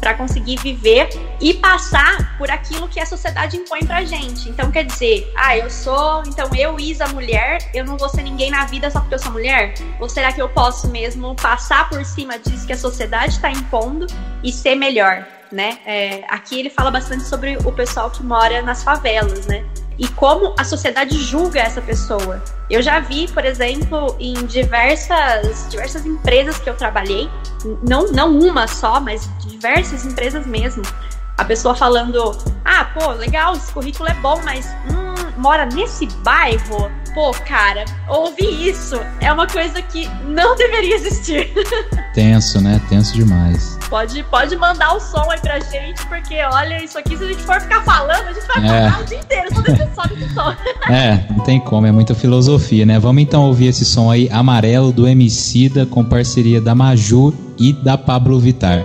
para 0.00 0.14
conseguir 0.14 0.58
viver 0.58 1.08
e 1.40 1.54
passar 1.54 2.36
por 2.38 2.50
aquilo 2.50 2.88
que 2.88 2.98
a 2.98 3.06
sociedade 3.06 3.56
impõe 3.56 3.84
pra 3.84 4.02
gente. 4.02 4.48
Então 4.48 4.70
quer 4.70 4.84
dizer, 4.84 5.30
ah, 5.36 5.56
eu 5.56 5.70
sou, 5.70 6.22
então 6.26 6.48
eu, 6.56 6.80
Isa, 6.80 7.06
mulher, 7.08 7.58
eu 7.74 7.84
não 7.84 7.96
vou 7.96 8.08
ser 8.08 8.22
ninguém 8.22 8.50
na 8.50 8.64
vida 8.64 8.90
só 8.90 9.00
porque 9.00 9.14
eu 9.14 9.18
sou 9.18 9.32
mulher? 9.32 9.74
Ou 10.00 10.08
será 10.08 10.32
que 10.32 10.40
eu 10.40 10.48
posso 10.48 10.88
mesmo 10.88 11.36
passar 11.36 11.88
por 11.88 12.04
cima 12.04 12.38
disso 12.38 12.66
que 12.66 12.72
a 12.72 12.78
sociedade 12.78 13.34
está 13.34 13.50
impondo 13.50 14.06
e 14.42 14.50
ser 14.50 14.74
melhor? 14.74 15.26
Né? 15.52 15.78
É, 15.84 16.24
aqui 16.28 16.58
ele 16.58 16.70
fala 16.70 16.92
bastante 16.92 17.24
sobre 17.24 17.58
o 17.64 17.72
pessoal 17.72 18.08
que 18.08 18.22
mora 18.22 18.62
nas 18.62 18.84
favelas, 18.84 19.46
né? 19.46 19.64
E 20.00 20.08
como 20.08 20.54
a 20.58 20.64
sociedade 20.64 21.18
julga 21.18 21.60
essa 21.60 21.82
pessoa. 21.82 22.42
Eu 22.70 22.80
já 22.80 23.00
vi, 23.00 23.28
por 23.28 23.44
exemplo, 23.44 24.16
em 24.18 24.32
diversas, 24.46 25.66
diversas 25.68 26.06
empresas 26.06 26.58
que 26.58 26.70
eu 26.70 26.74
trabalhei, 26.74 27.28
não, 27.86 28.10
não 28.10 28.38
uma 28.38 28.66
só, 28.66 28.98
mas 28.98 29.28
diversas 29.40 30.06
empresas 30.06 30.46
mesmo. 30.46 30.82
A 31.40 31.44
pessoa 31.46 31.74
falando: 31.74 32.36
Ah, 32.66 32.84
pô, 32.84 33.12
legal, 33.12 33.54
esse 33.54 33.72
currículo 33.72 34.10
é 34.10 34.14
bom, 34.16 34.38
mas 34.44 34.66
hum, 34.90 35.32
mora 35.38 35.64
nesse 35.64 36.06
bairro? 36.18 36.90
Pô, 37.14 37.32
cara, 37.48 37.86
ouvir 38.06 38.68
isso 38.68 39.00
é 39.20 39.32
uma 39.32 39.46
coisa 39.46 39.80
que 39.80 40.06
não 40.26 40.54
deveria 40.54 40.94
existir. 40.94 41.50
Tenso, 42.12 42.60
né? 42.60 42.78
Tenso 42.90 43.14
demais. 43.14 43.78
Pode, 43.88 44.22
pode 44.24 44.54
mandar 44.54 44.94
o 44.94 45.00
som 45.00 45.30
aí 45.30 45.40
pra 45.40 45.58
gente, 45.60 46.04
porque 46.06 46.36
olha, 46.52 46.84
isso 46.84 46.98
aqui, 46.98 47.16
se 47.16 47.24
a 47.24 47.28
gente 47.28 47.42
for 47.42 47.58
ficar 47.58 47.82
falando, 47.84 48.28
a 48.28 48.32
gente 48.34 48.46
vai 48.46 48.58
é. 48.58 48.90
falar 48.90 49.00
o 49.00 49.04
dia 49.06 49.18
inteiro, 49.18 49.54
só 49.54 49.62
desse 49.62 49.94
som, 49.94 50.02
desse 50.14 50.28
som. 50.34 50.54
É, 50.92 51.24
não 51.30 51.42
tem 51.42 51.58
como, 51.58 51.86
é 51.86 51.90
muita 51.90 52.14
filosofia, 52.14 52.84
né? 52.84 52.98
Vamos 52.98 53.22
então 53.22 53.44
ouvir 53.46 53.68
esse 53.68 53.86
som 53.86 54.10
aí, 54.10 54.28
Amarelo, 54.30 54.92
do 54.92 55.08
Emicida, 55.08 55.86
com 55.86 56.04
parceria 56.04 56.60
da 56.60 56.74
Maju 56.74 57.32
e 57.58 57.72
da 57.72 57.96
Pablo 57.96 58.38
Vitar. 58.38 58.84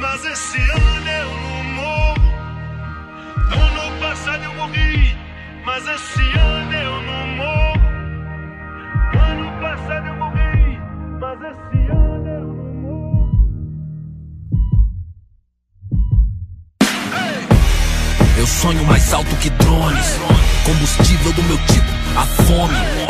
mas 0.00 0.24
esse 0.24 0.58
ano 0.58 1.08
eu 1.08 1.28
não 1.28 1.64
morro. 1.74 2.14
Ano 3.52 4.00
passado 4.00 4.44
eu 4.44 4.54
morri, 4.54 5.16
mas 5.64 5.86
esse 5.88 6.38
ano 6.38 6.72
eu 6.72 7.02
não 7.02 7.26
morro. 7.36 7.80
Ano 9.30 9.60
passado 9.60 10.06
eu 10.06 10.16
morri, 10.16 10.80
mas 11.20 11.38
esse 11.42 11.90
ano 11.90 12.28
eu 12.28 12.46
não 12.46 12.74
morro. 12.82 13.30
Eu 18.38 18.46
sonho 18.46 18.84
mais 18.86 19.12
alto 19.12 19.36
que 19.36 19.50
drones. 19.50 20.18
Combustível 20.64 21.32
do 21.32 21.42
meu 21.42 21.58
tipo, 21.66 21.90
a 22.16 22.26
fome. 22.26 23.09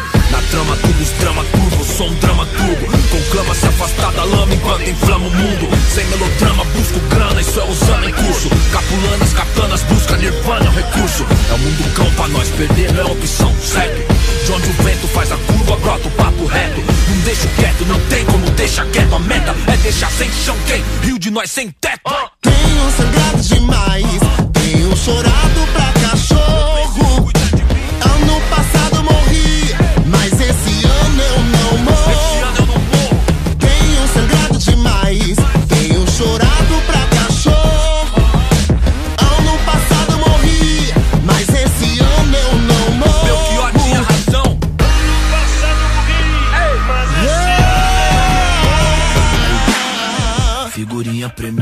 Trama, 0.51 0.75
tudo 0.75 1.01
os 1.01 1.09
drama 1.11 1.45
turbo, 1.45 1.85
sou 1.85 2.07
um 2.07 2.15
drama 2.15 2.45
turbo. 2.45 2.85
Conclama 3.09 3.55
se 3.55 3.67
afastar 3.67 4.11
da 4.11 4.25
lama 4.25 4.53
enquanto 4.53 4.81
inflama 4.81 5.27
o 5.27 5.31
mundo. 5.31 5.69
Sem 5.89 6.05
melodrama, 6.07 6.65
busco 6.65 6.99
grana, 7.09 7.39
isso 7.39 7.57
é 7.57 7.63
usando 7.63 8.09
em 8.09 8.11
curso. 8.11 8.49
Capulanas, 8.69 9.33
katanas, 9.33 9.83
busca 9.83 10.17
nirvana, 10.17 10.65
é 10.65 10.69
um 10.69 10.73
recurso. 10.73 11.25
É 11.49 11.53
o 11.53 11.57
mundo 11.57 11.93
cão 11.95 12.11
pra 12.15 12.27
nós, 12.27 12.49
perder 12.49 12.91
não 12.91 13.01
é 13.01 13.05
opção, 13.05 13.55
certo? 13.63 14.13
De 14.45 14.51
onde 14.51 14.69
o 14.69 14.73
vento 14.83 15.07
faz 15.07 15.31
a 15.31 15.37
curva, 15.37 15.77
brota 15.77 16.07
o 16.09 16.11
papo 16.11 16.45
reto. 16.45 16.81
Não 16.81 17.17
deixo 17.21 17.47
quieto, 17.55 17.85
não 17.85 17.99
tem 18.09 18.25
como 18.25 18.49
deixar 18.51 18.85
quieto. 18.87 19.15
A 19.15 19.19
meta 19.19 19.55
é 19.67 19.77
deixar 19.77 20.11
sem 20.11 20.29
chão 20.33 20.57
quem? 20.67 20.83
Rio 21.01 21.17
de 21.17 21.31
nós 21.31 21.49
sem 21.49 21.71
teto. 21.79 22.01
Tenho 22.41 22.91
sangrado 22.97 23.41
demais, 23.41 24.05
tenho 24.51 24.97
chorado 24.97 25.67
pra 25.73 26.09
cachorro. 26.09 26.80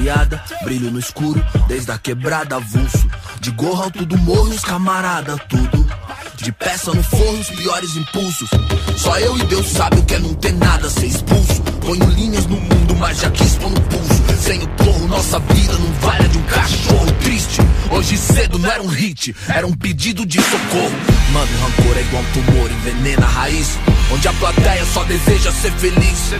Premiada, 0.09 0.43
brilho 0.63 0.89
no 0.89 0.97
escuro, 0.97 1.39
desde 1.67 1.91
a 1.91 1.97
quebrada 1.99 2.55
avulso. 2.55 3.07
De 3.39 3.51
gorro 3.51 3.83
alto 3.83 4.03
do 4.07 4.17
morro, 4.17 4.49
os 4.49 4.61
camarada, 4.61 5.37
tudo. 5.47 5.87
De 6.35 6.51
peça 6.51 6.91
no 6.91 7.03
forro, 7.03 7.39
os 7.39 7.49
piores 7.51 7.95
impulsos. 7.95 8.49
Só 8.97 9.19
eu 9.19 9.37
e 9.37 9.43
Deus 9.43 9.67
sabe 9.67 9.99
o 9.99 10.03
que 10.03 10.15
é 10.15 10.19
não 10.19 10.33
ter 10.33 10.53
nada, 10.53 10.89
ser 10.89 11.05
expulso. 11.05 11.61
Ponho 11.85 12.09
linhas 12.09 12.47
no 12.47 12.59
mundo, 12.59 12.95
mas 12.97 13.19
já 13.19 13.29
quis 13.29 13.55
pôr 13.57 13.69
no 13.69 13.81
pulso. 13.81 14.41
Sem 14.41 14.63
o 14.63 14.67
porro, 14.69 15.07
nossa 15.07 15.37
vida 15.37 15.73
não 15.73 15.93
vale 16.01 16.27
de 16.27 16.39
um 16.39 16.43
cachorro 16.43 17.11
triste. 17.21 17.61
Hoje 17.91 18.17
cedo 18.17 18.57
não 18.57 18.71
era 18.71 18.81
um 18.81 18.87
hit, 18.87 19.35
era 19.47 19.67
um 19.67 19.73
pedido 19.73 20.25
de 20.25 20.41
socorro. 20.41 21.18
Mano, 21.31 21.47
rancor 21.61 21.97
é 21.97 22.01
igual 22.01 22.23
um 22.23 22.31
tumor, 22.31 22.71
envenena 22.71 23.25
a 23.25 23.29
raiz. 23.29 23.77
Onde 24.11 24.27
a 24.27 24.33
plateia 24.33 24.83
só 24.85 25.03
deseja 25.03 25.51
ser 25.51 25.71
feliz. 25.73 26.33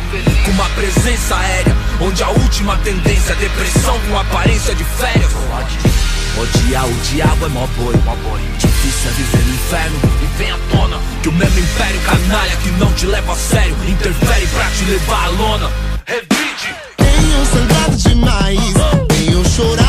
Com 0.46 0.52
uma 0.52 0.68
presença 0.70 1.36
aérea, 1.36 1.76
onde 2.02 2.24
a 2.24 2.30
última 2.30 2.76
tendência 2.78 3.34
é 3.34 3.36
depressão 3.36 4.00
com 4.08 4.18
aparência 4.18 4.74
de 4.74 4.84
férias. 4.84 5.32
Odiar 6.38 6.88
o 6.88 6.94
diabo 7.12 7.46
é 7.46 7.50
mó 7.50 7.68
boi. 7.78 7.96
Difícil 8.58 9.10
é 9.10 9.14
viver 9.14 9.46
no 9.46 9.54
inferno 9.54 10.00
e 10.24 10.38
vem 10.38 10.52
à 10.52 10.58
tona 10.72 10.98
que 11.22 11.30
o 11.30 11.34
mesmo 11.34 11.60
império 11.60 12.02
canalha 12.02 12.56
que 12.58 12.72
não 12.72 12.92
te 12.94 13.06
leva 13.06 13.34
a 13.34 13.36
sério 13.36 13.76
interfere 13.88 14.48
pra 14.48 14.66
te 14.72 14.86
levar 14.86 15.26
à 15.26 15.28
lona. 15.28 15.72
Revide. 16.06 16.76
Tenho 16.98 17.46
sangrado 17.46 17.96
demais, 17.98 18.74
tenho 19.10 19.50
chorado 19.50 19.89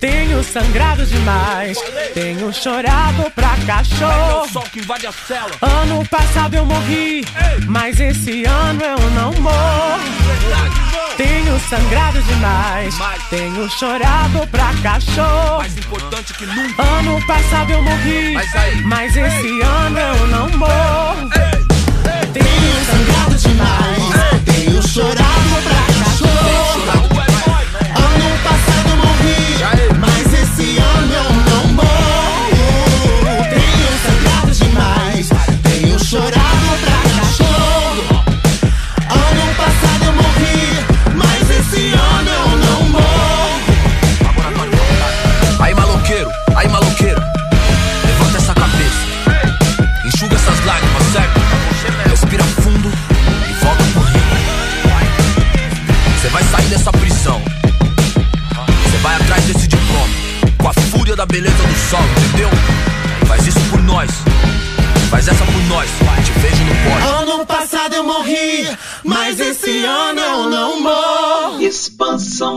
Tenho 0.00 0.42
sangrado 0.42 1.04
demais, 1.04 1.76
tenho 2.14 2.50
chorado 2.54 3.30
pra 3.32 3.54
cachorro. 3.66 4.48
Sol 4.50 4.62
que 4.72 4.78
invade 4.80 5.06
a 5.06 5.12
cela. 5.12 5.50
Ano 5.60 6.02
passado 6.06 6.54
eu 6.54 6.64
morri, 6.64 7.22
mas 7.68 8.00
esse 8.00 8.44
ano 8.46 8.82
eu 8.82 9.10
não 9.10 9.32
morro. 9.34 10.00
Tenho 11.18 11.60
sangrado 11.68 12.22
demais, 12.22 12.94
tenho 13.28 13.68
chorado 13.68 14.46
pra 14.50 14.72
cachorro. 14.82 15.58
Mais 15.58 15.76
importante 15.76 16.32
que 16.32 16.46
nunca. 16.46 16.82
Ano 16.82 17.26
passado 17.26 17.70
eu 17.70 17.82
morri, 17.82 18.32
Mas 18.32 18.82
mas 18.84 19.16
esse 19.16 19.60
ano 19.60 19.98
eu 19.98 20.26
não 20.28 20.48
morro. 20.56 21.28
Tenho 22.32 22.84
sangrado 22.86 23.36
demais, 23.36 24.44
tenho 24.46 24.82
chorado 24.88 25.62
pra 25.62 26.04
cachorro. 26.04 26.99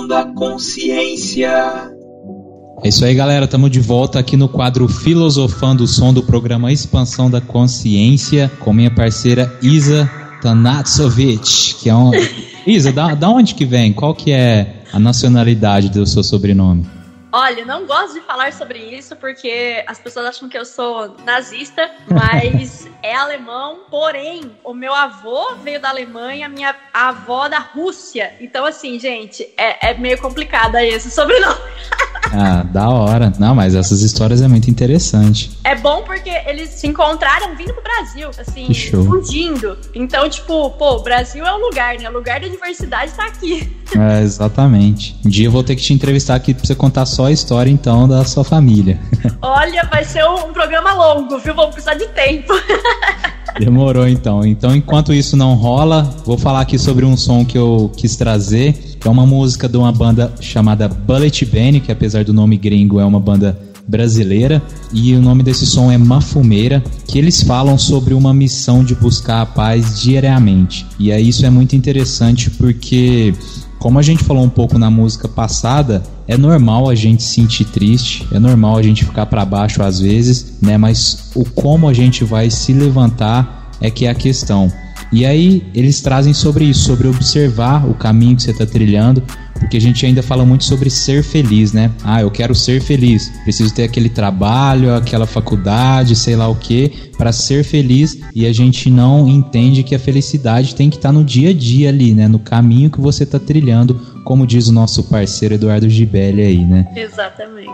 Expansão 0.03 0.07
da 0.07 0.25
consciência. 0.25 1.91
É 2.83 2.89
isso 2.89 3.05
aí, 3.05 3.15
galera. 3.15 3.45
Estamos 3.45 3.71
de 3.71 3.79
volta 3.79 4.19
aqui 4.19 4.35
no 4.35 4.49
quadro 4.49 4.87
Filosofando 4.87 5.83
o 5.83 5.87
Som 5.87 6.13
do 6.13 6.23
programa 6.23 6.71
Expansão 6.71 7.29
da 7.29 7.39
Consciência 7.39 8.51
com 8.59 8.73
minha 8.73 8.91
parceira 8.91 9.57
Isa 9.61 10.09
Tanatsovic, 10.41 11.75
que 11.75 11.89
é 11.89 11.95
um... 11.95 12.11
Isa, 12.65 12.91
da, 12.93 13.13
da 13.13 13.29
onde 13.29 13.55
que 13.55 13.65
vem? 13.65 13.91
Qual 13.91 14.15
que 14.15 14.31
é 14.31 14.83
a 14.91 14.99
nacionalidade 14.99 15.89
do 15.89 16.05
seu 16.05 16.23
sobrenome? 16.23 16.85
Olha, 17.35 17.65
não 17.65 17.87
gosto 17.87 18.13
de 18.13 18.21
falar 18.21 18.53
sobre 18.53 18.77
isso 18.77 19.15
porque 19.15 19.83
as 19.87 19.97
pessoas 19.97 20.27
acham 20.27 20.47
que 20.47 20.55
eu 20.55 20.63
sou 20.63 21.15
nazista, 21.25 21.89
mas 22.07 22.87
é 23.01 23.15
alemão. 23.15 23.79
Porém, 23.89 24.51
o 24.63 24.71
meu 24.71 24.93
avô 24.93 25.55
veio 25.55 25.81
da 25.81 25.89
Alemanha, 25.89 26.47
minha 26.47 26.75
avó 26.93 27.49
da 27.49 27.57
Rússia. 27.57 28.33
Então, 28.39 28.63
assim, 28.63 28.99
gente, 28.99 29.49
é, 29.57 29.89
é 29.89 29.93
meio 29.95 30.21
complicado 30.21 30.75
aí 30.75 30.89
esse 30.89 31.09
sobrenome. 31.09 31.59
Ah, 32.35 32.63
da 32.63 32.89
hora. 32.89 33.31
Não, 33.37 33.53
mas 33.53 33.75
essas 33.75 34.01
histórias 34.01 34.41
é 34.41 34.47
muito 34.47 34.69
interessante. 34.69 35.51
É 35.63 35.75
bom 35.75 36.01
porque 36.03 36.29
eles 36.47 36.69
se 36.69 36.87
encontraram 36.87 37.55
vindo 37.55 37.73
pro 37.73 37.83
Brasil, 37.83 38.29
assim, 38.39 38.73
fundindo. 39.05 39.77
Então, 39.93 40.27
tipo, 40.27 40.71
pô, 40.71 40.95
o 40.95 41.03
Brasil 41.03 41.45
é 41.45 41.53
um 41.53 41.59
lugar, 41.59 41.95
né? 41.99 42.09
O 42.09 42.13
lugar 42.13 42.39
da 42.39 42.47
diversidade 42.47 43.11
tá 43.11 43.25
aqui. 43.25 43.71
É, 43.95 44.21
exatamente. 44.21 45.15
Um 45.23 45.29
dia 45.29 45.47
eu 45.47 45.51
vou 45.51 45.63
ter 45.63 45.75
que 45.75 45.83
te 45.83 45.93
entrevistar 45.93 46.33
aqui 46.33 46.53
pra 46.53 46.65
você 46.65 46.73
contar 46.73 47.05
só 47.05 47.22
a 47.25 47.31
história, 47.31 47.69
então, 47.69 48.07
da 48.07 48.23
sua 48.25 48.43
família. 48.43 48.99
Olha, 49.41 49.87
vai 49.91 50.03
ser 50.03 50.23
um, 50.25 50.49
um 50.49 50.53
programa 50.53 50.93
longo, 50.93 51.39
viu? 51.39 51.53
Vamos 51.53 51.73
precisar 51.73 51.95
de 51.95 52.07
tempo. 52.09 52.53
Demorou 53.59 54.07
então. 54.07 54.45
Então, 54.45 54.75
enquanto 54.75 55.13
isso 55.13 55.37
não 55.37 55.53
rola, 55.55 56.03
vou 56.25 56.37
falar 56.37 56.61
aqui 56.61 56.79
sobre 56.79 57.05
um 57.05 57.15
som 57.15 57.45
que 57.45 57.57
eu 57.57 57.91
quis 57.95 58.15
trazer, 58.15 58.97
é 59.03 59.09
uma 59.09 59.25
música 59.25 59.69
de 59.69 59.77
uma 59.77 59.91
banda 59.91 60.33
chamada 60.41 60.87
Bullet 60.87 61.45
Bane, 61.45 61.79
que 61.79 61.91
apesar 61.91 62.23
do 62.23 62.33
nome 62.33 62.57
gringo 62.57 62.99
é 62.99 63.05
uma 63.05 63.19
banda 63.19 63.57
brasileira, 63.87 64.61
e 64.93 65.13
o 65.13 65.21
nome 65.21 65.43
desse 65.43 65.65
som 65.65 65.91
é 65.91 65.97
Mafumeira, 65.97 66.81
que 67.05 67.19
eles 67.19 67.43
falam 67.43 67.77
sobre 67.77 68.13
uma 68.13 68.33
missão 68.33 68.83
de 68.83 68.95
buscar 68.95 69.41
a 69.41 69.45
paz 69.45 69.99
diariamente. 69.99 70.85
E 70.97 71.11
aí 71.11 71.29
isso 71.29 71.45
é 71.45 71.49
muito 71.49 71.75
interessante 71.75 72.49
porque 72.49 73.33
como 73.83 73.99
a 73.99 74.01
gente 74.01 74.23
falou 74.23 74.45
um 74.45 74.49
pouco 74.49 74.79
na 74.79 74.89
música 74.89 75.27
passada, 75.27 76.01
é 76.25 76.37
normal 76.37 76.89
a 76.89 76.95
gente 76.95 77.21
se 77.21 77.33
sentir 77.33 77.65
triste, 77.65 78.25
é 78.31 78.39
normal 78.39 78.77
a 78.77 78.81
gente 78.81 79.03
ficar 79.03 79.25
para 79.25 79.43
baixo 79.43 79.83
às 79.83 79.99
vezes, 79.99 80.53
né? 80.61 80.77
Mas 80.77 81.31
o 81.35 81.43
como 81.43 81.89
a 81.89 81.93
gente 81.93 82.23
vai 82.23 82.49
se 82.49 82.71
levantar 82.71 83.73
é 83.81 83.91
que 83.91 84.05
é 84.05 84.09
a 84.09 84.15
questão. 84.15 84.71
E 85.13 85.27
aí 85.27 85.63
eles 85.75 86.01
trazem 86.01 86.33
sobre 86.33 86.65
isso, 86.65 86.85
sobre 86.85 87.07
observar 87.07 87.87
o 87.87 87.93
caminho 87.93 88.35
que 88.35 88.41
você 88.41 88.49
está 88.49 88.65
trilhando, 88.65 89.21
porque 89.59 89.77
a 89.77 89.79
gente 89.79 90.03
ainda 90.03 90.23
fala 90.23 90.43
muito 90.43 90.63
sobre 90.63 90.89
ser 90.89 91.23
feliz, 91.23 91.71
né? 91.71 91.91
Ah, 92.03 92.21
eu 92.21 92.31
quero 92.31 92.55
ser 92.55 92.81
feliz, 92.81 93.31
preciso 93.43 93.71
ter 93.71 93.83
aquele 93.83 94.09
trabalho, 94.09 94.91
aquela 94.91 95.27
faculdade, 95.27 96.15
sei 96.15 96.35
lá 96.35 96.47
o 96.47 96.55
que, 96.55 97.11
para 97.15 97.31
ser 97.31 97.63
feliz, 97.63 98.17
e 98.33 98.47
a 98.47 98.51
gente 98.51 98.89
não 98.89 99.29
entende 99.29 99.83
que 99.83 99.93
a 99.93 99.99
felicidade 99.99 100.73
tem 100.73 100.89
que 100.89 100.95
estar 100.95 101.11
no 101.11 101.23
dia 101.23 101.51
a 101.51 101.53
dia 101.53 101.89
ali, 101.89 102.15
né? 102.15 102.27
No 102.27 102.39
caminho 102.39 102.89
que 102.89 102.99
você 102.99 103.23
está 103.23 103.37
trilhando, 103.37 103.93
como 104.25 104.47
diz 104.47 104.67
o 104.67 104.73
nosso 104.73 105.03
parceiro 105.03 105.53
Eduardo 105.53 105.87
Gibelli 105.87 106.41
aí, 106.41 106.65
né? 106.65 106.87
Exatamente. 106.95 107.69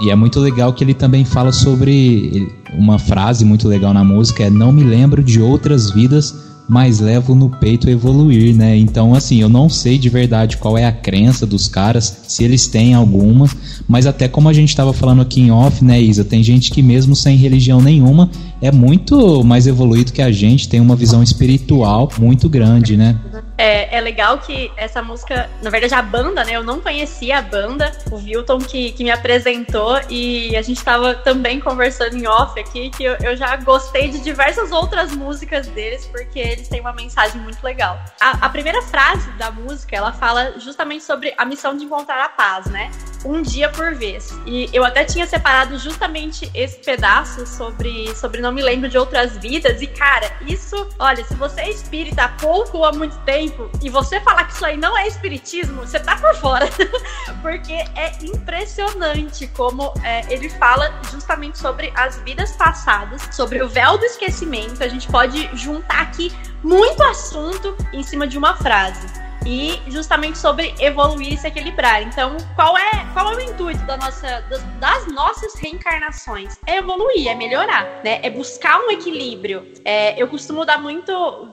E 0.00 0.10
é 0.10 0.14
muito 0.14 0.40
legal 0.40 0.72
que 0.72 0.82
ele 0.82 0.94
também 0.94 1.24
fala 1.24 1.52
sobre 1.52 2.50
uma 2.72 2.98
frase 2.98 3.44
muito 3.44 3.68
legal 3.68 3.92
na 3.92 4.02
música, 4.02 4.44
é 4.44 4.50
não 4.50 4.72
me 4.72 4.84
lembro 4.84 5.22
de 5.22 5.40
outras 5.40 5.90
vidas, 5.90 6.47
mas 6.68 7.00
levo 7.00 7.34
no 7.34 7.48
peito 7.48 7.88
evoluir, 7.88 8.54
né? 8.54 8.76
Então, 8.76 9.14
assim, 9.14 9.40
eu 9.40 9.48
não 9.48 9.68
sei 9.68 9.96
de 9.96 10.08
verdade 10.08 10.58
qual 10.58 10.76
é 10.76 10.84
a 10.84 10.92
crença 10.92 11.46
dos 11.46 11.66
caras, 11.66 12.24
se 12.28 12.44
eles 12.44 12.66
têm 12.66 12.92
alguma, 12.92 13.48
mas 13.88 14.06
até 14.06 14.28
como 14.28 14.48
a 14.48 14.52
gente 14.52 14.68
estava 14.68 14.92
falando 14.92 15.22
aqui 15.22 15.40
em 15.40 15.50
off, 15.50 15.82
né, 15.82 16.00
Isa, 16.00 16.24
tem 16.24 16.42
gente 16.42 16.70
que 16.70 16.82
mesmo 16.82 17.16
sem 17.16 17.36
religião 17.36 17.80
nenhuma 17.80 18.30
é 18.60 18.70
muito 18.70 19.42
mais 19.42 19.66
evoluído 19.66 20.12
que 20.12 20.20
a 20.20 20.30
gente, 20.30 20.68
tem 20.68 20.80
uma 20.80 20.94
visão 20.94 21.22
espiritual 21.22 22.10
muito 22.18 22.48
grande, 22.48 22.96
né? 22.96 23.16
É, 23.58 23.96
é 23.96 24.00
legal 24.00 24.38
que 24.38 24.70
essa 24.76 25.02
música, 25.02 25.50
na 25.60 25.68
verdade, 25.68 25.92
a 25.92 26.00
banda, 26.00 26.44
né? 26.44 26.52
Eu 26.52 26.62
não 26.62 26.80
conhecia 26.80 27.38
a 27.38 27.42
banda, 27.42 27.90
o 28.08 28.14
Wilton 28.14 28.58
que, 28.58 28.92
que 28.92 29.02
me 29.02 29.10
apresentou 29.10 30.00
e 30.08 30.56
a 30.56 30.62
gente 30.62 30.82
tava 30.82 31.12
também 31.16 31.58
conversando 31.58 32.16
em 32.16 32.24
off 32.28 32.58
aqui 32.58 32.88
que 32.90 33.02
eu, 33.02 33.16
eu 33.20 33.36
já 33.36 33.56
gostei 33.56 34.10
de 34.10 34.20
diversas 34.20 34.70
outras 34.70 35.12
músicas 35.12 35.66
deles 35.66 36.06
porque 36.06 36.38
eles 36.38 36.68
têm 36.68 36.80
uma 36.80 36.92
mensagem 36.92 37.40
muito 37.40 37.60
legal. 37.64 37.98
A, 38.20 38.46
a 38.46 38.48
primeira 38.48 38.80
frase 38.82 39.28
da 39.32 39.50
música 39.50 39.96
ela 39.96 40.12
fala 40.12 40.54
justamente 40.60 41.02
sobre 41.02 41.34
a 41.36 41.44
missão 41.44 41.76
de 41.76 41.84
encontrar 41.84 42.24
a 42.24 42.28
paz, 42.28 42.66
né? 42.66 42.92
Um 43.24 43.42
dia 43.42 43.68
por 43.68 43.92
vez. 43.96 44.30
E 44.46 44.70
eu 44.72 44.84
até 44.84 45.04
tinha 45.04 45.26
separado 45.26 45.76
justamente 45.78 46.48
esse 46.54 46.78
pedaço 46.78 47.44
sobre, 47.44 48.14
sobre 48.14 48.40
não 48.40 48.52
me 48.52 48.62
lembro 48.62 48.88
de 48.88 48.96
outras 48.96 49.36
vidas. 49.36 49.82
E 49.82 49.88
cara, 49.88 50.30
isso, 50.46 50.88
olha, 50.96 51.24
se 51.24 51.34
você 51.34 51.62
é 51.62 51.70
espírita 51.70 52.22
há 52.22 52.28
pouco 52.28 52.78
ou 52.78 52.84
há 52.84 52.92
muito 52.92 53.18
tempo 53.24 53.47
e 53.82 53.90
você 53.90 54.20
falar 54.20 54.44
que 54.44 54.52
isso 54.52 54.64
aí 54.64 54.76
não 54.76 54.96
é 54.96 55.06
espiritismo, 55.06 55.82
você 55.82 56.00
tá 56.00 56.16
por 56.16 56.34
fora. 56.36 56.68
Porque 57.42 57.72
é 57.72 58.12
impressionante 58.22 59.46
como 59.48 59.92
é, 60.02 60.32
ele 60.32 60.48
fala 60.48 61.00
justamente 61.10 61.58
sobre 61.58 61.92
as 61.94 62.18
vidas 62.22 62.52
passadas, 62.52 63.28
sobre 63.32 63.62
o 63.62 63.68
véu 63.68 63.98
do 63.98 64.04
esquecimento. 64.04 64.82
A 64.82 64.88
gente 64.88 65.06
pode 65.08 65.48
juntar 65.56 66.00
aqui 66.00 66.32
muito 66.62 67.02
assunto 67.02 67.76
em 67.92 68.02
cima 68.02 68.26
de 68.26 68.36
uma 68.36 68.56
frase 68.56 69.27
e 69.48 69.80
justamente 69.90 70.36
sobre 70.36 70.74
evoluir 70.78 71.32
e 71.32 71.38
se 71.38 71.46
equilibrar. 71.46 72.02
Então, 72.02 72.36
qual 72.54 72.76
é, 72.76 73.06
qual 73.14 73.32
é 73.32 73.36
o 73.36 73.40
intuito 73.40 73.82
da 73.86 73.96
nossa, 73.96 74.44
das, 74.78 75.06
nossas 75.06 75.54
reencarnações? 75.54 76.58
É 76.66 76.76
evoluir, 76.76 77.28
é 77.28 77.34
melhorar, 77.34 78.02
né? 78.04 78.20
É 78.22 78.28
buscar 78.28 78.78
um 78.80 78.90
equilíbrio. 78.90 79.72
É, 79.86 80.20
eu 80.20 80.28
costumo 80.28 80.66
dar 80.66 80.78
muito 80.78 81.12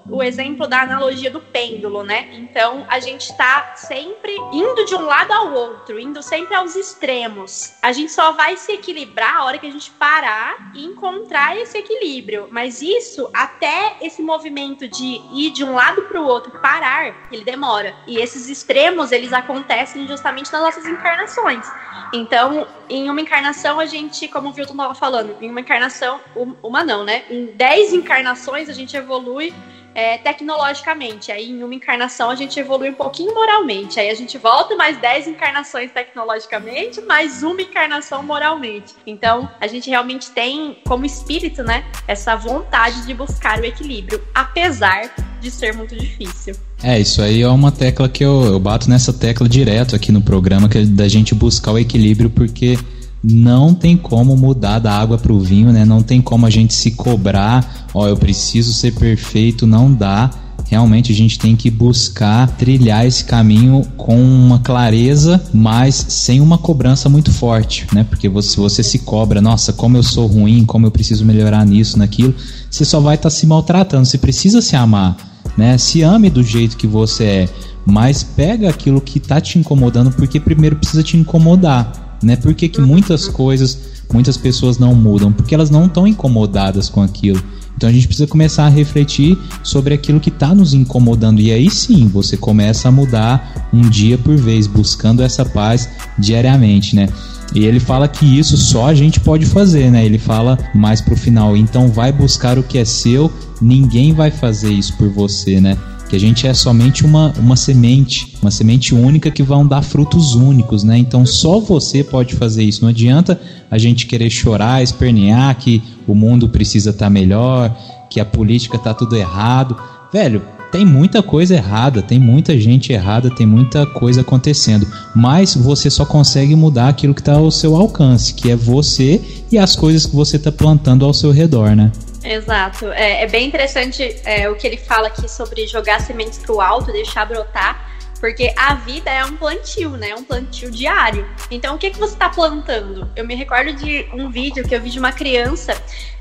o 0.09 0.21
exemplo 0.21 0.67
da 0.67 0.81
analogia 0.81 1.31
do 1.31 1.39
pêndulo, 1.39 2.03
né? 2.03 2.27
Então, 2.33 2.85
a 2.89 2.99
gente 2.99 3.35
tá 3.37 3.73
sempre 3.77 4.35
indo 4.51 4.83
de 4.85 4.93
um 4.93 5.05
lado 5.05 5.31
ao 5.31 5.53
outro, 5.53 5.97
indo 5.97 6.21
sempre 6.21 6.53
aos 6.53 6.75
extremos. 6.75 7.75
A 7.81 7.93
gente 7.93 8.11
só 8.11 8.33
vai 8.33 8.57
se 8.57 8.73
equilibrar 8.73 9.37
a 9.37 9.45
hora 9.45 9.57
que 9.57 9.67
a 9.67 9.71
gente 9.71 9.89
parar 9.91 10.71
e 10.73 10.83
encontrar 10.83 11.57
esse 11.57 11.77
equilíbrio. 11.77 12.49
Mas 12.51 12.81
isso, 12.81 13.29
até 13.33 13.95
esse 14.01 14.21
movimento 14.21 14.85
de 14.85 15.21
ir 15.33 15.51
de 15.51 15.63
um 15.63 15.73
lado 15.73 16.01
para 16.03 16.19
o 16.19 16.25
outro, 16.25 16.51
parar, 16.59 17.27
ele 17.31 17.45
demora. 17.45 17.84
E 18.07 18.17
esses 18.17 18.49
extremos, 18.49 19.11
eles 19.11 19.33
acontecem 19.33 20.07
justamente 20.07 20.51
nas 20.51 20.61
nossas 20.61 20.85
encarnações. 20.85 21.65
Então, 22.13 22.67
em 22.89 23.09
uma 23.09 23.19
encarnação, 23.21 23.79
a 23.79 23.85
gente, 23.85 24.27
como 24.27 24.49
o 24.49 24.53
Wilton 24.55 24.73
estava 24.73 24.95
falando, 24.95 25.35
em 25.41 25.49
uma 25.49 25.59
encarnação, 25.59 26.19
um- 26.35 26.55
uma 26.63 26.83
não, 26.83 27.03
né? 27.03 27.23
Em 27.29 27.47
10 27.47 27.93
encarnações, 27.93 28.69
a 28.69 28.73
gente 28.73 28.95
evolui 28.95 29.53
é, 29.97 30.17
tecnologicamente. 30.17 31.31
Aí, 31.31 31.49
em 31.49 31.63
uma 31.63 31.73
encarnação, 31.73 32.29
a 32.29 32.35
gente 32.35 32.59
evolui 32.59 32.89
um 32.89 32.93
pouquinho 32.93 33.33
moralmente. 33.33 33.97
Aí, 33.97 34.09
a 34.09 34.13
gente 34.13 34.37
volta 34.37 34.75
mais 34.75 34.97
10 34.97 35.25
encarnações 35.25 35.89
tecnologicamente, 35.89 36.99
mais 36.99 37.43
uma 37.43 37.61
encarnação 37.61 38.21
moralmente. 38.21 38.93
Então, 39.07 39.49
a 39.59 39.67
gente 39.67 39.89
realmente 39.89 40.31
tem, 40.31 40.81
como 40.85 41.05
espírito, 41.05 41.63
né, 41.63 41.85
essa 42.09 42.35
vontade 42.35 43.05
de 43.05 43.13
buscar 43.13 43.57
o 43.59 43.63
equilíbrio, 43.63 44.21
apesar 44.33 45.13
de 45.45 45.51
ser 45.51 45.75
muito 45.75 45.95
difícil. 45.95 46.55
É, 46.81 46.99
isso 46.99 47.21
aí 47.21 47.41
é 47.41 47.47
uma 47.47 47.71
tecla 47.71 48.09
que 48.09 48.25
eu, 48.25 48.45
eu 48.45 48.59
bato 48.59 48.89
nessa 48.89 49.13
tecla 49.13 49.47
direto 49.47 49.95
aqui 49.95 50.11
no 50.11 50.21
programa, 50.21 50.67
que 50.67 50.79
é 50.79 50.85
da 50.85 51.07
gente 51.07 51.35
buscar 51.35 51.71
o 51.71 51.79
equilíbrio, 51.79 52.31
porque 52.31 52.77
não 53.23 53.73
tem 53.73 53.95
como 53.95 54.35
mudar 54.35 54.79
da 54.79 54.91
água 54.91 55.17
pro 55.17 55.39
vinho, 55.39 55.71
né? 55.71 55.85
Não 55.85 56.01
tem 56.01 56.19
como 56.19 56.47
a 56.47 56.49
gente 56.49 56.73
se 56.73 56.91
cobrar, 56.91 57.87
ó, 57.93 58.07
eu 58.07 58.17
preciso 58.17 58.73
ser 58.73 58.93
perfeito, 58.93 59.67
não 59.67 59.93
dá. 59.93 60.31
Realmente 60.67 61.11
a 61.11 61.15
gente 61.15 61.37
tem 61.37 61.55
que 61.55 61.69
buscar 61.69 62.47
trilhar 62.57 63.05
esse 63.05 63.23
caminho 63.23 63.85
com 63.95 64.19
uma 64.19 64.57
clareza, 64.57 65.39
mas 65.53 65.93
sem 66.09 66.41
uma 66.41 66.57
cobrança 66.57 67.07
muito 67.07 67.31
forte, 67.31 67.85
né? 67.93 68.03
Porque 68.03 68.27
se 68.41 68.57
você 68.57 68.81
se 68.81 68.99
cobra, 68.99 69.39
nossa, 69.39 69.71
como 69.71 69.95
eu 69.95 70.01
sou 70.01 70.25
ruim, 70.25 70.65
como 70.65 70.87
eu 70.87 70.91
preciso 70.91 71.23
melhorar 71.23 71.63
nisso, 71.65 71.99
naquilo, 71.99 72.33
você 72.69 72.83
só 72.83 72.99
vai 72.99 73.13
estar 73.13 73.29
se 73.29 73.45
maltratando. 73.45 74.07
Você 74.07 74.17
precisa 74.17 74.59
se 74.59 74.75
amar, 74.75 75.34
né? 75.57 75.77
Se 75.77 76.01
ame 76.01 76.29
do 76.29 76.43
jeito 76.43 76.77
que 76.77 76.87
você 76.87 77.23
é, 77.23 77.49
mas 77.85 78.23
pega 78.23 78.69
aquilo 78.69 78.99
que 78.99 79.19
tá 79.19 79.39
te 79.39 79.59
incomodando, 79.59 80.11
porque 80.11 80.39
primeiro 80.39 80.75
precisa 80.75 81.03
te 81.03 81.15
incomodar, 81.17 82.17
né? 82.21 82.35
Por 82.35 82.53
que, 82.53 82.67
que 82.67 82.81
muitas 82.81 83.27
coisas, 83.27 84.03
muitas 84.11 84.37
pessoas 84.37 84.79
não 84.79 84.95
mudam? 84.95 85.31
Porque 85.31 85.53
elas 85.53 85.69
não 85.69 85.85
estão 85.85 86.07
incomodadas 86.07 86.89
com 86.89 87.01
aquilo. 87.01 87.41
Então 87.75 87.89
a 87.89 87.91
gente 87.91 88.07
precisa 88.07 88.27
começar 88.27 88.65
a 88.65 88.69
refletir 88.69 89.37
sobre 89.63 89.93
aquilo 89.93 90.19
que 90.19 90.29
está 90.29 90.55
nos 90.55 90.73
incomodando. 90.73 91.41
E 91.41 91.51
aí 91.51 91.69
sim 91.69 92.07
você 92.07 92.37
começa 92.37 92.87
a 92.87 92.91
mudar 92.91 93.69
um 93.73 93.89
dia 93.89 94.17
por 94.17 94.35
vez, 94.37 94.67
buscando 94.67 95.21
essa 95.21 95.43
paz 95.43 95.89
diariamente, 96.17 96.95
né? 96.95 97.09
E 97.53 97.65
ele 97.65 97.79
fala 97.79 98.07
que 98.07 98.25
isso 98.25 98.57
só 98.57 98.87
a 98.87 98.93
gente 98.93 99.19
pode 99.19 99.45
fazer, 99.45 99.91
né? 99.91 100.05
Ele 100.05 100.17
fala 100.17 100.57
mais 100.73 101.01
pro 101.01 101.15
final, 101.15 101.55
então 101.55 101.89
vai 101.89 102.11
buscar 102.11 102.57
o 102.57 102.63
que 102.63 102.77
é 102.77 102.85
seu, 102.85 103.31
ninguém 103.61 104.13
vai 104.13 104.31
fazer 104.31 104.71
isso 104.71 104.95
por 104.97 105.09
você, 105.09 105.61
né? 105.61 105.77
Que 106.09 106.15
a 106.15 106.19
gente 106.19 106.45
é 106.45 106.53
somente 106.53 107.05
uma, 107.05 107.33
uma 107.37 107.55
semente, 107.55 108.35
uma 108.41 108.51
semente 108.51 108.93
única 108.93 109.31
que 109.31 109.41
vão 109.41 109.65
dar 109.65 109.81
frutos 109.81 110.35
únicos, 110.35 110.83
né? 110.83 110.97
Então 110.97 111.25
só 111.25 111.59
você 111.59 112.03
pode 112.03 112.35
fazer 112.35 112.63
isso. 112.63 112.81
Não 112.81 112.89
adianta 112.89 113.39
a 113.69 113.77
gente 113.77 114.05
querer 114.05 114.29
chorar, 114.29 114.83
espernear 114.83 115.57
que 115.57 115.81
o 116.07 116.13
mundo 116.13 116.47
precisa 116.47 116.91
estar 116.91 117.09
melhor, 117.09 117.75
que 118.09 118.19
a 118.19 118.25
política 118.25 118.77
tá 118.77 118.93
tudo 118.93 119.15
errado. 119.15 119.75
Velho, 120.13 120.41
tem 120.71 120.85
muita 120.85 121.23
coisa 121.23 121.55
errada, 121.55 122.01
tem 122.01 122.19
muita 122.19 122.59
gente 122.59 122.91
errada, 122.91 123.29
tem 123.29 123.45
muita 123.45 123.85
coisa 123.85 124.19
acontecendo, 124.21 124.85
mas 125.15 125.55
você 125.55 125.89
só 125.89 126.05
consegue 126.05 126.53
mudar 126.53 126.89
aquilo 126.89 127.13
que 127.13 127.21
está 127.21 127.35
ao 127.35 127.49
seu 127.49 127.75
alcance, 127.75 128.33
que 128.33 128.51
é 128.51 128.57
você 128.57 129.21
e 129.49 129.57
as 129.57 129.75
coisas 129.75 130.05
que 130.05 130.13
você 130.13 130.35
está 130.35 130.51
plantando 130.51 131.05
ao 131.05 131.13
seu 131.13 131.31
redor, 131.31 131.75
né? 131.77 131.91
Exato. 132.25 132.91
É, 132.91 133.23
é 133.23 133.27
bem 133.27 133.47
interessante 133.47 134.19
é, 134.25 134.49
o 134.49 134.55
que 134.55 134.65
ele 134.65 134.77
fala 134.77 135.07
aqui 135.07 135.29
sobre 135.29 135.67
jogar 135.67 136.01
sementes 136.01 136.39
pro 136.39 136.59
alto, 136.59 136.91
deixar 136.91 137.25
brotar. 137.25 137.93
Porque 138.19 138.53
a 138.57 138.75
vida 138.75 139.11
é 139.11 139.23
um 139.23 139.35
plantio, 139.35 139.91
né? 139.91 140.15
Um 140.15 140.23
plantio 140.23 140.71
diário. 140.71 141.29
Então, 141.51 141.75
o 141.75 141.77
que, 141.77 141.91
que 141.91 141.99
você 141.99 142.13
está 142.13 142.29
plantando? 142.29 143.11
Eu 143.15 143.27
me 143.27 143.35
recordo 143.35 143.73
de 143.73 144.09
um 144.13 144.31
vídeo 144.31 144.67
que 144.67 144.73
eu 144.73 144.81
vi 144.81 144.89
de 144.89 144.97
uma 144.97 145.11
criança 145.11 145.73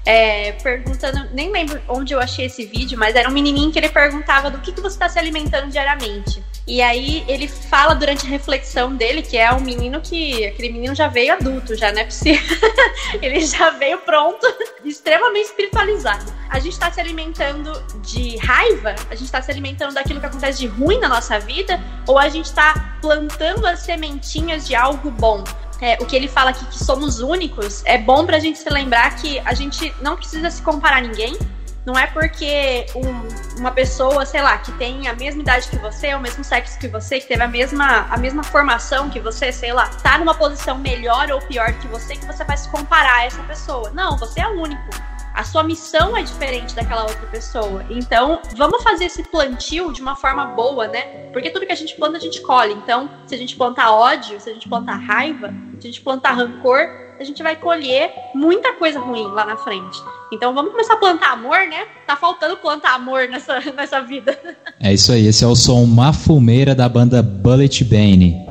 é, 0.06 0.52
perguntando, 0.52 1.28
nem 1.32 1.50
lembro 1.50 1.80
onde 1.88 2.12
eu 2.12 2.20
achei 2.20 2.46
esse 2.46 2.66
vídeo, 2.66 2.98
mas 2.98 3.14
era 3.14 3.28
um 3.28 3.32
menininho 3.32 3.72
que 3.72 3.78
ele 3.78 3.88
perguntava 3.88 4.50
do 4.50 4.58
que, 4.58 4.72
que 4.72 4.80
você 4.80 4.96
está 4.96 5.08
se 5.08 5.18
alimentando 5.18 5.70
diariamente. 5.70 6.42
E 6.66 6.80
aí 6.80 7.24
ele 7.28 7.46
fala 7.46 7.94
durante 7.94 8.26
a 8.26 8.28
reflexão 8.28 8.94
dele 8.94 9.20
que 9.20 9.36
é 9.36 9.52
um 9.52 9.60
menino 9.60 10.00
que. 10.00 10.46
Aquele 10.46 10.72
menino 10.72 10.94
já 10.94 11.08
veio 11.08 11.34
adulto, 11.34 11.74
já 11.74 11.92
não 11.92 12.00
é 12.00 12.08
ele 13.20 13.40
já 13.44 13.70
veio 13.70 13.98
pronto, 13.98 14.46
extremamente 14.84 15.46
espiritualizado. 15.46 16.32
A 16.48 16.58
gente 16.58 16.72
está 16.72 16.90
se 16.90 17.00
alimentando 17.00 17.72
de 18.02 18.36
raiva? 18.38 18.94
A 19.10 19.14
gente 19.14 19.24
está 19.24 19.42
se 19.42 19.50
alimentando 19.50 19.92
daquilo 19.92 20.20
que 20.20 20.26
acontece 20.26 20.60
de 20.60 20.66
ruim 20.66 20.98
na 20.98 21.08
nossa 21.08 21.38
vida? 21.38 21.78
Ou 22.06 22.18
a 22.18 22.28
gente 22.28 22.46
está 22.46 22.98
plantando 23.00 23.66
as 23.66 23.80
sementinhas 23.80 24.66
de 24.66 24.74
algo 24.74 25.10
bom? 25.10 25.44
É, 25.84 25.98
o 26.00 26.06
que 26.06 26.16
ele 26.16 26.28
fala 26.28 26.48
aqui, 26.48 26.64
que 26.64 26.82
somos 26.82 27.20
únicos, 27.20 27.82
é 27.84 27.98
bom 27.98 28.24
pra 28.24 28.38
gente 28.38 28.58
se 28.58 28.70
lembrar 28.70 29.14
que 29.16 29.38
a 29.40 29.52
gente 29.52 29.94
não 30.00 30.16
precisa 30.16 30.50
se 30.50 30.62
comparar 30.62 30.96
a 30.96 31.00
ninguém. 31.02 31.36
Não 31.84 31.92
é 31.98 32.06
porque 32.06 32.86
um, 32.94 33.58
uma 33.58 33.70
pessoa, 33.70 34.24
sei 34.24 34.40
lá, 34.40 34.56
que 34.56 34.72
tem 34.72 35.06
a 35.06 35.12
mesma 35.12 35.42
idade 35.42 35.68
que 35.68 35.76
você, 35.76 36.14
o 36.14 36.20
mesmo 36.20 36.42
sexo 36.42 36.78
que 36.78 36.88
você, 36.88 37.20
que 37.20 37.26
teve 37.26 37.42
a 37.42 37.48
mesma, 37.48 38.06
a 38.08 38.16
mesma 38.16 38.42
formação 38.42 39.10
que 39.10 39.20
você, 39.20 39.52
sei 39.52 39.74
lá, 39.74 39.90
tá 40.02 40.16
numa 40.16 40.34
posição 40.34 40.78
melhor 40.78 41.30
ou 41.30 41.40
pior 41.42 41.74
que 41.74 41.86
você, 41.88 42.16
que 42.16 42.24
você 42.24 42.42
vai 42.44 42.56
se 42.56 42.66
comparar 42.70 43.16
a 43.16 43.24
essa 43.26 43.42
pessoa. 43.42 43.90
Não, 43.90 44.16
você 44.16 44.40
é 44.40 44.48
único 44.48 45.13
a 45.34 45.42
sua 45.42 45.64
missão 45.64 46.16
é 46.16 46.22
diferente 46.22 46.76
daquela 46.76 47.02
outra 47.02 47.26
pessoa. 47.26 47.84
Então, 47.90 48.40
vamos 48.56 48.82
fazer 48.84 49.06
esse 49.06 49.24
plantio 49.24 49.92
de 49.92 50.00
uma 50.00 50.14
forma 50.14 50.44
boa, 50.46 50.86
né? 50.86 51.00
Porque 51.32 51.50
tudo 51.50 51.66
que 51.66 51.72
a 51.72 51.76
gente 51.76 51.96
planta, 51.96 52.16
a 52.16 52.20
gente 52.20 52.40
colhe. 52.40 52.72
Então, 52.72 53.10
se 53.26 53.34
a 53.34 53.38
gente 53.38 53.56
plantar 53.56 53.90
ódio, 53.90 54.40
se 54.40 54.48
a 54.48 54.52
gente 54.52 54.68
plantar 54.68 54.94
raiva, 54.94 55.52
se 55.80 55.88
a 55.88 55.90
gente 55.90 56.00
plantar 56.02 56.32
rancor, 56.34 56.88
a 57.18 57.24
gente 57.24 57.42
vai 57.42 57.56
colher 57.56 58.12
muita 58.34 58.74
coisa 58.74 59.00
ruim 59.00 59.26
lá 59.26 59.44
na 59.44 59.56
frente. 59.56 59.98
Então 60.32 60.54
vamos 60.54 60.72
começar 60.72 60.94
a 60.94 60.98
plantar 60.98 61.32
amor, 61.32 61.58
né? 61.68 61.86
Tá 62.06 62.16
faltando 62.16 62.56
plantar 62.56 62.94
amor 62.94 63.28
nessa, 63.28 63.60
nessa 63.76 64.00
vida. 64.00 64.38
É 64.80 64.92
isso 64.92 65.12
aí, 65.12 65.26
esse 65.26 65.44
é 65.44 65.46
o 65.46 65.54
som 65.54 65.84
Mafumeira 65.84 66.74
da 66.74 66.88
banda 66.88 67.22
Bullet 67.22 67.84
Bane. 67.84 68.44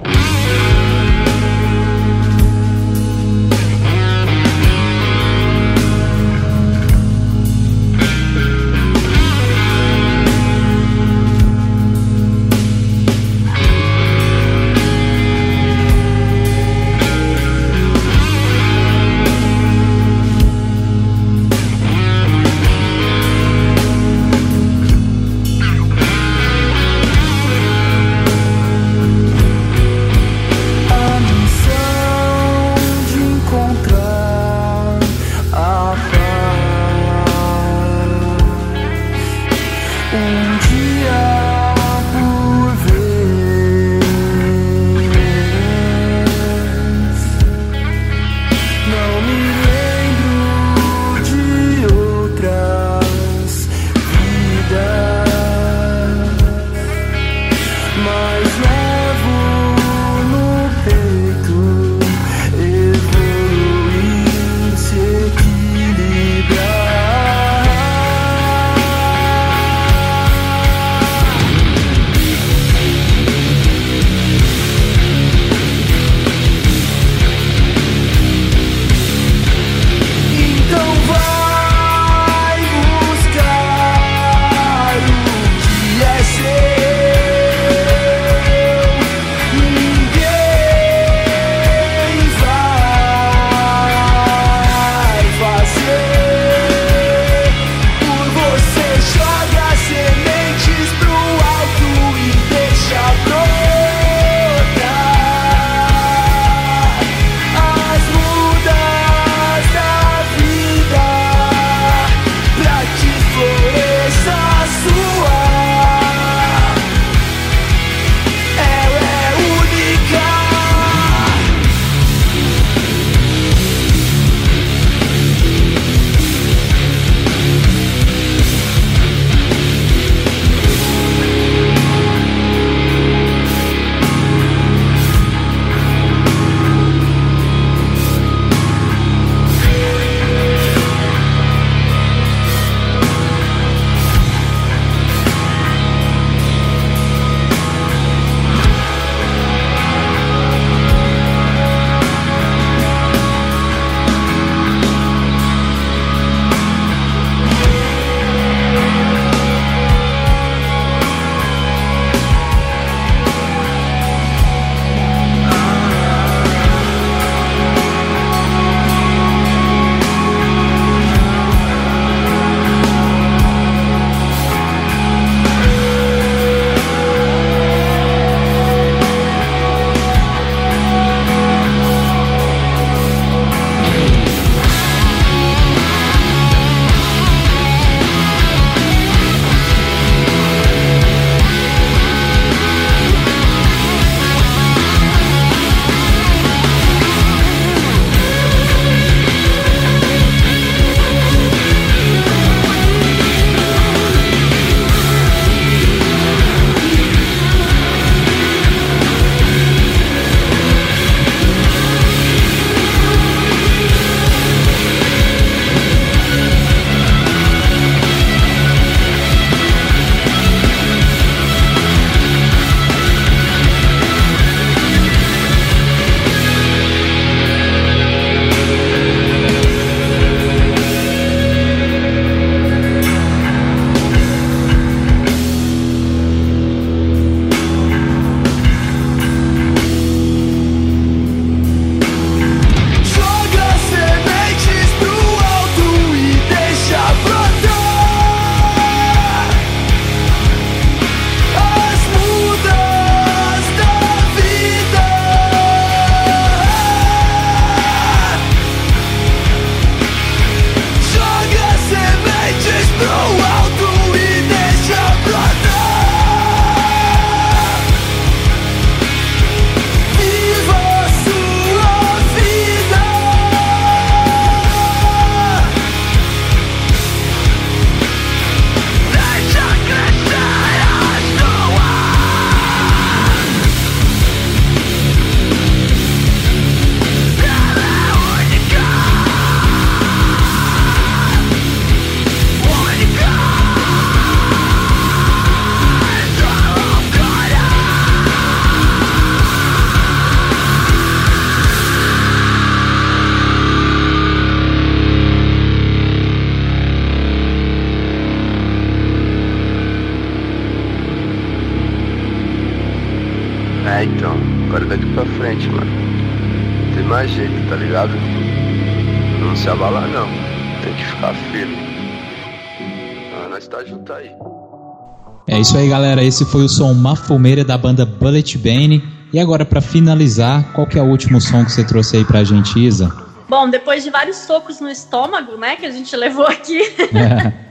Isso 325.63 325.77
aí, 325.77 325.87
galera. 325.87 326.21
Esse 326.21 326.43
foi 326.43 326.65
o 326.65 326.67
som 326.67 326.93
Mafumeira 326.93 327.63
da 327.63 327.77
banda 327.77 328.05
Bullet 328.05 328.57
Bane. 328.57 329.01
E 329.31 329.39
agora, 329.39 329.63
para 329.63 329.79
finalizar, 329.79 330.61
qual 330.73 330.85
que 330.85 330.99
é 330.99 331.01
o 331.01 331.05
último 331.05 331.39
som 331.39 331.63
que 331.63 331.71
você 331.71 331.85
trouxe 331.85 332.17
aí 332.17 332.25
pra 332.25 332.43
gente, 332.43 332.77
Isa? 332.77 333.09
Bom, 333.47 333.69
depois 333.69 334.03
de 334.03 334.09
vários 334.09 334.35
socos 334.35 334.81
no 334.81 334.89
estômago, 334.89 335.55
né, 335.55 335.77
que 335.77 335.85
a 335.85 335.91
gente 335.91 336.13
levou 336.17 336.45
aqui, 336.45 336.81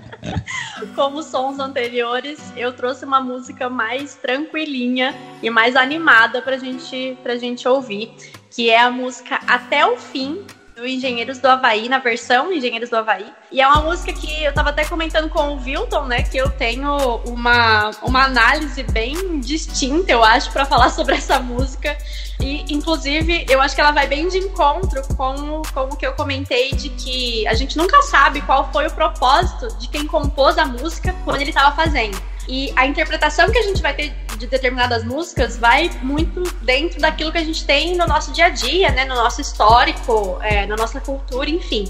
como 0.96 1.22
sons 1.22 1.58
anteriores, 1.58 2.40
eu 2.56 2.72
trouxe 2.72 3.04
uma 3.04 3.20
música 3.20 3.68
mais 3.68 4.14
tranquilinha 4.14 5.14
e 5.42 5.50
mais 5.50 5.76
animada 5.76 6.40
pra 6.40 6.56
gente, 6.56 7.18
pra 7.22 7.36
gente 7.36 7.68
ouvir, 7.68 8.10
que 8.50 8.70
é 8.70 8.80
a 8.80 8.90
música 8.90 9.38
Até 9.46 9.84
o 9.84 9.98
Fim, 9.98 10.38
do 10.82 10.88
Engenheiros 10.88 11.38
do 11.38 11.46
Havaí, 11.46 11.88
na 11.88 12.00
versão 12.00 12.52
Engenheiros 12.52 12.90
do 12.90 12.96
Havaí. 12.96 13.32
E 13.52 13.60
é 13.60 13.68
uma 13.68 13.82
música 13.82 14.12
que 14.12 14.42
eu 14.42 14.52
tava 14.52 14.70
até 14.70 14.84
comentando 14.84 15.28
com 15.28 15.54
o 15.54 15.62
Wilton, 15.62 16.06
né? 16.06 16.22
Que 16.22 16.38
eu 16.38 16.50
tenho 16.50 16.96
uma, 17.24 17.92
uma 18.02 18.24
análise 18.24 18.82
bem 18.82 19.38
distinta, 19.38 20.10
eu 20.10 20.24
acho, 20.24 20.50
para 20.50 20.64
falar 20.64 20.90
sobre 20.90 21.14
essa 21.14 21.38
música. 21.38 21.96
E, 22.40 22.64
inclusive, 22.74 23.46
eu 23.48 23.60
acho 23.60 23.76
que 23.76 23.80
ela 23.80 23.92
vai 23.92 24.08
bem 24.08 24.26
de 24.26 24.38
encontro 24.38 25.00
com, 25.16 25.62
com 25.72 25.82
o 25.82 25.96
que 25.96 26.04
eu 26.04 26.14
comentei 26.14 26.72
de 26.72 26.88
que 26.88 27.46
a 27.46 27.54
gente 27.54 27.76
nunca 27.76 28.02
sabe 28.02 28.40
qual 28.40 28.68
foi 28.72 28.88
o 28.88 28.90
propósito 28.90 29.68
de 29.78 29.86
quem 29.86 30.04
compôs 30.04 30.58
a 30.58 30.66
música 30.66 31.14
quando 31.24 31.42
ele 31.42 31.50
estava 31.50 31.76
fazendo. 31.76 32.20
E 32.48 32.72
a 32.74 32.86
interpretação 32.86 33.48
que 33.52 33.58
a 33.58 33.62
gente 33.62 33.80
vai 33.80 33.94
ter 33.94 34.12
de 34.42 34.48
determinadas 34.48 35.04
músicas 35.04 35.56
vai 35.56 35.88
muito 36.02 36.42
dentro 36.62 37.00
daquilo 37.00 37.30
que 37.30 37.38
a 37.38 37.44
gente 37.44 37.64
tem 37.64 37.96
no 37.96 38.06
nosso 38.06 38.32
dia 38.32 38.46
a 38.46 38.48
dia, 38.48 38.90
né? 38.90 39.04
No 39.04 39.14
nosso 39.14 39.40
histórico, 39.40 40.38
é, 40.42 40.66
na 40.66 40.76
nossa 40.76 41.00
cultura, 41.00 41.48
enfim. 41.48 41.84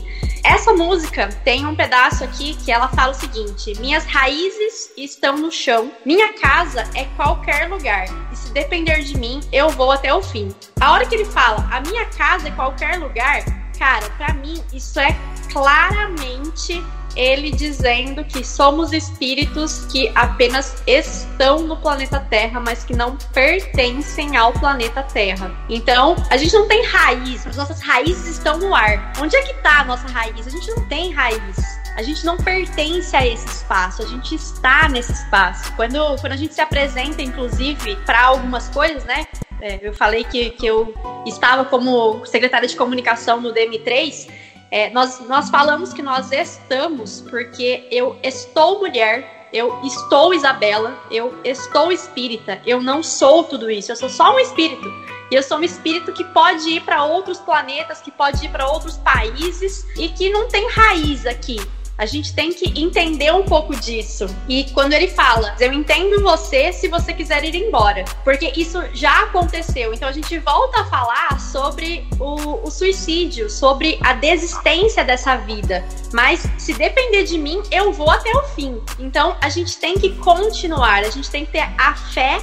Essa 0.45 0.73
música 0.73 1.29
tem 1.45 1.67
um 1.67 1.75
pedaço 1.75 2.23
aqui 2.23 2.55
que 2.55 2.71
ela 2.71 2.89
fala 2.89 3.13
o 3.13 3.15
seguinte: 3.15 3.73
Minhas 3.81 4.05
raízes 4.05 4.91
estão 4.97 5.39
no 5.39 5.51
chão, 5.51 5.91
minha 6.05 6.35
casa 6.35 6.85
é 6.95 7.05
qualquer 7.17 7.69
lugar. 7.71 8.05
E 8.31 8.37
se 8.37 8.53
depender 8.53 9.03
de 9.03 9.17
mim, 9.17 9.41
eu 9.51 9.71
vou 9.71 9.91
até 9.91 10.13
o 10.13 10.23
fim. 10.23 10.55
A 10.79 10.93
hora 10.93 11.07
que 11.07 11.15
ele 11.15 11.25
fala, 11.25 11.67
a 11.73 11.81
minha 11.81 12.05
casa 12.07 12.49
é 12.49 12.51
qualquer 12.51 12.99
lugar, 12.99 13.45
cara, 13.79 14.11
para 14.19 14.35
mim 14.35 14.63
isso 14.73 15.01
é 15.01 15.17
claramente 15.51 16.83
ele 17.17 17.51
dizendo 17.51 18.25
que 18.25 18.45
somos 18.45 18.93
espíritos 18.93 19.87
que 19.87 20.11
apenas 20.15 20.83
estão 20.87 21.61
no 21.61 21.77
planeta 21.77 22.21
Terra, 22.21 22.61
mas 22.61 22.85
que 22.85 22.95
não 22.95 23.17
pertencem 23.33 24.37
ao 24.37 24.53
planeta 24.53 25.03
Terra. 25.03 25.55
Então, 25.69 26.17
a 26.31 26.37
gente 26.37 26.53
não 26.55 26.67
tem 26.67 26.85
raiz, 26.87 27.47
as 27.47 27.57
nossas 27.57 27.81
raízes 27.81 28.27
estão 28.37 28.59
no 28.59 28.75
ar. 28.75 29.13
Onde 29.21 29.37
é 29.37 29.43
que 29.43 29.53
está 29.53 29.81
a 29.81 29.85
nossa 29.85 30.09
raiz? 30.09 30.47
A 30.47 30.51
gente 30.51 30.71
não 30.71 30.89
tem 30.89 31.13
raiz. 31.13 31.83
A 31.95 32.03
gente 32.03 32.25
não 32.25 32.39
pertence 32.39 33.15
a 33.15 33.27
esse 33.27 33.47
espaço, 33.47 34.03
a 34.03 34.07
gente 34.07 34.35
está 34.35 34.89
nesse 34.89 35.13
espaço. 35.13 35.71
Quando, 35.77 35.99
quando 36.21 36.33
a 36.33 36.37
gente 36.37 36.55
se 36.55 36.61
apresenta, 36.61 37.21
inclusive, 37.21 37.97
para 38.07 38.23
algumas 38.23 38.69
coisas, 38.69 39.05
né? 39.05 39.27
É, 39.61 39.79
eu 39.81 39.93
falei 39.93 40.25
que, 40.25 40.51
que 40.51 40.67
eu 40.67 40.95
estava 41.27 41.65
como 41.67 42.25
secretária 42.25 42.67
de 42.67 42.75
comunicação 42.75 43.41
no 43.41 43.53
DM3 43.53 44.29
é, 44.73 44.89
nós, 44.89 45.21
nós 45.29 45.51
falamos 45.51 45.93
que 45.93 46.01
nós 46.01 46.33
estamos 46.33 47.21
porque 47.29 47.87
eu 47.91 48.19
estou 48.23 48.79
mulher, 48.79 49.49
eu 49.53 49.79
estou 49.85 50.33
Isabela, 50.33 50.99
eu 51.11 51.39
estou 51.45 51.93
espírita, 51.93 52.59
eu 52.65 52.81
não 52.81 53.03
sou 53.03 53.45
tudo 53.45 53.71
isso, 53.71 53.93
eu 53.93 53.97
sou 53.97 54.09
só 54.09 54.35
um 54.35 54.39
espírito. 54.39 54.91
E 55.31 55.35
eu 55.35 55.43
sou 55.43 55.59
um 55.59 55.63
espírito 55.63 56.13
que 56.13 56.25
pode 56.25 56.69
ir 56.71 56.81
para 56.83 57.05
outros 57.05 57.39
planetas, 57.39 58.01
que 58.01 58.11
pode 58.11 58.47
ir 58.47 58.49
para 58.49 58.67
outros 58.67 58.97
países 58.97 59.87
e 59.97 60.09
que 60.09 60.31
não 60.31 60.49
tem 60.49 60.67
raiz 60.71 61.27
aqui. 61.27 61.61
A 61.99 62.07
gente 62.07 62.35
tem 62.35 62.53
que 62.53 62.81
entender 62.81 63.33
um 63.33 63.45
pouco 63.45 63.75
disso. 63.77 64.27
E 64.49 64.65
quando 64.73 64.93
ele 64.93 65.09
fala, 65.09 65.55
eu 65.61 65.73
entendo 65.73 66.23
você 66.23 66.73
se 66.73 66.89
você 66.89 67.13
quiser 67.13 67.45
ir 67.45 67.55
embora. 67.55 68.05
Porque 68.25 68.53
isso 68.57 68.83
já 68.93 69.25
aconteceu. 69.25 69.93
Então 69.93 70.09
a 70.09 70.13
gente 70.13 70.39
volta 70.39 70.81
a 70.81 70.85
falar 70.87 71.39
sobre 71.39 72.07
o, 72.19 72.67
o 72.67 72.71
suicídio, 72.71 73.49
sobre 73.51 73.99
a 74.03 74.15
desistência 74.15 75.05
dessa 75.05 75.37
vida. 75.37 75.85
Mas 76.13 76.47
se 76.59 76.73
depender 76.75 77.25
de 77.25 77.39
mim, 77.39 77.63
eu 77.71 77.93
vou 77.93 78.11
até 78.11 78.31
o 78.31 78.43
fim. 78.49 78.81
Então 78.99 79.37
a 79.41 79.49
gente 79.49 79.77
tem 79.77 79.95
que 79.99 80.17
continuar, 80.17 81.05
a 81.05 81.11
gente 81.11 81.31
tem 81.31 81.45
que 81.45 81.53
ter 81.53 81.69
a 81.79 81.95
fé 81.95 82.43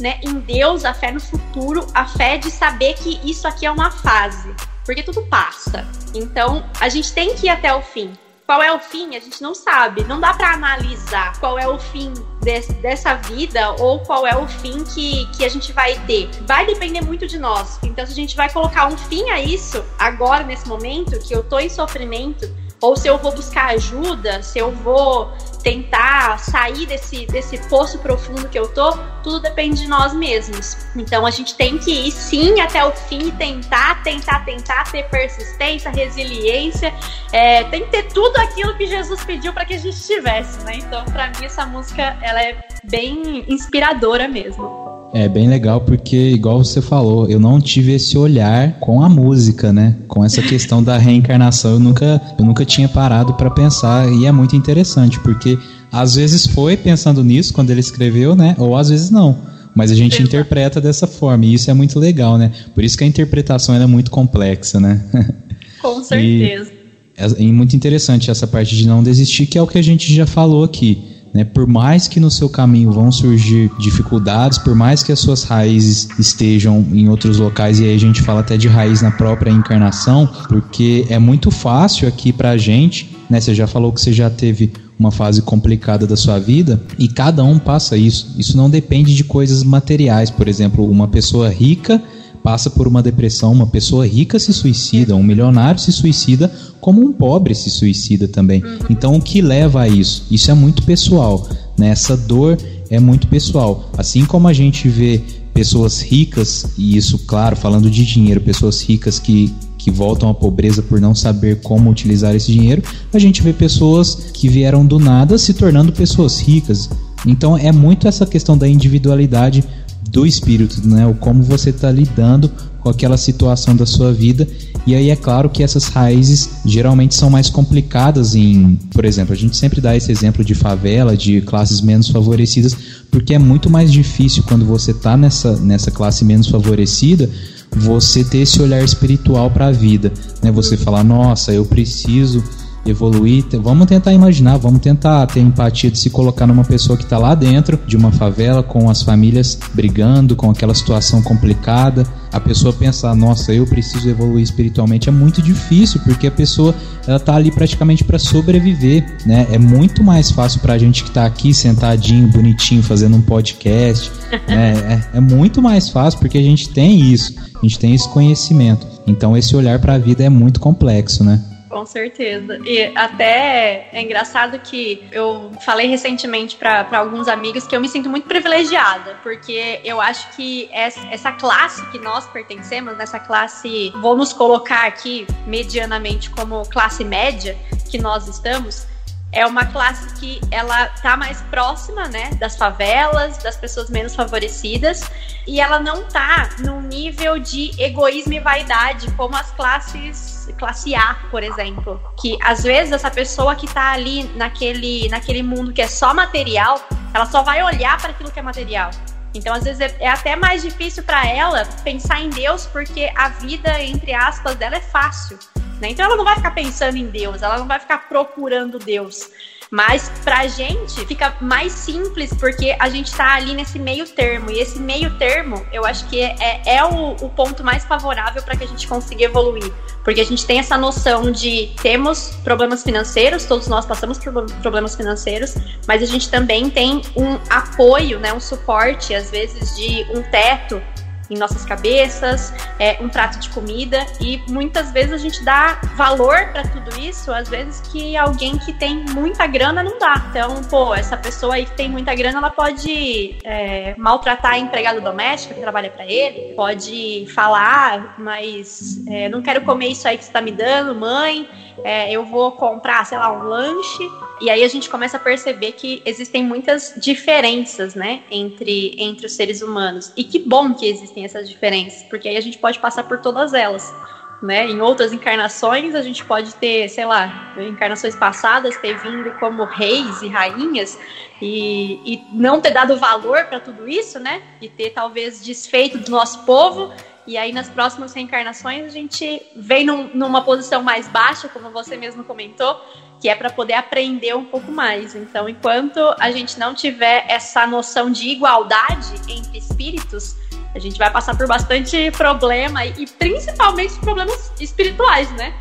né, 0.00 0.20
em 0.22 0.34
Deus, 0.34 0.84
a 0.84 0.94
fé 0.94 1.10
no 1.10 1.20
futuro, 1.20 1.86
a 1.94 2.06
fé 2.06 2.38
de 2.38 2.50
saber 2.50 2.94
que 2.94 3.20
isso 3.28 3.46
aqui 3.48 3.66
é 3.66 3.70
uma 3.70 3.90
fase, 3.90 4.54
porque 4.84 5.02
tudo 5.02 5.22
passa. 5.26 5.86
Então, 6.14 6.64
a 6.80 6.88
gente 6.88 7.12
tem 7.12 7.34
que 7.34 7.46
ir 7.46 7.50
até 7.50 7.74
o 7.74 7.82
fim. 7.82 8.12
Qual 8.48 8.62
é 8.62 8.72
o 8.72 8.78
fim? 8.78 9.14
A 9.14 9.20
gente 9.20 9.42
não 9.42 9.54
sabe. 9.54 10.04
Não 10.04 10.18
dá 10.18 10.32
para 10.32 10.54
analisar 10.54 11.38
qual 11.38 11.58
é 11.58 11.68
o 11.68 11.78
fim 11.78 12.14
de, 12.40 12.60
dessa 12.80 13.12
vida 13.12 13.72
ou 13.72 14.00
qual 14.00 14.26
é 14.26 14.34
o 14.34 14.48
fim 14.48 14.82
que, 14.84 15.26
que 15.36 15.44
a 15.44 15.50
gente 15.50 15.70
vai 15.70 15.98
ter. 16.06 16.30
Vai 16.46 16.64
depender 16.64 17.02
muito 17.02 17.26
de 17.26 17.38
nós. 17.38 17.78
Então, 17.82 18.06
se 18.06 18.12
a 18.12 18.14
gente 18.14 18.34
vai 18.34 18.50
colocar 18.50 18.86
um 18.86 18.96
fim 18.96 19.28
a 19.28 19.38
isso 19.38 19.84
agora, 19.98 20.44
nesse 20.44 20.66
momento, 20.66 21.18
que 21.18 21.34
eu 21.34 21.42
tô 21.42 21.58
em 21.58 21.68
sofrimento, 21.68 22.50
ou 22.80 22.96
se 22.96 23.06
eu 23.06 23.18
vou 23.18 23.32
buscar 23.32 23.74
ajuda, 23.74 24.42
se 24.42 24.58
eu 24.58 24.72
vou 24.72 25.30
tentar 25.62 26.38
sair 26.38 26.86
desse, 26.86 27.26
desse 27.26 27.58
poço 27.68 27.98
profundo 27.98 28.48
que 28.48 28.58
eu 28.58 28.68
tô, 28.68 28.96
tudo 29.22 29.40
depende 29.40 29.82
de 29.82 29.86
nós 29.88 30.14
mesmos. 30.14 30.76
Então 30.96 31.26
a 31.26 31.30
gente 31.30 31.54
tem 31.54 31.78
que 31.78 31.90
ir 31.90 32.10
sim 32.10 32.60
até 32.60 32.84
o 32.84 32.92
fim, 32.92 33.30
tentar, 33.32 34.02
tentar, 34.02 34.44
tentar, 34.44 34.84
ter 34.90 35.04
persistência, 35.08 35.90
resiliência, 35.90 36.94
é, 37.32 37.64
tem 37.64 37.84
que 37.84 37.90
ter 37.90 38.04
tudo 38.04 38.36
aquilo 38.38 38.76
que 38.76 38.86
Jesus 38.86 39.24
pediu 39.24 39.52
para 39.52 39.64
que 39.64 39.74
a 39.74 39.78
gente 39.78 40.00
tivesse, 40.00 40.64
né? 40.64 40.76
Então, 40.76 41.04
para 41.06 41.28
mim, 41.28 41.44
essa 41.44 41.66
música 41.66 42.16
ela 42.22 42.42
é 42.42 42.56
bem 42.84 43.44
inspiradora 43.48 44.28
mesmo. 44.28 44.87
É 45.12 45.26
bem 45.26 45.48
legal 45.48 45.80
porque, 45.80 46.16
igual 46.16 46.62
você 46.62 46.82
falou, 46.82 47.26
eu 47.28 47.40
não 47.40 47.60
tive 47.60 47.92
esse 47.92 48.18
olhar 48.18 48.74
com 48.78 49.02
a 49.02 49.08
música, 49.08 49.72
né? 49.72 49.96
Com 50.06 50.24
essa 50.24 50.42
questão 50.42 50.82
da 50.82 50.98
reencarnação, 50.98 51.72
eu 51.72 51.80
nunca, 51.80 52.20
eu 52.38 52.44
nunca 52.44 52.64
tinha 52.64 52.88
parado 52.88 53.32
para 53.34 53.50
pensar 53.50 54.10
e 54.12 54.26
é 54.26 54.32
muito 54.32 54.54
interessante 54.54 55.18
porque 55.20 55.58
às 55.90 56.14
vezes 56.16 56.46
foi 56.46 56.76
pensando 56.76 57.24
nisso 57.24 57.54
quando 57.54 57.70
ele 57.70 57.80
escreveu, 57.80 58.36
né? 58.36 58.54
Ou 58.58 58.76
às 58.76 58.90
vezes 58.90 59.10
não. 59.10 59.38
Mas 59.74 59.90
a 59.90 59.94
gente 59.94 60.14
Exato. 60.14 60.28
interpreta 60.28 60.80
dessa 60.80 61.06
forma 61.06 61.46
e 61.46 61.54
isso 61.54 61.70
é 61.70 61.74
muito 61.74 61.98
legal, 61.98 62.36
né? 62.36 62.52
Por 62.74 62.84
isso 62.84 62.98
que 62.98 63.04
a 63.04 63.06
interpretação 63.06 63.74
é 63.74 63.86
muito 63.86 64.10
complexa, 64.10 64.78
né? 64.78 65.02
Com 65.80 66.02
certeza. 66.02 66.70
E 66.70 66.78
é, 67.16 67.48
é 67.48 67.52
muito 67.52 67.74
interessante 67.74 68.30
essa 68.30 68.46
parte 68.46 68.76
de 68.76 68.86
não 68.86 69.02
desistir, 69.02 69.46
que 69.46 69.56
é 69.56 69.62
o 69.62 69.66
que 69.66 69.78
a 69.78 69.82
gente 69.82 70.12
já 70.14 70.26
falou 70.26 70.64
aqui 70.64 71.17
né? 71.32 71.44
Por 71.44 71.66
mais 71.66 72.08
que 72.08 72.20
no 72.20 72.30
seu 72.30 72.48
caminho 72.48 72.90
vão 72.92 73.10
surgir 73.12 73.70
dificuldades, 73.78 74.58
por 74.58 74.74
mais 74.74 75.02
que 75.02 75.12
as 75.12 75.18
suas 75.18 75.44
raízes 75.44 76.08
estejam 76.18 76.84
em 76.92 77.08
outros 77.08 77.38
locais, 77.38 77.80
e 77.80 77.84
aí 77.84 77.94
a 77.94 77.98
gente 77.98 78.22
fala 78.22 78.40
até 78.40 78.56
de 78.56 78.68
raiz 78.68 79.02
na 79.02 79.10
própria 79.10 79.50
encarnação, 79.50 80.28
porque 80.48 81.06
é 81.08 81.18
muito 81.18 81.50
fácil 81.50 82.08
aqui 82.08 82.32
pra 82.32 82.56
gente, 82.56 83.16
né? 83.28 83.40
Você 83.40 83.54
já 83.54 83.66
falou 83.66 83.92
que 83.92 84.00
você 84.00 84.12
já 84.12 84.30
teve 84.30 84.72
uma 84.98 85.12
fase 85.12 85.40
complicada 85.42 86.06
da 86.06 86.16
sua 86.16 86.38
vida 86.38 86.80
e 86.98 87.06
cada 87.06 87.44
um 87.44 87.58
passa 87.58 87.96
isso. 87.96 88.34
Isso 88.36 88.56
não 88.56 88.68
depende 88.68 89.14
de 89.14 89.22
coisas 89.22 89.62
materiais, 89.62 90.30
por 90.30 90.48
exemplo, 90.48 90.88
uma 90.90 91.06
pessoa 91.06 91.48
rica 91.48 92.02
passa 92.48 92.70
por 92.70 92.88
uma 92.88 93.02
depressão, 93.02 93.52
uma 93.52 93.66
pessoa 93.66 94.06
rica 94.06 94.38
se 94.38 94.54
suicida, 94.54 95.14
um 95.14 95.22
milionário 95.22 95.78
se 95.78 95.92
suicida, 95.92 96.50
como 96.80 97.04
um 97.04 97.12
pobre 97.12 97.54
se 97.54 97.68
suicida 97.68 98.26
também. 98.26 98.64
Uhum. 98.64 98.78
Então, 98.88 99.14
o 99.16 99.20
que 99.20 99.42
leva 99.42 99.82
a 99.82 99.88
isso? 99.88 100.24
Isso 100.30 100.50
é 100.50 100.54
muito 100.54 100.82
pessoal. 100.82 101.46
Né? 101.76 101.90
Essa 101.90 102.16
dor 102.16 102.56
é 102.88 102.98
muito 102.98 103.26
pessoal. 103.28 103.90
Assim 103.98 104.24
como 104.24 104.48
a 104.48 104.54
gente 104.54 104.88
vê 104.88 105.20
pessoas 105.52 106.00
ricas, 106.00 106.64
e 106.78 106.96
isso, 106.96 107.18
claro, 107.26 107.54
falando 107.54 107.90
de 107.90 108.02
dinheiro, 108.02 108.40
pessoas 108.40 108.80
ricas 108.80 109.18
que, 109.18 109.52
que 109.76 109.90
voltam 109.90 110.30
à 110.30 110.34
pobreza 110.34 110.80
por 110.82 110.98
não 110.98 111.14
saber 111.14 111.60
como 111.60 111.90
utilizar 111.90 112.34
esse 112.34 112.50
dinheiro, 112.50 112.82
a 113.12 113.18
gente 113.18 113.42
vê 113.42 113.52
pessoas 113.52 114.14
que 114.32 114.48
vieram 114.48 114.86
do 114.86 114.98
nada 114.98 115.36
se 115.36 115.52
tornando 115.52 115.92
pessoas 115.92 116.40
ricas. 116.40 116.88
Então 117.26 117.58
é 117.58 117.72
muito 117.72 118.08
essa 118.08 118.24
questão 118.24 118.56
da 118.56 118.66
individualidade 118.66 119.62
do 120.10 120.26
espírito, 120.26 120.86
né? 120.86 121.06
O 121.06 121.14
como 121.14 121.42
você 121.42 121.70
está 121.70 121.90
lidando 121.90 122.50
com 122.80 122.88
aquela 122.88 123.16
situação 123.16 123.76
da 123.76 123.84
sua 123.84 124.12
vida. 124.12 124.46
E 124.86 124.94
aí 124.94 125.10
é 125.10 125.16
claro 125.16 125.50
que 125.50 125.62
essas 125.62 125.88
raízes 125.88 126.48
geralmente 126.64 127.14
são 127.14 127.28
mais 127.28 127.50
complicadas 127.50 128.34
em, 128.34 128.76
por 128.90 129.04
exemplo, 129.04 129.34
a 129.34 129.36
gente 129.36 129.56
sempre 129.56 129.80
dá 129.80 129.96
esse 129.96 130.10
exemplo 130.10 130.44
de 130.44 130.54
favela, 130.54 131.16
de 131.16 131.40
classes 131.42 131.80
menos 131.80 132.08
favorecidas, 132.08 132.76
porque 133.10 133.34
é 133.34 133.38
muito 133.38 133.68
mais 133.68 133.92
difícil 133.92 134.42
quando 134.44 134.64
você 134.64 134.92
está 134.92 135.16
nessa, 135.16 135.56
nessa 135.56 135.90
classe 135.90 136.24
menos 136.24 136.48
favorecida, 136.48 137.28
você 137.76 138.24
ter 138.24 138.38
esse 138.38 138.62
olhar 138.62 138.82
espiritual 138.82 139.50
para 139.50 139.66
a 139.66 139.72
vida, 139.72 140.12
né? 140.42 140.50
Você 140.52 140.76
falar, 140.76 141.04
nossa, 141.04 141.52
eu 141.52 141.66
preciso 141.66 142.42
evoluir, 142.90 143.44
vamos 143.60 143.86
tentar 143.86 144.12
imaginar, 144.12 144.56
vamos 144.56 144.80
tentar 144.80 145.26
ter 145.26 145.40
empatia 145.40 145.90
de 145.90 145.98
se 145.98 146.10
colocar 146.10 146.46
numa 146.46 146.64
pessoa 146.64 146.96
que 146.96 147.04
está 147.04 147.18
lá 147.18 147.34
dentro 147.34 147.78
de 147.86 147.96
uma 147.96 148.10
favela 148.12 148.62
com 148.62 148.88
as 148.90 149.02
famílias 149.02 149.58
brigando, 149.74 150.36
com 150.36 150.50
aquela 150.50 150.74
situação 150.74 151.22
complicada. 151.22 152.06
A 152.32 152.38
pessoa 152.38 152.72
pensar, 152.72 153.14
nossa, 153.14 153.54
eu 153.54 153.66
preciso 153.66 154.08
evoluir 154.08 154.42
espiritualmente 154.42 155.08
é 155.08 155.12
muito 155.12 155.40
difícil, 155.40 156.00
porque 156.04 156.26
a 156.26 156.30
pessoa 156.30 156.74
ela 157.06 157.18
tá 157.18 157.34
ali 157.34 157.50
praticamente 157.50 158.04
para 158.04 158.18
sobreviver, 158.18 159.04
né? 159.24 159.46
É 159.50 159.58
muito 159.58 160.04
mais 160.04 160.30
fácil 160.30 160.60
pra 160.60 160.76
gente 160.76 161.04
que 161.04 161.10
tá 161.10 161.24
aqui 161.24 161.54
sentadinho, 161.54 162.28
bonitinho, 162.28 162.82
fazendo 162.82 163.16
um 163.16 163.22
podcast, 163.22 164.10
né? 164.46 165.02
É, 165.14 165.18
é 165.18 165.20
muito 165.20 165.62
mais 165.62 165.88
fácil 165.88 166.20
porque 166.20 166.36
a 166.36 166.42
gente 166.42 166.68
tem 166.68 167.00
isso, 167.00 167.34
a 167.56 167.62
gente 167.62 167.78
tem 167.78 167.94
esse 167.94 168.08
conhecimento. 168.08 168.86
Então 169.06 169.36
esse 169.36 169.56
olhar 169.56 169.78
para 169.78 169.94
a 169.94 169.98
vida 169.98 170.22
é 170.22 170.28
muito 170.28 170.60
complexo, 170.60 171.24
né? 171.24 171.40
Com 171.68 171.84
certeza. 171.84 172.58
E 172.64 172.96
até 172.96 173.88
é 173.92 174.02
engraçado 174.02 174.58
que 174.58 175.06
eu 175.12 175.50
falei 175.64 175.86
recentemente 175.86 176.56
para 176.56 176.86
alguns 176.98 177.28
amigos 177.28 177.66
que 177.66 177.76
eu 177.76 177.80
me 177.80 177.88
sinto 177.88 178.08
muito 178.08 178.26
privilegiada, 178.26 179.16
porque 179.22 179.80
eu 179.84 180.00
acho 180.00 180.30
que 180.34 180.68
essa, 180.72 181.32
classe 181.32 181.84
que 181.90 181.98
nós 181.98 182.26
pertencemos, 182.26 182.96
nessa 182.96 183.18
classe, 183.18 183.90
vou 184.00 184.16
nos 184.16 184.32
colocar 184.32 184.86
aqui 184.86 185.26
medianamente 185.46 186.30
como 186.30 186.66
classe 186.68 187.04
média 187.04 187.56
que 187.90 187.98
nós 187.98 188.26
estamos, 188.28 188.86
é 189.32 189.46
uma 189.46 189.66
classe 189.66 190.14
que 190.14 190.40
ela 190.50 190.86
tá 190.86 191.16
mais 191.16 191.40
próxima, 191.42 192.08
né, 192.08 192.30
das 192.40 192.56
favelas, 192.56 193.38
das 193.38 193.56
pessoas 193.56 193.90
menos 193.90 194.14
favorecidas, 194.14 195.02
e 195.46 195.60
ela 195.60 195.78
não 195.78 196.04
tá 196.04 196.48
num 196.60 196.80
nível 196.80 197.38
de 197.38 197.70
egoísmo 197.78 198.32
e 198.32 198.40
vaidade 198.40 199.10
como 199.12 199.36
as 199.36 199.50
classes 199.52 200.38
classe 200.58 200.94
A, 200.94 201.14
por 201.30 201.42
exemplo, 201.42 202.00
que 202.20 202.36
às 202.42 202.62
vezes 202.62 202.92
essa 202.92 203.10
pessoa 203.10 203.54
que 203.54 203.66
tá 203.66 203.92
ali 203.92 204.24
naquele 204.34 205.08
naquele 205.08 205.42
mundo 205.42 205.72
que 205.72 205.80
é 205.80 205.86
só 205.86 206.12
material, 206.12 206.80
ela 207.14 207.26
só 207.26 207.42
vai 207.42 207.62
olhar 207.62 207.96
para 207.98 208.10
aquilo 208.10 208.30
que 208.30 208.38
é 208.38 208.42
material. 208.42 208.90
Então, 209.34 209.54
às 209.54 209.64
vezes, 209.64 209.80
é, 209.80 209.94
é 210.00 210.08
até 210.08 210.34
mais 210.34 210.62
difícil 210.62 211.02
para 211.02 211.26
ela 211.26 211.64
pensar 211.84 212.20
em 212.20 212.30
Deus, 212.30 212.66
porque 212.66 213.12
a 213.14 213.28
vida, 213.28 213.82
entre 213.82 214.14
aspas, 214.14 214.56
dela 214.56 214.76
é 214.76 214.80
fácil. 214.80 215.38
Né? 215.80 215.90
Então, 215.90 216.04
ela 216.04 216.16
não 216.16 216.24
vai 216.24 216.36
ficar 216.36 216.50
pensando 216.52 216.96
em 216.96 217.06
Deus, 217.06 217.42
ela 217.42 217.58
não 217.58 217.66
vai 217.66 217.78
ficar 217.78 218.08
procurando 218.08 218.78
Deus. 218.78 219.30
Mas 219.70 220.10
pra 220.24 220.46
gente 220.46 221.04
fica 221.04 221.36
mais 221.40 221.72
simples 221.72 222.32
porque 222.32 222.74
a 222.78 222.88
gente 222.88 223.14
tá 223.14 223.34
ali 223.34 223.54
nesse 223.54 223.78
meio 223.78 224.06
termo. 224.06 224.50
E 224.50 224.60
esse 224.60 224.78
meio 224.78 225.18
termo, 225.18 225.64
eu 225.70 225.84
acho 225.84 226.06
que 226.06 226.20
é, 226.20 226.34
é, 226.40 226.76
é 226.76 226.84
o, 226.84 227.12
o 227.20 227.28
ponto 227.28 227.62
mais 227.62 227.84
favorável 227.84 228.42
para 228.42 228.56
que 228.56 228.64
a 228.64 228.66
gente 228.66 228.88
consiga 228.88 229.24
evoluir. 229.24 229.70
Porque 230.02 230.22
a 230.22 230.24
gente 230.24 230.46
tem 230.46 230.58
essa 230.58 230.78
noção 230.78 231.30
de 231.30 231.70
temos 231.82 232.34
problemas 232.42 232.82
financeiros, 232.82 233.44
todos 233.44 233.68
nós 233.68 233.84
passamos 233.84 234.16
por 234.16 234.32
problemas 234.62 234.96
financeiros, 234.96 235.54
mas 235.86 236.02
a 236.02 236.06
gente 236.06 236.30
também 236.30 236.70
tem 236.70 237.02
um 237.14 237.38
apoio, 237.50 238.18
né, 238.18 238.32
um 238.32 238.40
suporte, 238.40 239.14
às 239.14 239.30
vezes, 239.30 239.76
de 239.76 240.06
um 240.16 240.22
teto 240.22 240.82
em 241.30 241.36
nossas 241.36 241.64
cabeças, 241.64 242.52
é, 242.78 242.98
um 243.00 243.08
prato 243.08 243.38
de 243.38 243.50
comida 243.50 244.04
e 244.20 244.42
muitas 244.48 244.90
vezes 244.92 245.12
a 245.12 245.18
gente 245.18 245.44
dá 245.44 245.80
valor 245.94 246.48
para 246.52 246.62
tudo 246.62 246.98
isso, 246.98 247.32
às 247.32 247.48
vezes 247.48 247.80
que 247.80 248.16
alguém 248.16 248.58
que 248.58 248.72
tem 248.72 249.04
muita 249.10 249.46
grana 249.46 249.82
não 249.82 249.98
dá. 249.98 250.26
Então, 250.30 250.62
pô, 250.64 250.94
essa 250.94 251.16
pessoa 251.16 251.54
aí 251.54 251.66
que 251.66 251.72
tem 251.72 251.88
muita 251.88 252.14
grana, 252.14 252.38
ela 252.38 252.50
pode 252.50 253.36
é, 253.44 253.94
maltratar 253.96 254.52
a 254.52 254.58
empregada 254.58 255.00
doméstica 255.00 255.54
que 255.54 255.60
trabalha 255.60 255.90
para 255.90 256.06
ele, 256.06 256.54
pode 256.54 257.26
falar, 257.34 258.14
mas 258.18 259.02
é, 259.06 259.28
não 259.28 259.42
quero 259.42 259.62
comer 259.62 259.88
isso 259.88 260.08
aí 260.08 260.16
que 260.16 260.24
você 260.24 260.32
tá 260.32 260.40
me 260.40 260.52
dando, 260.52 260.94
mãe. 260.94 261.48
É, 261.84 262.10
eu 262.12 262.24
vou 262.24 262.52
comprar, 262.52 263.04
sei 263.06 263.18
lá, 263.18 263.32
um 263.32 263.42
lanche. 263.42 264.10
E 264.40 264.50
aí 264.50 264.62
a 264.62 264.68
gente 264.68 264.88
começa 264.88 265.16
a 265.16 265.20
perceber 265.20 265.72
que 265.72 266.02
existem 266.04 266.44
muitas 266.44 266.94
diferenças, 266.96 267.94
né, 267.94 268.22
entre, 268.30 268.94
entre 268.98 269.26
os 269.26 269.32
seres 269.32 269.62
humanos. 269.62 270.12
E 270.16 270.24
que 270.24 270.38
bom 270.38 270.74
que 270.74 270.86
existem 270.86 271.24
essas 271.24 271.48
diferenças, 271.48 272.02
porque 272.04 272.28
aí 272.28 272.36
a 272.36 272.40
gente 272.40 272.58
pode 272.58 272.78
passar 272.78 273.04
por 273.04 273.18
todas 273.20 273.54
elas. 273.54 273.92
Né? 274.40 274.66
Em 274.66 274.80
outras 274.80 275.12
encarnações, 275.12 275.96
a 275.96 276.02
gente 276.02 276.24
pode 276.24 276.54
ter, 276.54 276.88
sei 276.88 277.04
lá, 277.04 277.52
encarnações 277.58 278.14
passadas, 278.14 278.76
ter 278.76 278.96
vindo 278.98 279.32
como 279.40 279.64
reis 279.64 280.22
e 280.22 280.28
rainhas 280.28 280.96
e, 281.42 282.00
e 282.04 282.24
não 282.32 282.60
ter 282.60 282.70
dado 282.70 282.96
valor 282.96 283.46
para 283.46 283.58
tudo 283.58 283.88
isso, 283.88 284.20
né? 284.20 284.42
E 284.60 284.68
ter 284.68 284.90
talvez 284.90 285.44
desfeito 285.44 285.98
do 285.98 286.10
nosso 286.12 286.44
povo 286.44 286.92
e 287.28 287.36
aí, 287.36 287.52
nas 287.52 287.68
próximas 287.68 288.14
reencarnações, 288.14 288.86
a 288.86 288.88
gente 288.88 289.42
vem 289.54 289.84
num, 289.84 290.08
numa 290.14 290.40
posição 290.40 290.82
mais 290.82 291.06
baixa, 291.08 291.46
como 291.46 291.68
você 291.68 291.94
mesmo 291.94 292.24
comentou, 292.24 292.80
que 293.20 293.28
é 293.28 293.34
para 293.34 293.50
poder 293.50 293.74
aprender 293.74 294.34
um 294.34 294.46
pouco 294.46 294.72
mais. 294.72 295.14
Então, 295.14 295.46
enquanto 295.46 295.98
a 296.18 296.30
gente 296.30 296.58
não 296.58 296.74
tiver 296.74 297.26
essa 297.28 297.66
noção 297.66 298.10
de 298.10 298.30
igualdade 298.30 299.12
entre 299.28 299.58
espíritos, 299.58 300.36
a 300.74 300.78
gente 300.78 300.98
vai 300.98 301.10
passar 301.10 301.36
por 301.36 301.46
bastante 301.46 302.10
problema 302.12 302.86
e, 302.86 303.06
principalmente 303.06 303.98
problemas 303.98 304.50
espirituais, 304.58 305.30
né? 305.32 305.52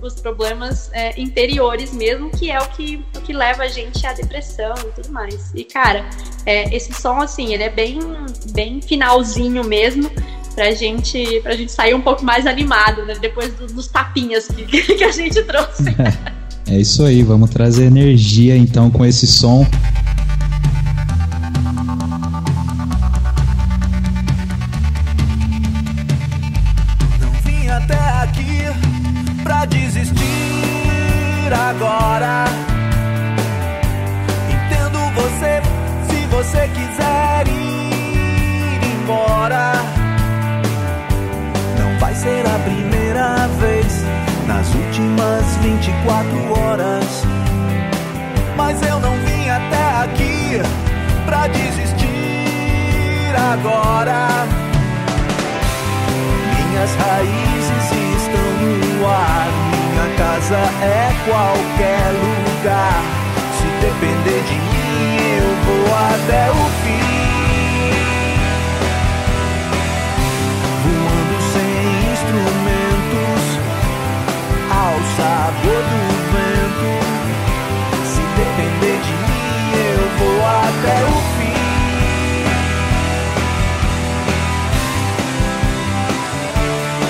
Os, 0.00 0.14
os 0.14 0.20
problemas 0.20 0.92
é, 0.92 1.20
interiores 1.20 1.92
mesmo, 1.92 2.30
que 2.30 2.52
é 2.52 2.60
o 2.60 2.68
que, 2.68 3.04
o 3.16 3.20
que 3.20 3.32
leva 3.32 3.64
a 3.64 3.68
gente 3.68 4.06
à 4.06 4.12
depressão 4.12 4.74
e 4.78 5.02
tudo 5.02 5.12
mais. 5.12 5.52
E, 5.56 5.64
cara, 5.64 6.08
é, 6.44 6.72
esse 6.72 6.92
som, 6.92 7.20
assim, 7.20 7.52
ele 7.52 7.64
é 7.64 7.70
bem, 7.70 7.98
bem 8.52 8.80
finalzinho 8.80 9.64
mesmo 9.64 10.08
pra 10.56 10.72
gente, 10.72 11.40
pra 11.42 11.54
gente 11.54 11.70
sair 11.70 11.94
um 11.94 12.00
pouco 12.00 12.24
mais 12.24 12.46
animado, 12.46 13.04
né? 13.04 13.14
Depois 13.20 13.52
do, 13.52 13.66
dos 13.66 13.86
tapinhas 13.86 14.48
que, 14.48 14.64
que 14.96 15.04
a 15.04 15.12
gente 15.12 15.40
trouxe. 15.42 15.94
É 16.68 16.80
isso 16.80 17.04
aí, 17.04 17.22
vamos 17.22 17.50
trazer 17.50 17.84
energia 17.84 18.56
então 18.56 18.90
com 18.90 19.06
esse 19.06 19.24
som. 19.24 19.64
Não 27.20 27.30
vim 27.44 27.68
até 27.68 27.94
aqui 28.20 28.64
pra 29.44 29.64
desistir 29.64 30.16
agora. 31.52 32.46
Entendo 34.50 34.98
você 35.14 35.62
se 36.10 36.26
você 36.26 36.68
quiser 36.74 37.46
ir 37.46 39.02
embora. 39.02 39.95
Ser 42.26 42.44
a 42.44 42.58
primeira 42.58 43.46
vez 43.60 44.02
nas 44.48 44.66
últimas 44.74 45.44
24 45.62 46.60
horas. 46.60 47.22
Mas 48.56 48.82
eu 48.82 48.98
não 48.98 49.14
vim 49.18 49.48
até 49.48 50.02
aqui 50.02 50.60
pra 51.24 51.46
desistir 51.46 53.32
agora. 53.52 54.44
Minhas 56.56 56.96
raízes 56.96 57.92
estão 58.18 58.50
no 58.98 59.06
ar. 59.06 59.46
Minha 59.70 60.16
casa 60.18 60.58
é 60.82 61.12
qualquer 61.28 62.10
lugar. 62.24 63.02
Se 63.56 63.68
depender 63.86 64.42
de 64.48 64.54
mim, 64.54 65.16
eu 65.38 65.48
vou 65.64 65.94
até 65.94 66.50
o 66.50 66.64
fim. 66.82 67.15
Sabor 75.16 75.82
do 75.90 76.00
vento. 76.32 76.90
Se 78.04 78.22
depender 78.40 78.98
de 79.06 79.14
mim, 79.26 79.56
eu 79.90 80.02
vou 80.18 80.38
até 80.46 80.96
o 81.04 81.14
fim. 81.38 81.56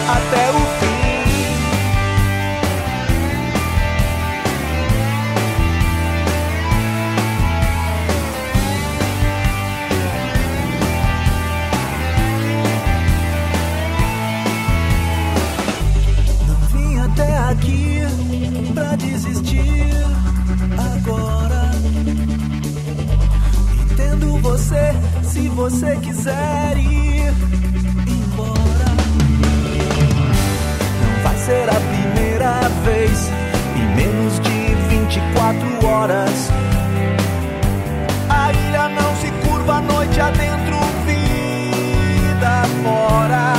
até 0.08 0.50
o 0.50 0.65
você 25.56 25.96
quiser 25.96 26.76
ir 26.76 27.32
embora. 28.06 28.88
Não 31.00 31.22
vai 31.22 31.36
ser 31.38 31.66
a 31.70 31.80
primeira 31.80 32.60
vez 32.84 33.30
em 33.74 33.86
menos 33.96 34.38
de 34.40 34.74
24 34.90 35.86
horas. 35.86 36.50
A 38.28 38.52
ilha 38.52 38.88
não 38.90 39.16
se 39.16 39.30
curva 39.48 39.80
noite 39.80 40.20
adentro, 40.20 40.76
vida 41.06 42.62
fora. 42.84 43.54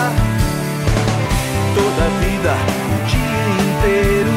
Toda 1.74 2.10
vida, 2.22 2.54
o 2.94 2.98
dia 3.08 3.48
inteiro, 3.66 4.36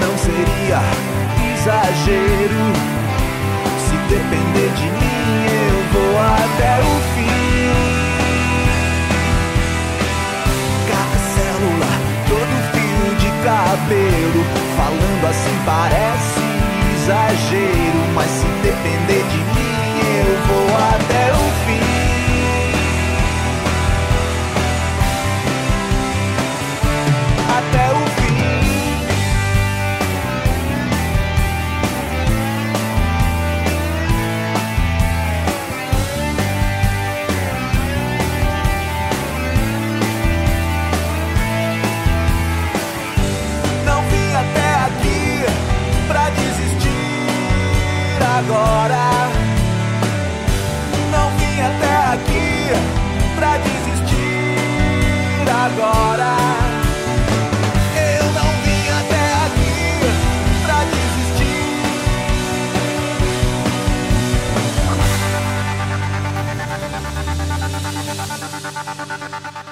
não 0.00 0.18
seria 0.18 0.80
exagero. 1.54 2.62
Se 3.88 3.96
depender 4.12 4.70
de 4.74 4.86
mim, 4.90 4.97
vou 5.92 6.18
até 6.18 6.78
o 6.80 6.94
fim. 7.14 7.68
Cada 10.88 11.18
célula, 11.34 11.92
todo 12.28 12.54
fio 12.72 13.06
de 13.16 13.30
cabelo, 13.44 14.42
falando 14.76 15.24
assim 15.30 15.58
parece 15.64 16.40
exagero. 16.94 18.00
Mas 18.14 18.30
se 18.30 18.46
depender 18.62 19.22
de 19.30 19.38
mim, 19.54 19.76
eu 20.18 20.36
vou 20.46 20.68
até 20.76 21.32
o 21.32 21.44
fim. 21.66 21.97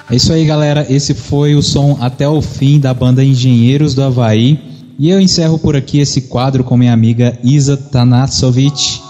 É 0.09 0.15
isso 0.15 0.31
aí, 0.31 0.45
galera. 0.45 0.85
Esse 0.89 1.13
foi 1.13 1.53
o 1.53 1.61
som 1.61 1.97
até 1.99 2.27
o 2.27 2.41
fim 2.41 2.79
da 2.79 2.93
banda 2.93 3.23
Engenheiros 3.23 3.93
do 3.93 4.03
Havaí. 4.03 4.57
E 4.97 5.09
eu 5.09 5.19
encerro 5.19 5.59
por 5.59 5.75
aqui 5.75 5.99
esse 5.99 6.21
quadro 6.21 6.63
com 6.63 6.77
minha 6.77 6.93
amiga 6.93 7.37
Isa 7.43 7.75
Tanasovic, 7.75 9.01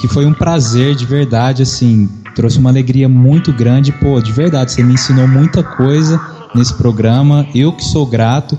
que 0.00 0.06
foi 0.06 0.26
um 0.26 0.34
prazer 0.34 0.94
de 0.94 1.06
verdade, 1.06 1.62
assim, 1.62 2.08
trouxe 2.34 2.58
uma 2.58 2.68
alegria 2.68 3.08
muito 3.08 3.52
grande. 3.52 3.90
Pô, 3.90 4.20
de 4.20 4.30
verdade, 4.32 4.72
você 4.72 4.82
me 4.82 4.94
ensinou 4.94 5.26
muita 5.26 5.62
coisa 5.62 6.20
nesse 6.54 6.74
programa. 6.74 7.46
Eu 7.54 7.72
que 7.72 7.82
sou 7.82 8.04
grato 8.04 8.58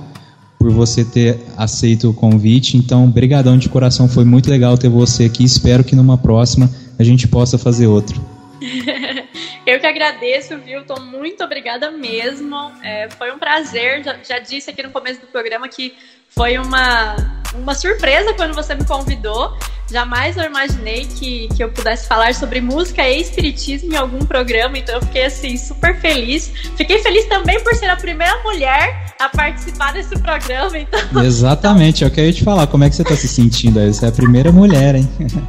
por 0.58 0.72
você 0.72 1.06
ter 1.06 1.40
aceito 1.56 2.10
o 2.10 2.14
convite. 2.14 2.78
Então, 2.78 3.08
brigadão 3.12 3.60
de 3.60 3.70
coração, 3.70 4.10
foi 4.10 4.26
muito 4.26 4.50
legal 4.50 4.76
ter 4.76 4.90
você 4.90 5.26
aqui. 5.26 5.44
Espero 5.44 5.84
que 5.84 5.96
numa 5.96 6.18
próxima 6.18 6.68
a 6.98 7.04
gente 7.04 7.28
possa 7.28 7.60
fazer 7.60 7.86
outro. 7.86 8.20
Eu 9.66 9.80
que 9.80 9.88
agradeço, 9.88 10.58
viu? 10.60 10.86
Tô 10.86 11.02
muito 11.02 11.44
obrigada 11.44 11.90
mesmo. 11.90 12.56
É, 12.84 13.10
foi 13.10 13.32
um 13.32 13.40
prazer. 13.40 14.04
Já, 14.04 14.18
já 14.24 14.40
disse 14.40 14.70
aqui 14.70 14.84
no 14.84 14.92
começo 14.92 15.20
do 15.22 15.28
programa 15.28 15.68
que 15.68 15.98
foi 16.30 16.58
uma, 16.58 17.16
uma 17.54 17.76
surpresa 17.76 18.34
quando 18.34 18.54
você 18.54 18.76
me 18.76 18.86
convidou. 18.86 19.58
Jamais 19.92 20.36
eu 20.36 20.46
imaginei 20.46 21.06
que, 21.06 21.48
que 21.50 21.64
eu 21.64 21.72
pudesse 21.72 22.08
falar 22.08 22.34
sobre 22.34 22.60
música 22.60 23.08
e 23.08 23.22
espiritismo 23.22 23.94
em 23.94 23.96
algum 23.96 24.26
programa, 24.26 24.78
então 24.80 24.96
eu 24.96 25.02
fiquei 25.02 25.26
assim 25.26 25.56
super 25.58 26.00
feliz. 26.00 26.52
Fiquei 26.76 27.04
feliz 27.04 27.26
também 27.26 27.64
por 27.64 27.76
ser 27.76 27.86
a 27.88 27.96
primeira 27.96 28.42
mulher 28.42 29.14
a 29.20 29.30
participar 29.30 29.94
desse 29.94 30.18
programa, 30.20 30.78
então. 30.78 31.24
Exatamente, 31.24 32.04
é 32.04 32.08
o 32.08 32.12
que 32.12 32.20
eu 32.20 32.26
ia 32.26 32.34
te 32.34 32.44
falar. 32.44 32.66
Como 32.66 32.84
é 32.84 32.90
que 32.90 32.96
você 32.96 33.04
tá 33.04 33.16
se 33.16 33.28
sentindo 33.28 33.80
aí? 33.80 33.94
Você 33.94 34.06
é 34.06 34.10
a 34.10 34.12
primeira 34.12 34.52
mulher, 34.52 34.96
hein? 34.96 35.08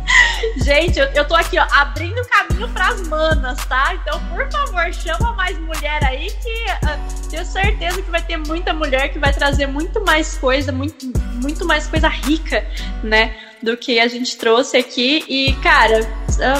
Gente, 0.62 0.98
eu, 0.98 1.06
eu 1.06 1.26
tô 1.26 1.34
aqui, 1.34 1.58
ó, 1.58 1.66
abrindo 1.70 2.22
caminho 2.28 2.68
pras 2.68 3.08
manas, 3.08 3.64
tá? 3.66 3.94
Então, 3.94 4.20
por 4.28 4.50
favor, 4.50 4.92
chama 4.92 5.32
mais 5.32 5.58
mulher 5.58 6.04
aí 6.04 6.30
que 6.30 6.70
ah, 6.84 6.98
tenho 7.30 7.44
certeza 7.44 8.02
que 8.02 8.10
vai 8.10 8.22
ter 8.22 8.36
muita 8.36 8.72
mulher 8.72 9.08
que 9.08 9.18
vai 9.18 9.32
trazer 9.32 9.66
muito 9.66 10.04
mais 10.04 10.36
coisa, 10.66 10.72
muito, 10.72 11.06
muito 11.40 11.64
mais 11.64 11.86
coisa 11.86 12.08
rica, 12.08 12.64
né? 13.02 13.32
Do 13.62 13.76
que 13.76 13.98
a 13.98 14.08
gente 14.08 14.36
trouxe 14.36 14.76
aqui. 14.76 15.24
E, 15.28 15.52
cara, 15.62 16.00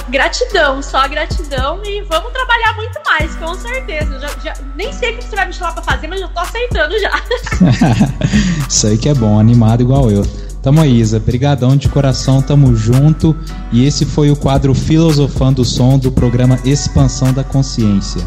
gratidão, 0.08 0.82
só 0.82 1.06
gratidão. 1.08 1.82
E 1.84 2.02
vamos 2.02 2.32
trabalhar 2.32 2.74
muito 2.76 2.98
mais, 3.04 3.34
com 3.36 3.54
certeza. 3.54 4.18
Já, 4.20 4.28
já- 4.44 4.54
nem 4.76 4.92
sei 4.92 5.14
o 5.14 5.18
que 5.18 5.24
você 5.24 5.36
vai 5.36 5.46
me 5.46 5.52
chamar 5.52 5.72
pra 5.72 5.82
fazer, 5.82 6.06
mas 6.08 6.20
já 6.20 6.28
tô 6.28 6.40
aceitando 6.40 6.98
já. 7.00 7.10
Isso 8.68 8.86
aí 8.86 8.98
que 8.98 9.08
é 9.08 9.14
bom, 9.14 9.38
animado 9.38 9.82
igual 9.82 10.10
eu. 10.10 10.22
Tamo 10.62 10.80
aí, 10.80 10.98
Isa. 10.98 11.20
Brigadão 11.20 11.76
de 11.76 11.88
coração, 11.88 12.42
tamo 12.42 12.74
junto. 12.74 13.36
E 13.70 13.86
esse 13.86 14.04
foi 14.04 14.30
o 14.30 14.36
quadro 14.36 14.74
Filosofando 14.74 15.62
o 15.62 15.64
Som 15.64 15.98
do 15.98 16.10
programa 16.10 16.58
Expansão 16.64 17.32
da 17.32 17.44
Consciência. 17.44 18.22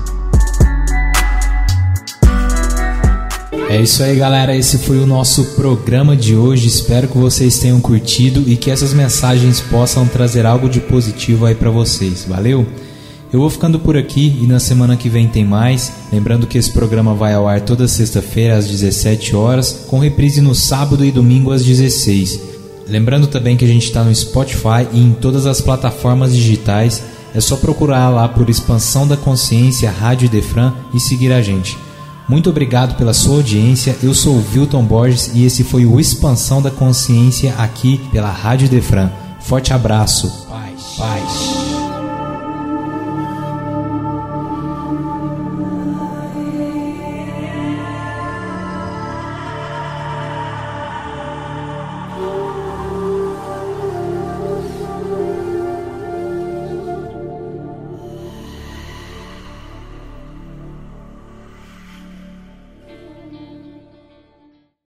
É 3.69 3.79
isso 3.79 4.01
aí, 4.01 4.15
galera. 4.15 4.57
Esse 4.57 4.79
foi 4.79 4.97
o 4.97 5.05
nosso 5.05 5.43
programa 5.53 6.15
de 6.15 6.35
hoje. 6.35 6.67
Espero 6.67 7.07
que 7.07 7.19
vocês 7.19 7.59
tenham 7.59 7.79
curtido 7.79 8.43
e 8.47 8.55
que 8.55 8.71
essas 8.71 8.95
mensagens 8.95 9.61
possam 9.61 10.07
trazer 10.07 10.43
algo 10.43 10.67
de 10.67 10.79
positivo 10.79 11.45
aí 11.45 11.53
pra 11.53 11.69
vocês. 11.69 12.25
Valeu? 12.27 12.65
Eu 13.31 13.39
vou 13.39 13.49
ficando 13.49 13.79
por 13.79 13.95
aqui 13.95 14.39
e 14.41 14.47
na 14.47 14.59
semana 14.59 14.97
que 14.97 15.07
vem 15.07 15.27
tem 15.27 15.45
mais. 15.45 15.93
Lembrando 16.11 16.47
que 16.47 16.57
esse 16.57 16.71
programa 16.71 17.13
vai 17.13 17.35
ao 17.35 17.47
ar 17.47 17.61
toda 17.61 17.87
sexta-feira 17.87 18.57
às 18.57 18.67
17 18.67 19.35
horas, 19.35 19.85
com 19.87 19.99
reprise 19.99 20.41
no 20.41 20.55
sábado 20.55 21.05
e 21.05 21.11
domingo 21.11 21.51
às 21.51 21.63
16. 21.63 22.39
Lembrando 22.87 23.27
também 23.27 23.55
que 23.55 23.65
a 23.65 23.67
gente 23.67 23.85
está 23.85 24.03
no 24.03 24.13
Spotify 24.13 24.87
e 24.91 24.99
em 24.99 25.13
todas 25.13 25.45
as 25.45 25.61
plataformas 25.61 26.33
digitais. 26.33 27.03
É 27.35 27.39
só 27.39 27.55
procurar 27.55 28.09
lá 28.09 28.27
por 28.27 28.49
Expansão 28.49 29.07
da 29.07 29.15
Consciência 29.15 29.91
Rádio 29.91 30.27
Defran 30.27 30.73
e 30.91 30.99
seguir 30.99 31.31
a 31.31 31.39
gente. 31.39 31.77
Muito 32.29 32.47
obrigado 32.47 32.95
pela 32.95 33.11
sua 33.11 33.37
audiência. 33.37 33.97
Eu 34.03 34.13
sou 34.13 34.35
o 34.35 34.45
Wilton 34.53 34.85
Borges 34.85 35.31
e 35.33 35.43
esse 35.43 35.63
foi 35.63 35.85
o 35.87 35.99
Expansão 35.99 36.61
da 36.61 36.69
Consciência 36.69 37.55
aqui 37.57 37.99
pela 38.11 38.29
Rádio 38.29 38.69
Defran. 38.69 39.09
Forte 39.39 39.73
abraço. 39.73 40.45
Paz. 40.47 40.95
Paz. 40.95 41.58